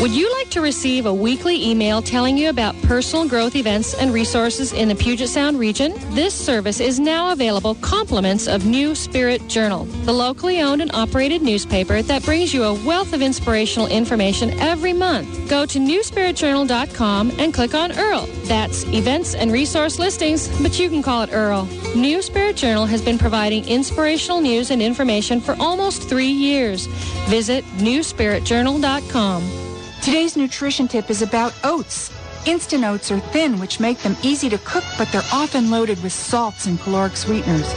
Would 0.00 0.14
you 0.14 0.32
like 0.32 0.48
to 0.50 0.60
receive 0.60 1.06
a 1.06 1.12
weekly 1.12 1.68
email 1.68 2.00
telling 2.00 2.38
you 2.38 2.50
about 2.50 2.80
personal 2.82 3.26
growth 3.26 3.56
events 3.56 3.94
and 3.94 4.12
resources 4.12 4.72
in 4.72 4.86
the 4.86 4.94
Puget 4.94 5.28
Sound 5.28 5.58
region? 5.58 5.92
This 6.14 6.32
service 6.32 6.78
is 6.78 7.00
now 7.00 7.32
available 7.32 7.74
compliments 7.80 8.46
of 8.46 8.64
New 8.64 8.94
Spirit 8.94 9.48
Journal, 9.48 9.86
the 10.04 10.12
locally 10.12 10.60
owned 10.60 10.82
and 10.82 10.92
operated 10.94 11.42
newspaper 11.42 12.00
that 12.00 12.24
brings 12.24 12.54
you 12.54 12.62
a 12.62 12.74
wealth 12.86 13.12
of 13.12 13.22
inspirational 13.22 13.88
information 13.88 14.50
every 14.60 14.92
month. 14.92 15.50
Go 15.50 15.66
to 15.66 15.80
newspiritjournal.com 15.80 17.32
and 17.36 17.52
click 17.52 17.74
on 17.74 17.90
Earl. 17.98 18.28
That's 18.44 18.84
events 18.84 19.34
and 19.34 19.50
resource 19.50 19.98
listings, 19.98 20.46
but 20.62 20.78
you 20.78 20.88
can 20.88 21.02
call 21.02 21.22
it 21.22 21.30
Earl. 21.32 21.64
New 21.96 22.22
Spirit 22.22 22.54
Journal 22.54 22.86
has 22.86 23.02
been 23.02 23.18
providing 23.18 23.66
inspirational 23.66 24.40
news 24.40 24.70
and 24.70 24.80
information 24.80 25.40
for 25.40 25.56
almost 25.58 26.08
three 26.08 26.30
years. 26.30 26.86
Visit 27.26 27.64
newspiritjournal.com. 27.78 29.67
Today's 30.08 30.38
nutrition 30.38 30.88
tip 30.88 31.10
is 31.10 31.20
about 31.20 31.52
oats. 31.64 32.10
Instant 32.46 32.82
oats 32.82 33.12
are 33.12 33.20
thin, 33.20 33.60
which 33.60 33.78
make 33.78 33.98
them 33.98 34.16
easy 34.22 34.48
to 34.48 34.56
cook, 34.56 34.84
but 34.96 35.12
they're 35.12 35.20
often 35.30 35.70
loaded 35.70 36.02
with 36.02 36.14
salts 36.14 36.64
and 36.64 36.80
caloric 36.80 37.14
sweeteners. 37.14 37.70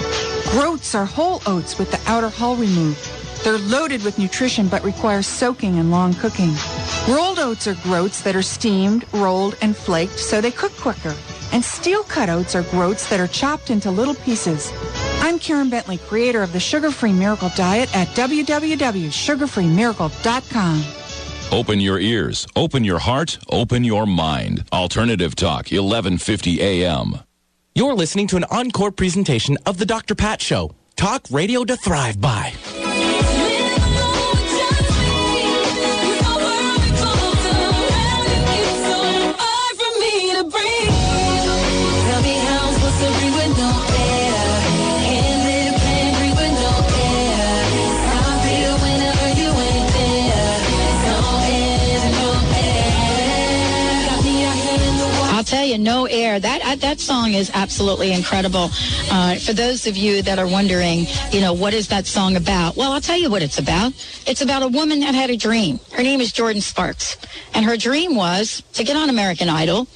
Groats 0.51 0.95
are 0.95 1.03
whole 1.03 1.41
oats 1.45 1.77
with 1.77 1.91
the 1.91 1.99
outer 2.09 2.29
hull 2.29 2.55
removed. 2.55 3.05
They're 3.43 3.57
loaded 3.57 4.05
with 4.05 4.17
nutrition, 4.17 4.69
but 4.69 4.81
require 4.81 5.21
soaking 5.21 5.77
and 5.77 5.91
long 5.91 6.13
cooking. 6.13 6.53
Rolled 7.09 7.37
oats 7.37 7.67
are 7.67 7.75
groats 7.83 8.21
that 8.21 8.37
are 8.37 8.41
steamed, 8.41 9.03
rolled, 9.11 9.57
and 9.61 9.75
flaked, 9.75 10.17
so 10.17 10.39
they 10.39 10.51
cook 10.51 10.71
quicker. 10.77 11.13
And 11.51 11.65
steel 11.65 12.03
cut 12.03 12.29
oats 12.29 12.55
are 12.55 12.63
groats 12.63 13.09
that 13.09 13.19
are 13.19 13.27
chopped 13.27 13.69
into 13.69 13.91
little 13.91 14.15
pieces. 14.15 14.71
I'm 15.19 15.37
Karen 15.37 15.69
Bentley, 15.69 15.97
creator 15.97 16.43
of 16.43 16.53
the 16.53 16.61
Sugar-Free 16.61 17.11
Miracle 17.11 17.51
Diet 17.57 17.93
at 17.93 18.07
www.sugarfreemiracle.com. 18.15 21.00
Open 21.51 21.81
your 21.81 21.99
ears, 21.99 22.47
open 22.55 22.85
your 22.85 22.99
heart, 22.99 23.37
open 23.49 23.83
your 23.83 24.05
mind. 24.05 24.63
Alternative 24.71 25.35
Talk, 25.35 25.65
1150 25.65 26.61
AM. 26.61 27.19
You're 27.75 27.93
listening 27.93 28.27
to 28.27 28.37
an 28.37 28.45
encore 28.45 28.91
presentation 28.91 29.57
of 29.65 29.77
The 29.77 29.85
Dr. 29.85 30.15
Pat 30.15 30.41
Show. 30.41 30.71
Talk 30.95 31.25
radio 31.29 31.65
to 31.65 31.75
thrive 31.75 32.21
by. 32.21 32.53
You, 55.71 55.77
no 55.77 56.05
air. 56.05 56.37
That 56.37 56.61
uh, 56.65 56.75
that 56.75 56.99
song 56.99 57.33
is 57.33 57.49
absolutely 57.53 58.11
incredible. 58.11 58.69
Uh, 59.09 59.35
for 59.35 59.53
those 59.53 59.87
of 59.87 59.95
you 59.95 60.21
that 60.21 60.37
are 60.37 60.47
wondering, 60.47 61.05
you 61.31 61.39
know, 61.39 61.53
what 61.53 61.73
is 61.73 61.87
that 61.87 62.05
song 62.05 62.35
about? 62.35 62.75
Well, 62.75 62.91
I'll 62.91 62.99
tell 62.99 63.15
you 63.17 63.29
what 63.29 63.41
it's 63.41 63.57
about. 63.57 63.93
It's 64.27 64.41
about 64.41 64.63
a 64.63 64.67
woman 64.67 64.99
that 64.99 65.15
had 65.15 65.29
a 65.29 65.37
dream. 65.37 65.79
Her 65.93 66.03
name 66.03 66.19
is 66.19 66.33
Jordin 66.33 66.61
Sparks, 66.61 67.15
and 67.53 67.65
her 67.65 67.77
dream 67.77 68.17
was 68.17 68.63
to 68.73 68.83
get 68.83 68.97
on 68.97 69.09
American 69.09 69.47
Idol, 69.47 69.87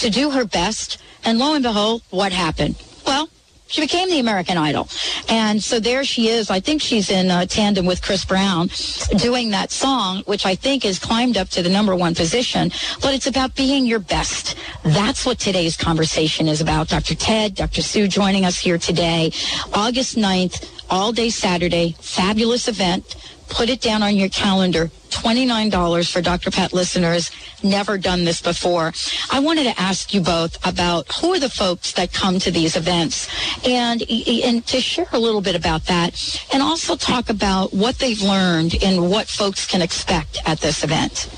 to 0.00 0.10
do 0.10 0.30
her 0.30 0.44
best, 0.44 0.98
and 1.24 1.38
lo 1.38 1.54
and 1.54 1.62
behold, 1.62 2.02
what 2.10 2.32
happened? 2.32 2.76
Well, 3.06 3.30
she 3.66 3.80
became 3.80 4.08
the 4.08 4.18
American 4.18 4.56
Idol. 4.56 4.88
And 5.28 5.62
so 5.62 5.80
there 5.80 6.04
she 6.04 6.28
is. 6.28 6.50
I 6.50 6.60
think 6.60 6.82
she's 6.82 7.10
in 7.10 7.30
uh, 7.30 7.46
tandem 7.46 7.86
with 7.86 8.02
Chris 8.02 8.24
Brown 8.24 8.68
doing 9.16 9.50
that 9.50 9.70
song, 9.70 10.22
which 10.26 10.46
I 10.46 10.54
think 10.54 10.84
has 10.84 10.98
climbed 10.98 11.36
up 11.36 11.48
to 11.50 11.62
the 11.62 11.70
number 11.70 11.96
one 11.96 12.14
position. 12.14 12.70
But 13.00 13.14
it's 13.14 13.26
about 13.26 13.54
being 13.54 13.86
your 13.86 14.00
best. 14.00 14.56
That's 14.84 15.24
what 15.24 15.38
today's 15.38 15.76
conversation 15.76 16.46
is 16.46 16.60
about. 16.60 16.88
Dr. 16.88 17.14
Ted, 17.14 17.54
Dr. 17.54 17.82
Sue 17.82 18.06
joining 18.06 18.44
us 18.44 18.58
here 18.58 18.78
today. 18.78 19.32
August 19.72 20.16
9th, 20.16 20.70
all 20.90 21.12
day 21.12 21.30
Saturday, 21.30 21.96
fabulous 22.00 22.68
event. 22.68 23.16
Put 23.54 23.68
it 23.70 23.80
down 23.80 24.02
on 24.02 24.16
your 24.16 24.28
calendar. 24.30 24.90
$29 25.10 26.12
for 26.12 26.20
Dr. 26.20 26.50
Pat 26.50 26.72
listeners. 26.72 27.30
Never 27.62 27.96
done 27.98 28.24
this 28.24 28.42
before. 28.42 28.92
I 29.30 29.38
wanted 29.38 29.72
to 29.72 29.80
ask 29.80 30.12
you 30.12 30.20
both 30.20 30.58
about 30.66 31.06
who 31.14 31.32
are 31.34 31.38
the 31.38 31.48
folks 31.48 31.92
that 31.92 32.12
come 32.12 32.40
to 32.40 32.50
these 32.50 32.74
events 32.74 33.28
and, 33.64 34.02
and 34.10 34.66
to 34.66 34.80
share 34.80 35.06
a 35.12 35.20
little 35.20 35.40
bit 35.40 35.54
about 35.54 35.84
that 35.86 36.40
and 36.52 36.64
also 36.64 36.96
talk 36.96 37.30
about 37.30 37.72
what 37.72 37.96
they've 38.00 38.20
learned 38.20 38.74
and 38.82 39.08
what 39.08 39.28
folks 39.28 39.68
can 39.68 39.82
expect 39.82 40.36
at 40.46 40.58
this 40.58 40.82
event. 40.82 41.28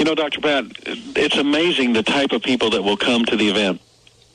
You 0.00 0.04
know, 0.04 0.16
Dr. 0.16 0.40
Pat, 0.40 0.64
it's 1.14 1.36
amazing 1.36 1.92
the 1.92 2.02
type 2.02 2.32
of 2.32 2.42
people 2.42 2.68
that 2.70 2.82
will 2.82 2.96
come 2.96 3.24
to 3.26 3.36
the 3.36 3.48
event. 3.48 3.80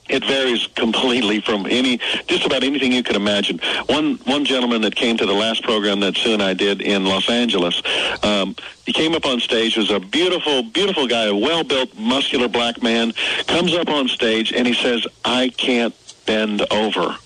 It 0.10 0.24
varies 0.26 0.68
completely 0.76 1.42
from 1.42 1.66
any, 1.66 2.00
just 2.28 2.46
about 2.46 2.64
anything 2.64 2.92
you 2.92 3.04
could 3.04 3.16
imagine. 3.16 3.60
One 3.88 4.16
one 4.26 4.46
gentleman 4.46 4.82
that 4.82 4.96
came 4.96 5.18
to 5.18 5.26
the 5.26 5.34
last 5.34 5.64
program 5.64 6.00
that 6.02 6.16
Sue 6.16 6.34
and 6.34 6.42
I 6.44 6.54
did 6.54 6.82
in 6.82 7.06
Los 7.06 7.30
Angeles, 7.30 7.82
um, 8.24 8.56
he 8.86 8.94
came 8.94 9.14
up 9.14 9.26
on 9.26 9.40
stage. 9.40 9.78
Was 9.78 9.92
a 9.92 10.00
beautiful, 10.00 10.64
beautiful 10.64 11.08
guy, 11.08 11.26
a 11.26 11.36
well-built, 11.36 11.98
muscular 11.98 12.48
black 12.48 12.82
man. 12.82 13.14
Comes 13.48 13.74
up 13.74 13.90
on 13.90 14.08
stage 14.08 14.54
and 14.54 14.66
he 14.66 14.74
says, 14.74 15.06
"I 15.26 15.50
can't 15.50 15.96
bend 16.26 16.66
over." 16.72 17.18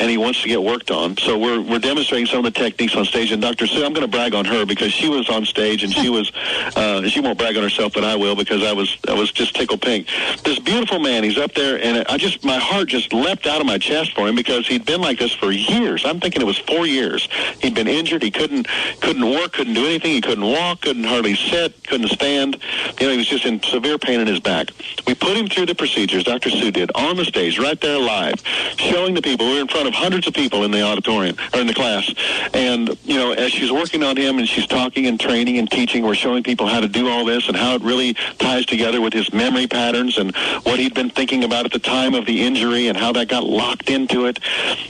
And 0.00 0.10
he 0.10 0.16
wants 0.16 0.40
to 0.42 0.48
get 0.48 0.62
worked 0.62 0.90
on. 0.90 1.16
So 1.18 1.38
we're 1.38 1.60
we're 1.60 1.78
demonstrating 1.78 2.26
some 2.26 2.44
of 2.44 2.52
the 2.52 2.58
techniques 2.58 2.96
on 2.96 3.04
stage. 3.04 3.30
And 3.30 3.40
Dr. 3.40 3.66
Sue, 3.66 3.84
I'm 3.84 3.92
going 3.92 4.06
to 4.06 4.10
brag 4.10 4.34
on 4.34 4.46
her 4.46 4.64
because 4.64 4.92
she 4.92 5.08
was 5.08 5.28
on 5.28 5.44
stage 5.44 5.84
and 5.84 5.92
she 5.92 6.08
was 6.08 6.32
uh, 6.76 7.06
she 7.08 7.20
won't 7.20 7.38
brag 7.38 7.56
on 7.56 7.62
herself, 7.62 7.92
but 7.92 8.02
I 8.02 8.16
will 8.16 8.34
because 8.34 8.64
I 8.64 8.72
was 8.72 8.96
I 9.06 9.12
was 9.12 9.30
just 9.30 9.54
tickled 9.54 9.82
pink. 9.82 10.08
This 10.42 10.58
beautiful 10.58 10.98
man, 10.98 11.22
he's 11.22 11.38
up 11.38 11.52
there, 11.54 11.80
and 11.82 12.04
I 12.08 12.16
just 12.16 12.44
my 12.44 12.58
heart 12.58 12.88
just 12.88 13.12
leapt 13.12 13.46
out 13.46 13.60
of 13.60 13.66
my 13.66 13.78
chest 13.78 14.14
for 14.14 14.26
him 14.26 14.34
because 14.34 14.66
he'd 14.66 14.86
been 14.86 15.02
like 15.02 15.18
this 15.18 15.32
for 15.32 15.52
years. 15.52 16.04
I'm 16.06 16.18
thinking 16.18 16.40
it 16.40 16.46
was 16.46 16.58
four 16.58 16.86
years. 16.86 17.28
He'd 17.60 17.74
been 17.74 17.88
injured. 17.88 18.22
He 18.22 18.30
couldn't 18.30 18.68
couldn't 19.00 19.28
work, 19.28 19.52
couldn't 19.52 19.74
do 19.74 19.84
anything. 19.84 20.12
He 20.12 20.22
couldn't 20.22 20.44
walk, 20.44 20.80
couldn't 20.80 21.04
hardly 21.04 21.36
sit, 21.36 21.84
couldn't 21.84 22.08
stand. 22.08 22.56
You 22.98 23.06
know, 23.06 23.12
he 23.12 23.18
was 23.18 23.28
just 23.28 23.44
in 23.44 23.62
severe 23.62 23.98
pain 23.98 24.20
in 24.20 24.26
his 24.26 24.40
back. 24.40 24.70
We 25.06 25.14
put 25.14 25.36
him 25.36 25.46
through 25.46 25.66
the 25.66 25.74
procedures. 25.74 26.24
Dr. 26.24 26.50
Sue 26.50 26.70
did 26.70 26.90
on 26.94 27.16
the 27.16 27.24
stage, 27.24 27.58
right 27.58 27.78
there 27.80 27.98
live, 27.98 28.42
showing 28.76 29.14
the 29.14 29.22
people. 29.22 29.46
We 29.46 29.54
were 29.54 29.60
in 29.60 29.68
front 29.68 29.88
of 29.88 29.89
of 29.90 29.94
hundreds 29.94 30.26
of 30.26 30.34
people 30.34 30.64
in 30.64 30.70
the 30.70 30.82
auditorium 30.82 31.36
or 31.52 31.60
in 31.60 31.66
the 31.66 31.74
class. 31.74 32.12
And 32.54 32.96
you 33.04 33.16
know, 33.16 33.32
as 33.32 33.52
she's 33.52 33.72
working 33.72 34.02
on 34.02 34.16
him 34.16 34.38
and 34.38 34.48
she's 34.48 34.66
talking 34.66 35.06
and 35.06 35.18
training 35.18 35.58
and 35.58 35.70
teaching, 35.70 36.04
we're 36.04 36.14
showing 36.14 36.42
people 36.42 36.66
how 36.66 36.80
to 36.80 36.88
do 36.88 37.08
all 37.08 37.24
this 37.24 37.48
and 37.48 37.56
how 37.56 37.74
it 37.74 37.82
really 37.82 38.14
ties 38.38 38.66
together 38.66 39.00
with 39.00 39.12
his 39.12 39.32
memory 39.32 39.66
patterns 39.66 40.18
and 40.18 40.34
what 40.64 40.78
he'd 40.78 40.94
been 40.94 41.10
thinking 41.10 41.44
about 41.44 41.66
at 41.66 41.72
the 41.72 41.78
time 41.78 42.14
of 42.14 42.24
the 42.26 42.42
injury 42.42 42.88
and 42.88 42.96
how 42.96 43.12
that 43.12 43.28
got 43.28 43.44
locked 43.44 43.90
into 43.90 44.26
it. 44.26 44.38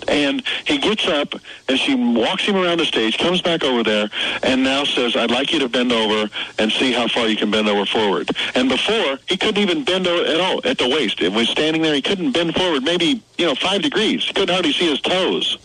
And 0.09 0.42
he 0.64 0.78
gets 0.78 1.07
up 1.09 1.34
and 1.68 1.78
she 1.78 1.94
walks 1.94 2.44
him 2.44 2.57
around 2.57 2.78
the 2.78 2.84
stage, 2.84 3.18
comes 3.18 3.42
back 3.42 3.64
over 3.64 3.82
there, 3.82 4.11
and 4.42 4.62
now 4.62 4.84
says, 4.84 5.16
"I'd 5.16 5.30
like 5.30 5.53
you 5.53 5.59
to 5.61 5.68
bend 5.68 5.92
over 5.92 6.30
and 6.59 6.70
see 6.70 6.92
how 6.92 7.09
far 7.09 7.26
you 7.26 7.36
can 7.36 7.51
bend 7.51 7.68
over 7.68 7.86
forward." 7.86 8.30
And 8.55 8.68
before 8.68 9.18
he 9.26 9.36
couldn't 9.36 9.62
even 9.62 9.84
bend 9.84 10.07
over 10.07 10.24
at 10.24 10.40
all 10.40 10.61
at 10.64 10.78
the 10.78 10.88
waist. 10.88 11.20
It 11.20 11.32
was 11.32 11.48
standing 11.48 11.82
there. 11.82 11.94
He 11.94 12.03
couldn't 12.03 12.32
bend 12.32 12.55
forward, 12.55 12.82
maybe 12.82 13.22
you 13.41 13.47
know 13.47 13.55
five 13.55 13.80
degrees. 13.80 14.24
He 14.24 14.34
couldn't 14.34 14.53
hardly 14.53 14.72
see 14.72 14.91
his 14.91 15.01
toes. 15.01 15.59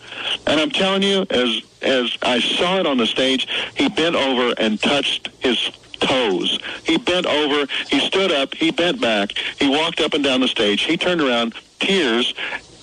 And 0.47 0.59
I'm 0.59 0.71
telling 0.71 1.03
you, 1.03 1.25
as 1.29 1.61
as 1.81 2.17
I 2.21 2.39
saw 2.39 2.79
it 2.79 2.87
on 2.87 2.97
the 2.97 3.05
stage, 3.05 3.47
he 3.75 3.89
bent 3.89 4.15
over 4.15 4.55
and 4.57 4.81
touched 4.81 5.29
his 5.39 5.69
toes. 5.99 6.59
He 6.83 6.97
bent 6.97 7.25
over, 7.25 7.67
he 7.89 7.99
stood 7.99 8.31
up, 8.31 8.53
he 8.55 8.71
bent 8.71 9.01
back, 9.01 9.33
he 9.59 9.67
walked 9.67 9.99
up 9.99 10.13
and 10.13 10.23
down 10.23 10.41
the 10.41 10.47
stage, 10.47 10.83
he 10.83 10.97
turned 10.97 11.21
around, 11.21 11.53
tears 11.79 12.33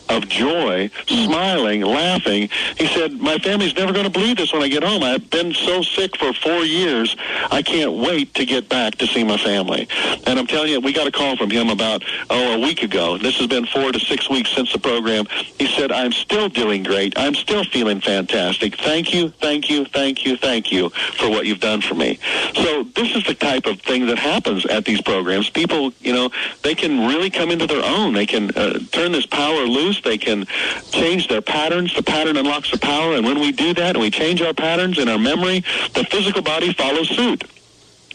of 0.09 0.29
joy, 0.29 0.91
smiling, 1.07 1.83
laughing. 1.83 2.49
He 2.77 2.87
said, 2.89 3.13
My 3.13 3.39
family's 3.39 3.75
never 3.75 3.93
going 3.93 4.05
to 4.05 4.11
believe 4.11 4.37
this 4.37 4.53
when 4.53 4.63
I 4.63 4.69
get 4.69 4.83
home. 4.83 5.03
I've 5.03 5.29
been 5.31 5.53
so 5.53 5.83
sick 5.83 6.17
for 6.17 6.33
four 6.33 6.65
years. 6.65 7.17
I 7.51 7.63
can't 7.63 7.93
wait 7.93 8.35
to 8.35 8.45
get 8.45 8.69
back 8.69 8.97
to 8.97 9.07
see 9.07 9.25
my 9.25 9.37
family. 9.37 9.89
And 10.27 10.39
I'm 10.39 10.47
telling 10.47 10.71
you, 10.71 10.81
we 10.81 10.93
got 10.93 11.07
a 11.07 11.13
call 11.13 11.37
from 11.37 11.51
him 11.51 11.69
about, 11.69 12.05
oh, 12.31 12.55
a 12.55 12.59
week 12.59 12.83
ago. 12.83 13.19
This 13.19 13.37
has 13.39 13.47
been 13.47 13.67
four 13.67 13.93
to 13.93 14.01
six 14.01 14.29
weeks 14.29 14.51
since 14.51 14.73
the 14.73 14.79
program. 14.79 15.27
He 15.59 15.67
said, 15.67 15.93
I'm 15.93 16.13
still 16.13 16.49
doing 16.49 16.83
great. 16.83 17.19
I'm 17.19 17.35
still 17.35 17.65
feeling 17.65 18.01
fantastic. 18.01 18.77
Thank 18.77 19.15
you, 19.15 19.31
thank 19.31 19.71
you, 19.71 19.85
thank 19.87 20.25
you, 20.25 20.37
thank 20.37 20.73
you 20.73 20.91
for 20.91 21.29
what 21.29 21.47
you've 21.47 21.61
done 21.61 21.81
for 21.81 21.95
me. 21.95 22.19
So 22.55 22.85
this 22.85 23.15
is 23.15 23.25
the 23.25 23.35
type 23.35 23.67
of 23.67 23.81
thing 23.81 24.07
that 24.07 24.19
happens 24.19 24.67
at 24.67 24.85
these 24.85 25.01
programs. 25.01 25.51
People, 25.51 25.93
you 26.01 26.13
know, 26.13 26.31
they 26.63 26.75
can 26.75 27.07
really 27.07 27.31
come 27.31 27.51
into 27.51 27.67
their 27.67 27.85
own. 27.85 28.13
They 28.15 28.27
can 28.27 28.51
uh, 28.51 28.79
turn 28.91 29.13
this 29.13 29.27
power 29.27 29.63
loose. 29.65 29.92
They 30.01 30.19
can 30.19 30.47
change 30.91 31.29
their 31.29 31.43
patterns. 31.43 31.95
The 31.95 32.03
pattern 32.03 32.37
unlocks 32.37 32.71
the 32.71 32.79
power. 32.79 33.15
And 33.17 33.27
when 33.27 33.41
we 33.41 33.53
do 33.53 33.75
that 33.75 33.97
and 33.97 34.01
we 34.01 34.11
change 34.11 34.41
our 34.43 34.55
patterns 34.55 34.99
in 34.99 35.09
our 35.09 35.19
memory, 35.19 35.65
the 35.95 36.05
physical 36.11 36.43
body 36.43 36.73
follows 36.73 37.09
suit. 37.09 37.45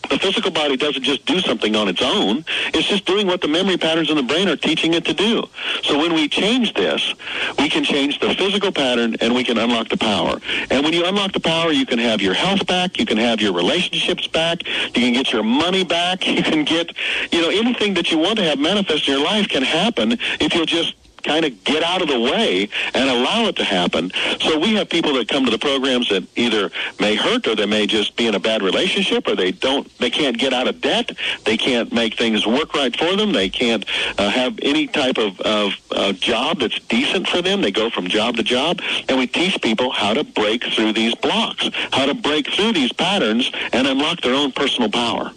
The 0.10 0.20
physical 0.20 0.52
body 0.52 0.78
doesn't 0.78 1.04
just 1.04 1.26
do 1.26 1.40
something 1.42 1.76
on 1.76 1.88
its 1.88 2.02
own. 2.02 2.46
It's 2.74 2.88
just 2.88 3.06
doing 3.06 3.28
what 3.28 3.42
the 3.42 3.48
memory 3.48 3.78
patterns 3.78 4.10
in 4.10 4.16
the 4.16 4.24
brain 4.24 4.48
are 4.48 4.56
teaching 4.56 4.94
it 4.94 5.04
to 5.06 5.14
do. 5.14 5.44
So 5.84 5.98
when 5.98 6.14
we 6.14 6.30
change 6.30 6.74
this, 6.74 7.14
we 7.60 7.70
can 7.70 7.84
change 7.84 8.20
the 8.20 8.34
physical 8.36 8.72
pattern 8.72 9.18
and 9.20 9.36
we 9.36 9.44
can 9.44 9.58
unlock 9.58 9.90
the 9.90 9.98
power. 9.98 10.40
And 10.70 10.84
when 10.84 10.94
you 10.94 11.06
unlock 11.06 11.34
the 11.34 11.40
power, 11.40 11.72
you 11.72 11.86
can 11.86 12.00
have 12.00 12.22
your 12.22 12.34
health 12.34 12.66
back, 12.68 12.98
you 12.98 13.06
can 13.06 13.18
have 13.18 13.42
your 13.42 13.54
relationships 13.54 14.28
back, 14.28 14.66
you 14.66 15.02
can 15.02 15.14
get 15.14 15.34
your 15.34 15.44
money 15.44 15.84
back, 15.84 16.26
you 16.28 16.44
can 16.44 16.64
get, 16.64 16.92
you 17.32 17.42
know, 17.42 17.50
anything 17.50 17.94
that 17.96 18.12
you 18.12 18.18
want 18.18 18.38
to 18.38 18.44
have 18.44 18.60
manifest 18.60 19.08
in 19.08 19.16
your 19.16 19.24
life 19.24 19.50
can 19.50 19.64
happen 19.64 20.14
if 20.40 20.54
you'll 20.54 20.66
just 20.66 20.96
kind 21.28 21.46
of 21.46 21.64
get 21.66 21.84
out 21.84 22.02
of 22.02 22.08
the 22.08 22.20
way 22.20 22.70
and 22.94 23.10
allow 23.10 23.48
it 23.48 23.56
to 23.58 23.64
happen. 23.64 24.12
So 24.40 24.58
we 24.58 24.76
have 24.76 24.90
people 24.90 25.14
that 25.14 25.28
come 25.28 25.46
to 25.46 25.52
the 25.52 25.60
programs 25.60 26.10
that 26.10 26.24
either 26.36 26.72
may 27.00 27.16
hurt 27.16 27.46
or 27.48 27.56
they 27.56 27.66
may 27.66 27.86
just 27.86 28.16
be 28.16 28.28
in 28.28 28.36
a 28.36 28.40
bad 28.40 28.62
relationship 28.62 29.28
or 29.28 29.36
they 29.36 29.52
don't, 29.52 29.86
they 30.00 30.10
can't 30.10 30.38
get 30.38 30.54
out 30.54 30.68
of 30.68 30.82
debt. 30.82 31.12
They 31.44 31.58
can't 31.58 31.92
make 31.92 32.18
things 32.18 32.48
work 32.48 32.74
right 32.74 32.96
for 32.98 33.16
them. 33.16 33.34
They 33.34 33.50
can't 33.50 33.86
uh, 34.18 34.30
have 34.30 34.58
any 34.62 34.88
type 34.88 35.18
of, 35.18 35.40
of 35.42 35.74
uh, 35.92 36.14
job 36.14 36.60
that's 36.60 36.80
decent 36.88 37.28
for 37.28 37.42
them. 37.42 37.62
They 37.62 37.72
go 37.72 37.90
from 37.90 38.08
job 38.08 38.38
to 38.38 38.44
job 38.44 38.82
and 39.10 39.18
we 39.18 39.28
teach 39.28 39.62
people 39.62 39.92
how 39.92 40.14
to 40.14 40.24
break 40.24 40.64
through 40.64 40.94
these 40.94 41.14
blocks, 41.16 41.70
how 41.92 42.06
to 42.06 42.14
break 42.14 42.48
through 42.54 42.74
these 42.74 42.94
patterns 42.94 43.52
and 43.74 43.86
unlock 43.86 44.22
their 44.22 44.34
own 44.34 44.52
personal 44.54 44.90
power. 44.90 45.32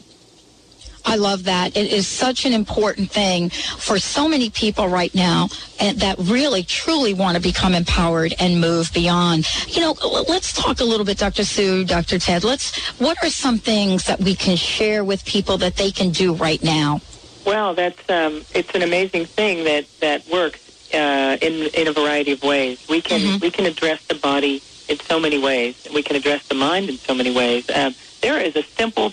I 1.11 1.17
love 1.17 1.45
that. 1.45 1.77
It 1.77 1.93
is 1.93 2.07
such 2.07 2.47
an 2.47 2.53
important 2.53 3.11
thing 3.11 3.51
for 3.51 3.99
so 3.99 4.29
many 4.29 4.49
people 4.49 4.87
right 4.89 5.13
now 5.13 5.49
and 5.81 5.99
that 5.99 6.17
really 6.19 6.63
truly 6.63 7.15
want 7.15 7.37
to 7.37 7.43
become 7.43 7.75
empowered 7.75 8.33
and 8.39 8.61
move 8.61 8.93
beyond. 8.95 9.45
You 9.67 9.81
know, 9.81 9.93
let's 10.29 10.53
talk 10.53 10.79
a 10.79 10.85
little 10.85 11.05
bit, 11.05 11.19
Dr. 11.19 11.43
Sue, 11.45 11.85
Dr. 11.85 12.21
Ted. 12.21 12.45
Let's, 12.45 12.79
what 13.01 13.19
are 13.25 13.31
some 13.31 13.59
things 13.59 14.05
that 14.05 14.21
we 14.21 14.37
can 14.37 14.57
share 14.57 15.03
with 15.03 15.25
people 15.25 15.59
that 15.59 15.75
they 15.75 15.91
can 15.91 16.11
do 16.11 16.33
right 16.33 16.63
now? 16.63 17.01
Well, 17.45 17.75
that's 17.75 18.09
um, 18.09 18.43
it's 18.55 18.73
an 18.75 18.83
amazing 18.83 19.25
thing 19.27 19.65
that 19.65 19.87
that 20.01 20.29
works 20.29 20.61
uh, 20.95 21.39
in 21.41 21.71
in 21.75 21.89
a 21.89 21.93
variety 21.93 22.33
of 22.33 22.43
ways. 22.43 22.87
We 22.89 23.01
can 23.01 23.21
Mm-hmm. 23.21 23.39
we 23.41 23.51
can 23.51 23.67
address 23.67 24.05
the 24.07 24.15
body 24.15 24.63
in 24.89 25.01
so 25.01 25.19
many 25.19 25.39
ways. 25.39 25.89
We 25.93 26.03
can 26.03 26.17
address 26.17 26.47
the 26.49 26.55
mind 26.55 26.91
in 26.91 26.99
so 26.99 27.15
many 27.15 27.35
ways. 27.35 27.69
Um, 27.75 27.95
there 28.21 28.39
is 28.39 28.55
a 28.57 28.63
simple 28.63 29.11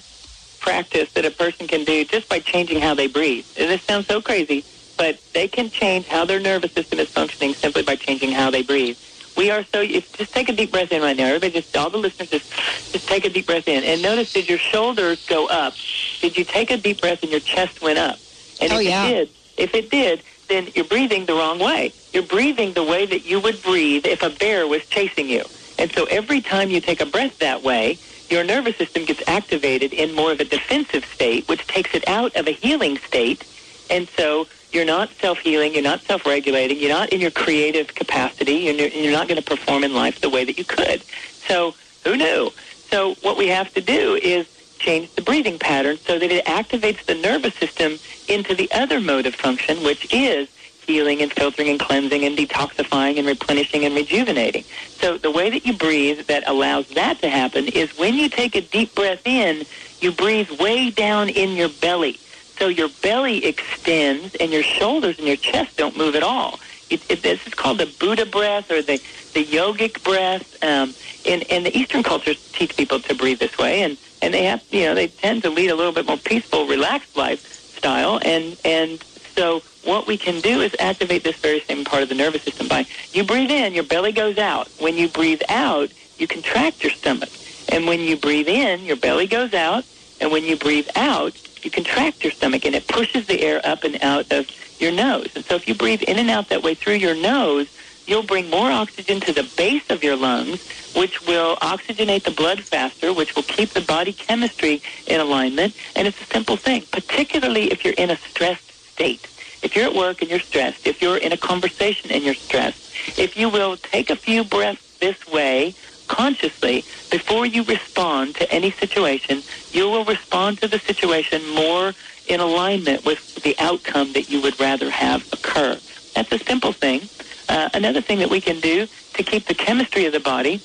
practice 0.71 1.11
that 1.13 1.25
a 1.25 1.31
person 1.31 1.65
can 1.65 1.85
do 1.85 2.03
just 2.03 2.27
by 2.27 2.39
changing 2.39 2.81
how 2.81 2.93
they 2.93 3.07
breathe. 3.07 3.45
And 3.57 3.69
this 3.69 3.81
sounds 3.83 4.05
so 4.05 4.21
crazy, 4.21 4.65
but 4.97 5.17
they 5.33 5.47
can 5.47 5.69
change 5.69 6.07
how 6.07 6.25
their 6.25 6.41
nervous 6.41 6.73
system 6.73 6.99
is 6.99 7.09
functioning 7.09 7.53
simply 7.53 7.83
by 7.83 7.95
changing 7.95 8.31
how 8.33 8.51
they 8.51 8.63
breathe. 8.63 8.97
We 9.37 9.49
are 9.49 9.63
so. 9.63 9.81
If, 9.81 10.11
just 10.17 10.33
take 10.33 10.49
a 10.49 10.53
deep 10.53 10.71
breath 10.71 10.91
in 10.91 11.01
right 11.01 11.15
now. 11.15 11.27
Everybody, 11.27 11.53
just 11.53 11.77
all 11.77 11.89
the 11.89 11.97
listeners, 11.99 12.29
just 12.31 12.51
just 12.91 13.07
take 13.07 13.23
a 13.23 13.29
deep 13.29 13.45
breath 13.45 13.67
in, 13.67 13.83
and 13.83 14.01
notice 14.01 14.33
did 14.33 14.49
your 14.49 14.57
shoulders 14.57 15.25
go 15.27 15.47
up? 15.47 15.73
Did 16.21 16.37
you 16.37 16.43
take 16.43 16.69
a 16.71 16.77
deep 16.77 16.99
breath 17.01 17.21
and 17.21 17.31
your 17.31 17.39
chest 17.39 17.81
went 17.81 17.99
up? 17.99 18.17
And 18.59 18.73
Oh, 18.73 18.79
if 18.79 18.85
yeah. 18.87 19.05
it 19.05 19.09
did, 19.13 19.29
if 19.57 19.73
it 19.75 19.89
did, 19.91 20.23
then 20.49 20.67
you're 20.75 20.85
breathing 20.85 21.25
the 21.27 21.33
wrong 21.35 21.59
way. 21.59 21.93
You're 22.13 22.23
breathing 22.23 22.73
the 22.73 22.83
way 22.83 23.05
that 23.05 23.25
you 23.25 23.39
would 23.39 23.61
breathe 23.61 24.05
if 24.07 24.23
a 24.23 24.31
bear 24.31 24.67
was 24.67 24.83
chasing 24.87 25.29
you. 25.29 25.43
And 25.77 25.91
so 25.91 26.05
every 26.05 26.41
time 26.41 26.71
you 26.71 26.81
take 26.81 26.99
a 26.99 27.05
breath 27.05 27.37
that 27.37 27.61
way, 27.61 27.99
your 28.29 28.43
nervous 28.43 28.75
system 28.77 29.05
gets 29.05 29.21
activated 29.27 29.93
in 29.93 30.13
more 30.13 30.31
of 30.31 30.39
a 30.39 30.45
defensive 30.45 31.05
state, 31.05 31.47
which 31.47 31.65
takes 31.67 31.93
it 31.93 32.07
out 32.07 32.35
of 32.35 32.47
a 32.47 32.51
healing 32.51 32.97
state. 32.97 33.45
And 33.89 34.07
so 34.09 34.47
you're 34.71 34.85
not 34.85 35.09
self-healing, 35.13 35.73
you're 35.73 35.83
not 35.83 36.01
self-regulating, 36.01 36.77
you're 36.77 36.89
not 36.89 37.09
in 37.09 37.21
your 37.21 37.31
creative 37.31 37.95
capacity, 37.95 38.67
and 38.67 38.77
you're, 38.77 38.89
you're 38.89 39.13
not 39.13 39.27
going 39.27 39.41
to 39.41 39.45
perform 39.45 39.83
in 39.83 39.93
life 39.93 40.19
the 40.19 40.29
way 40.29 40.43
that 40.43 40.57
you 40.57 40.65
could. 40.65 41.01
So 41.47 41.73
who 42.03 42.17
knew? 42.17 42.51
So 42.89 43.15
what 43.15 43.37
we 43.37 43.47
have 43.47 43.73
to 43.73 43.81
do 43.81 44.15
is 44.21 44.47
change 44.77 45.13
the 45.15 45.21
breathing 45.21 45.57
pattern 45.57 45.97
so 45.97 46.19
that 46.19 46.31
it 46.31 46.45
activates 46.45 47.05
the 47.05 47.15
nervous 47.15 47.55
system 47.55 47.97
into 48.27 48.53
the 48.53 48.69
other 48.71 48.99
mode 48.99 49.25
of 49.25 49.35
function, 49.35 49.83
which 49.83 50.13
is 50.13 50.49
healing 50.87 51.21
and 51.21 51.31
filtering 51.31 51.69
and 51.69 51.79
cleansing 51.79 52.23
and 52.23 52.37
detoxifying 52.37 53.17
and 53.17 53.27
replenishing 53.27 53.83
and 53.85 53.93
rejuvenating. 53.93 54.63
So 55.01 55.17
the 55.17 55.29
way 55.29 55.49
that 55.49 55.65
you 55.65 55.73
breathe 55.73 56.25
that 56.27 56.47
allows 56.47 56.87
that 56.89 57.19
to 57.19 57.29
happen 57.29 57.67
is 57.67 57.95
when 57.97 58.15
you 58.15 58.29
take 58.29 58.55
a 58.55 58.61
deep 58.61 58.95
breath 58.95 59.21
in, 59.27 59.65
you 59.99 60.11
breathe 60.11 60.49
way 60.59 60.89
down 60.89 61.29
in 61.29 61.51
your 61.51 61.69
belly. 61.69 62.19
So 62.57 62.69
your 62.69 62.89
belly 63.03 63.45
extends 63.45 64.33
and 64.35 64.51
your 64.51 64.63
shoulders 64.63 65.19
and 65.19 65.27
your 65.27 65.37
chest 65.37 65.77
don't 65.77 65.97
move 65.97 66.15
at 66.15 66.23
all. 66.23 66.59
It, 66.89 67.01
it, 67.11 67.21
this 67.21 67.45
is 67.45 67.53
called 67.53 67.79
the 67.79 67.93
Buddha 67.99 68.25
breath 68.25 68.71
or 68.71 68.81
the, 68.81 68.97
the 69.33 69.43
yogic 69.43 70.03
breath. 70.03 70.63
Um, 70.63 70.95
and, 71.27 71.43
and 71.51 71.65
the 71.65 71.77
Eastern 71.77 72.01
cultures 72.01 72.51
teach 72.53 72.77
people 72.77 73.01
to 73.01 73.13
breathe 73.13 73.39
this 73.39 73.57
way, 73.57 73.81
and, 73.81 73.97
and 74.21 74.33
they 74.33 74.45
have, 74.45 74.63
you 74.71 74.85
know, 74.85 74.95
they 74.95 75.07
tend 75.07 75.43
to 75.43 75.49
lead 75.49 75.69
a 75.69 75.75
little 75.75 75.91
bit 75.91 76.07
more 76.07 76.17
peaceful, 76.17 76.65
relaxed 76.65 77.17
lifestyle. 77.17 78.19
And, 78.23 78.57
and 78.63 79.03
so 79.35 79.61
what 79.87 80.05
we 80.05 80.17
can 80.17 80.41
do 80.41 80.61
is 80.61 80.75
activate 80.79 81.23
this 81.23 81.37
very 81.37 81.61
same 81.61 81.85
part 81.85 82.03
of 82.03 82.09
the 82.09 82.15
nervous 82.15 82.43
system 82.43 82.67
by 82.67 82.85
you 83.13 83.23
breathe 83.23 83.49
in, 83.49 83.73
your 83.73 83.85
belly 83.85 84.11
goes 84.11 84.37
out. 84.37 84.67
When 84.79 84.97
you 84.97 85.07
breathe 85.07 85.41
out, 85.47 85.89
you 86.17 86.27
contract 86.27 86.83
your 86.83 86.91
stomach. 86.91 87.29
And 87.69 87.87
when 87.87 88.01
you 88.01 88.17
breathe 88.17 88.49
in, 88.49 88.81
your 88.81 88.97
belly 88.97 89.27
goes 89.27 89.53
out. 89.53 89.85
And 90.19 90.31
when 90.31 90.43
you 90.43 90.57
breathe 90.57 90.89
out, 90.95 91.33
you 91.63 91.71
contract 91.71 92.23
your 92.23 92.33
stomach 92.33 92.65
and 92.65 92.75
it 92.75 92.87
pushes 92.87 93.27
the 93.27 93.41
air 93.41 93.61
up 93.63 93.83
and 93.85 94.01
out 94.03 94.31
of 94.31 94.49
your 94.79 94.91
nose. 94.91 95.29
And 95.35 95.45
so 95.45 95.55
if 95.55 95.67
you 95.67 95.73
breathe 95.73 96.03
in 96.03 96.19
and 96.19 96.29
out 96.29 96.49
that 96.49 96.63
way 96.63 96.73
through 96.75 96.95
your 96.95 97.15
nose, 97.15 97.67
you'll 98.05 98.23
bring 98.23 98.49
more 98.49 98.69
oxygen 98.69 99.19
to 99.21 99.33
the 99.33 99.49
base 99.55 99.89
of 99.89 100.03
your 100.03 100.15
lungs, 100.17 100.67
which 100.95 101.25
will 101.25 101.55
oxygenate 101.57 102.23
the 102.23 102.31
blood 102.31 102.59
faster, 102.59 103.13
which 103.13 103.35
will 103.35 103.43
keep 103.43 103.69
the 103.69 103.81
body 103.81 104.11
chemistry 104.11 104.81
in 105.07 105.21
alignment. 105.21 105.73
And 105.95 106.07
it's 106.07 106.21
a 106.21 106.25
simple 106.25 106.57
thing, 106.57 106.83
particularly 106.91 107.71
if 107.71 107.85
you're 107.85 107.93
in 107.93 108.09
a 108.09 108.17
stressed 108.17 108.69
state. 108.91 109.27
If 109.63 109.75
you're 109.75 109.85
at 109.85 109.95
work 109.95 110.21
and 110.21 110.29
you're 110.29 110.39
stressed, 110.39 110.85
if 110.85 111.01
you're 111.01 111.17
in 111.17 111.31
a 111.31 111.37
conversation 111.37 112.11
and 112.11 112.23
you're 112.23 112.33
stressed, 112.35 112.79
if 113.17 113.35
you 113.37 113.49
will 113.49 113.77
take 113.77 114.09
a 114.09 114.15
few 114.15 114.43
breaths 114.43 114.81
this 114.99 115.17
way 115.27 115.75
consciously 116.07 116.85
before 117.11 117.45
you 117.45 117.63
respond 117.63 118.35
to 118.35 118.51
any 118.51 118.71
situation, 118.71 119.43
you 119.71 119.89
will 119.89 120.05
respond 120.05 120.61
to 120.61 120.67
the 120.67 120.79
situation 120.79 121.41
more 121.53 121.93
in 122.27 122.39
alignment 122.39 123.05
with 123.05 123.19
the 123.43 123.55
outcome 123.59 124.13
that 124.13 124.29
you 124.29 124.41
would 124.41 124.59
rather 124.59 124.89
have 124.89 125.21
occur. 125.33 125.77
That's 126.15 126.31
a 126.31 126.39
simple 126.39 126.73
thing. 126.73 127.09
Uh, 127.49 127.69
another 127.73 128.01
thing 128.01 128.19
that 128.19 128.29
we 128.29 128.41
can 128.41 128.59
do 128.59 128.87
to 129.13 129.23
keep 129.23 129.45
the 129.45 129.53
chemistry 129.53 130.05
of 130.05 130.13
the 130.13 130.19
body 130.19 130.61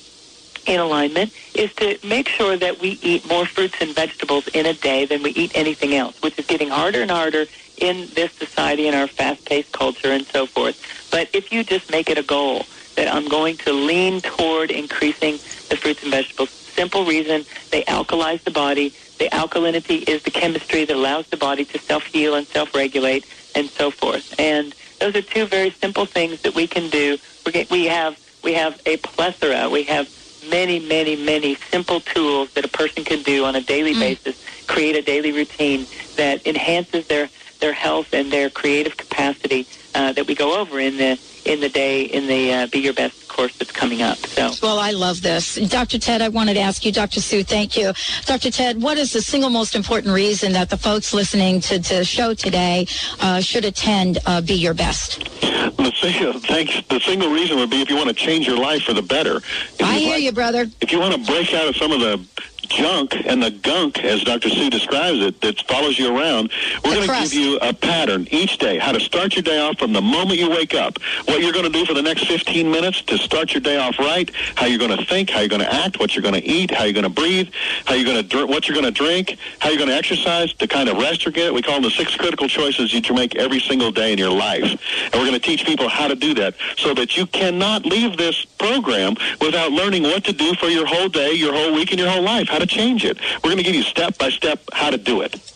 in 0.65 0.79
alignment 0.79 1.31
is 1.53 1.73
to 1.75 1.97
make 2.03 2.27
sure 2.29 2.57
that 2.57 2.79
we 2.79 2.99
eat 3.01 3.27
more 3.27 3.45
fruits 3.45 3.75
and 3.81 3.93
vegetables 3.93 4.47
in 4.49 4.65
a 4.65 4.73
day 4.73 5.05
than 5.05 5.21
we 5.21 5.31
eat 5.31 5.51
anything 5.55 5.93
else, 5.93 6.21
which 6.21 6.37
is 6.39 6.45
getting 6.45 6.69
harder 6.69 7.01
and 7.01 7.11
harder 7.11 7.45
in 7.83 8.07
this 8.15 8.31
society 8.33 8.87
and 8.87 8.95
our 8.95 9.07
fast-paced 9.07 9.71
culture 9.73 10.11
and 10.17 10.25
so 10.25 10.45
forth. 10.45 10.77
But 11.11 11.29
if 11.33 11.51
you 11.51 11.63
just 11.63 11.91
make 11.91 12.09
it 12.09 12.17
a 12.17 12.23
goal 12.23 12.65
that 12.95 13.13
I'm 13.13 13.27
going 13.27 13.57
to 13.57 13.73
lean 13.73 14.21
toward 14.21 14.71
increasing 14.71 15.33
the 15.69 15.77
fruits 15.77 16.03
and 16.03 16.11
vegetables. 16.11 16.49
Simple 16.49 17.05
reason, 17.05 17.45
they 17.71 17.83
alkalize 17.83 18.43
the 18.43 18.51
body. 18.51 18.93
The 19.19 19.29
alkalinity 19.29 20.07
is 20.07 20.23
the 20.23 20.31
chemistry 20.31 20.85
that 20.85 20.95
allows 20.95 21.27
the 21.27 21.37
body 21.37 21.65
to 21.65 21.79
self-heal 21.79 22.35
and 22.35 22.47
self-regulate 22.47 23.25
and 23.55 23.69
so 23.69 23.91
forth. 23.91 24.33
And 24.39 24.75
those 24.99 25.15
are 25.15 25.21
two 25.21 25.45
very 25.45 25.71
simple 25.71 26.05
things 26.05 26.41
that 26.41 26.55
we 26.55 26.67
can 26.67 26.89
do. 26.89 27.17
We 27.45 27.67
We 27.69 27.85
have 27.85 28.19
we 28.43 28.53
have 28.53 28.81
a 28.85 28.97
plethora. 28.97 29.69
We 29.69 29.83
have 29.83 30.09
many, 30.49 30.79
many, 30.79 31.15
many 31.15 31.55
simple 31.71 32.01
tools 32.01 32.51
that 32.53 32.65
a 32.65 32.67
person 32.67 33.03
can 33.05 33.21
do 33.23 33.45
on 33.45 33.55
a 33.55 33.61
daily 33.61 33.93
mm. 33.93 33.99
basis. 33.99 34.35
Create 34.67 34.95
a 34.95 35.01
daily 35.01 35.31
routine 35.31 35.85
that 36.17 36.45
enhances 36.45 37.07
their 37.07 37.29
their 37.63 37.71
health 37.71 38.13
and 38.13 38.29
their 38.29 38.49
creative 38.49 38.97
capacity 38.97 39.65
uh, 39.95 40.11
that 40.11 40.27
we 40.27 40.35
go 40.35 40.59
over 40.59 40.81
in 40.81 40.97
the 40.97 41.17
in 41.45 41.61
the 41.61 41.69
day 41.69 42.03
in 42.03 42.27
the 42.27 42.53
uh, 42.53 42.67
Be 42.67 42.79
Your 42.79 42.93
Best 42.93 43.29
course 43.29 43.55
that's 43.57 43.71
coming 43.71 44.01
up. 44.01 44.17
So. 44.17 44.51
Well, 44.61 44.79
I 44.79 44.91
love 44.91 45.21
this. 45.21 45.55
Dr. 45.55 45.97
Ted, 45.97 46.21
I 46.21 46.27
wanted 46.27 46.55
to 46.55 46.59
ask 46.59 46.85
you, 46.85 46.91
Dr. 46.91 47.19
Sue, 47.19 47.43
thank 47.43 47.75
you. 47.77 47.93
Dr. 48.25 48.51
Ted, 48.51 48.81
what 48.81 48.97
is 48.97 49.11
the 49.13 49.21
single 49.21 49.49
most 49.49 49.75
important 49.75 50.13
reason 50.13 50.51
that 50.53 50.69
the 50.69 50.77
folks 50.77 51.13
listening 51.13 51.59
to, 51.61 51.79
to 51.81 51.95
the 51.95 52.05
show 52.05 52.33
today 52.33 52.85
uh, 53.21 53.39
should 53.39 53.65
attend 53.65 54.19
uh, 54.25 54.41
Be 54.41 54.53
Your 54.53 54.73
Best? 54.73 55.23
The 55.31 55.91
single, 55.99 56.39
thanks. 56.39 56.81
The 56.89 56.99
single 56.99 57.31
reason 57.31 57.57
would 57.57 57.69
be 57.69 57.81
if 57.81 57.89
you 57.89 57.95
want 57.95 58.09
to 58.09 58.13
change 58.15 58.45
your 58.45 58.57
life 58.57 58.83
for 58.83 58.93
the 58.93 59.01
better. 59.01 59.37
If 59.37 59.81
I 59.81 59.99
hear 59.99 60.11
like- 60.11 60.23
you, 60.23 60.31
brother. 60.31 60.67
If 60.81 60.91
you 60.91 60.99
want 60.99 61.15
to 61.15 61.31
break 61.31 61.53
out 61.53 61.67
of 61.67 61.75
some 61.75 61.91
of 61.91 62.01
the 62.01 62.23
junk 62.69 63.15
and 63.25 63.41
the 63.41 63.51
gunk, 63.51 64.03
as 64.03 64.23
Dr. 64.23 64.49
Sue 64.49 64.69
describes 64.69 65.19
it, 65.19 65.41
that 65.41 65.61
follows 65.67 65.97
you 65.99 66.15
around, 66.15 66.51
we're 66.83 66.95
going 66.95 67.07
to 67.07 67.21
give 67.21 67.33
you 67.33 67.57
a 67.57 67.73
pattern 67.73 68.27
each 68.31 68.57
day, 68.57 68.77
how 68.77 68.91
to 68.91 68.99
start 68.99 69.35
your 69.35 69.43
day 69.43 69.59
off 69.59 69.77
from 69.77 69.93
the 69.93 70.01
moment 70.01 70.39
you 70.39 70.49
wake 70.49 70.73
up, 70.73 70.97
what 71.25 71.41
you're 71.41 71.53
going 71.53 71.65
to 71.65 71.71
do 71.71 71.85
for 71.85 71.93
the 71.93 72.01
next 72.01 72.25
15 72.27 72.69
minutes 72.69 73.01
to 73.03 73.17
start 73.17 73.53
your 73.53 73.61
day 73.61 73.77
off 73.77 73.99
right, 73.99 74.31
how 74.55 74.65
you're 74.65 74.79
going 74.79 74.97
to 74.97 75.05
think, 75.05 75.29
how 75.29 75.39
you're 75.39 75.49
going 75.49 75.61
to 75.61 75.73
act, 75.73 75.99
what 75.99 76.15
you're 76.15 76.23
going 76.23 76.39
to 76.39 76.43
eat, 76.43 76.71
how 76.71 76.83
you're 76.83 76.93
going 76.93 77.03
to 77.03 77.09
breathe, 77.09 77.49
how 77.85 77.95
you're 77.95 78.05
going 78.05 78.17
to 78.17 78.23
dr- 78.23 78.49
what 78.49 78.67
you're 78.67 78.75
going 78.79 78.85
to 78.85 78.91
drink, 78.91 79.37
how 79.59 79.69
you're 79.69 79.77
going 79.77 79.89
to 79.89 79.95
exercise, 79.95 80.53
the 80.59 80.67
kind 80.67 80.89
of 80.89 80.97
rest 80.97 81.25
you're 81.25 81.31
getting. 81.31 81.53
We 81.53 81.61
call 81.61 81.75
them 81.75 81.83
the 81.83 81.91
six 81.91 82.15
critical 82.15 82.47
choices 82.47 82.93
you 82.93 83.01
to 83.01 83.13
make 83.13 83.35
every 83.35 83.59
single 83.59 83.91
day 83.91 84.11
in 84.11 84.17
your 84.17 84.31
life. 84.31 84.63
And 84.63 85.13
we're 85.13 85.27
going 85.27 85.33
to 85.33 85.39
teach 85.39 85.65
people 85.65 85.89
how 85.89 86.07
to 86.07 86.15
do 86.15 86.33
that 86.35 86.55
so 86.77 86.93
that 86.93 87.17
you 87.17 87.25
cannot 87.27 87.85
leave 87.85 88.17
this 88.17 88.45
program 88.45 89.15
without 89.41 89.71
learning 89.71 90.03
what 90.03 90.23
to 90.25 90.33
do 90.33 90.53
for 90.55 90.67
your 90.67 90.85
whole 90.85 91.09
day, 91.09 91.33
your 91.33 91.53
whole 91.53 91.73
week, 91.73 91.91
and 91.91 91.99
your 91.99 92.09
whole 92.09 92.21
life, 92.21 92.47
how 92.53 92.59
to 92.59 92.67
change 92.67 93.03
it. 93.03 93.17
We're 93.43 93.49
going 93.49 93.57
to 93.57 93.63
give 93.63 93.73
you 93.73 93.81
step 93.81 94.15
by 94.19 94.29
step 94.29 94.59
how 94.71 94.91
to 94.91 94.97
do 94.97 95.21
it. 95.21 95.52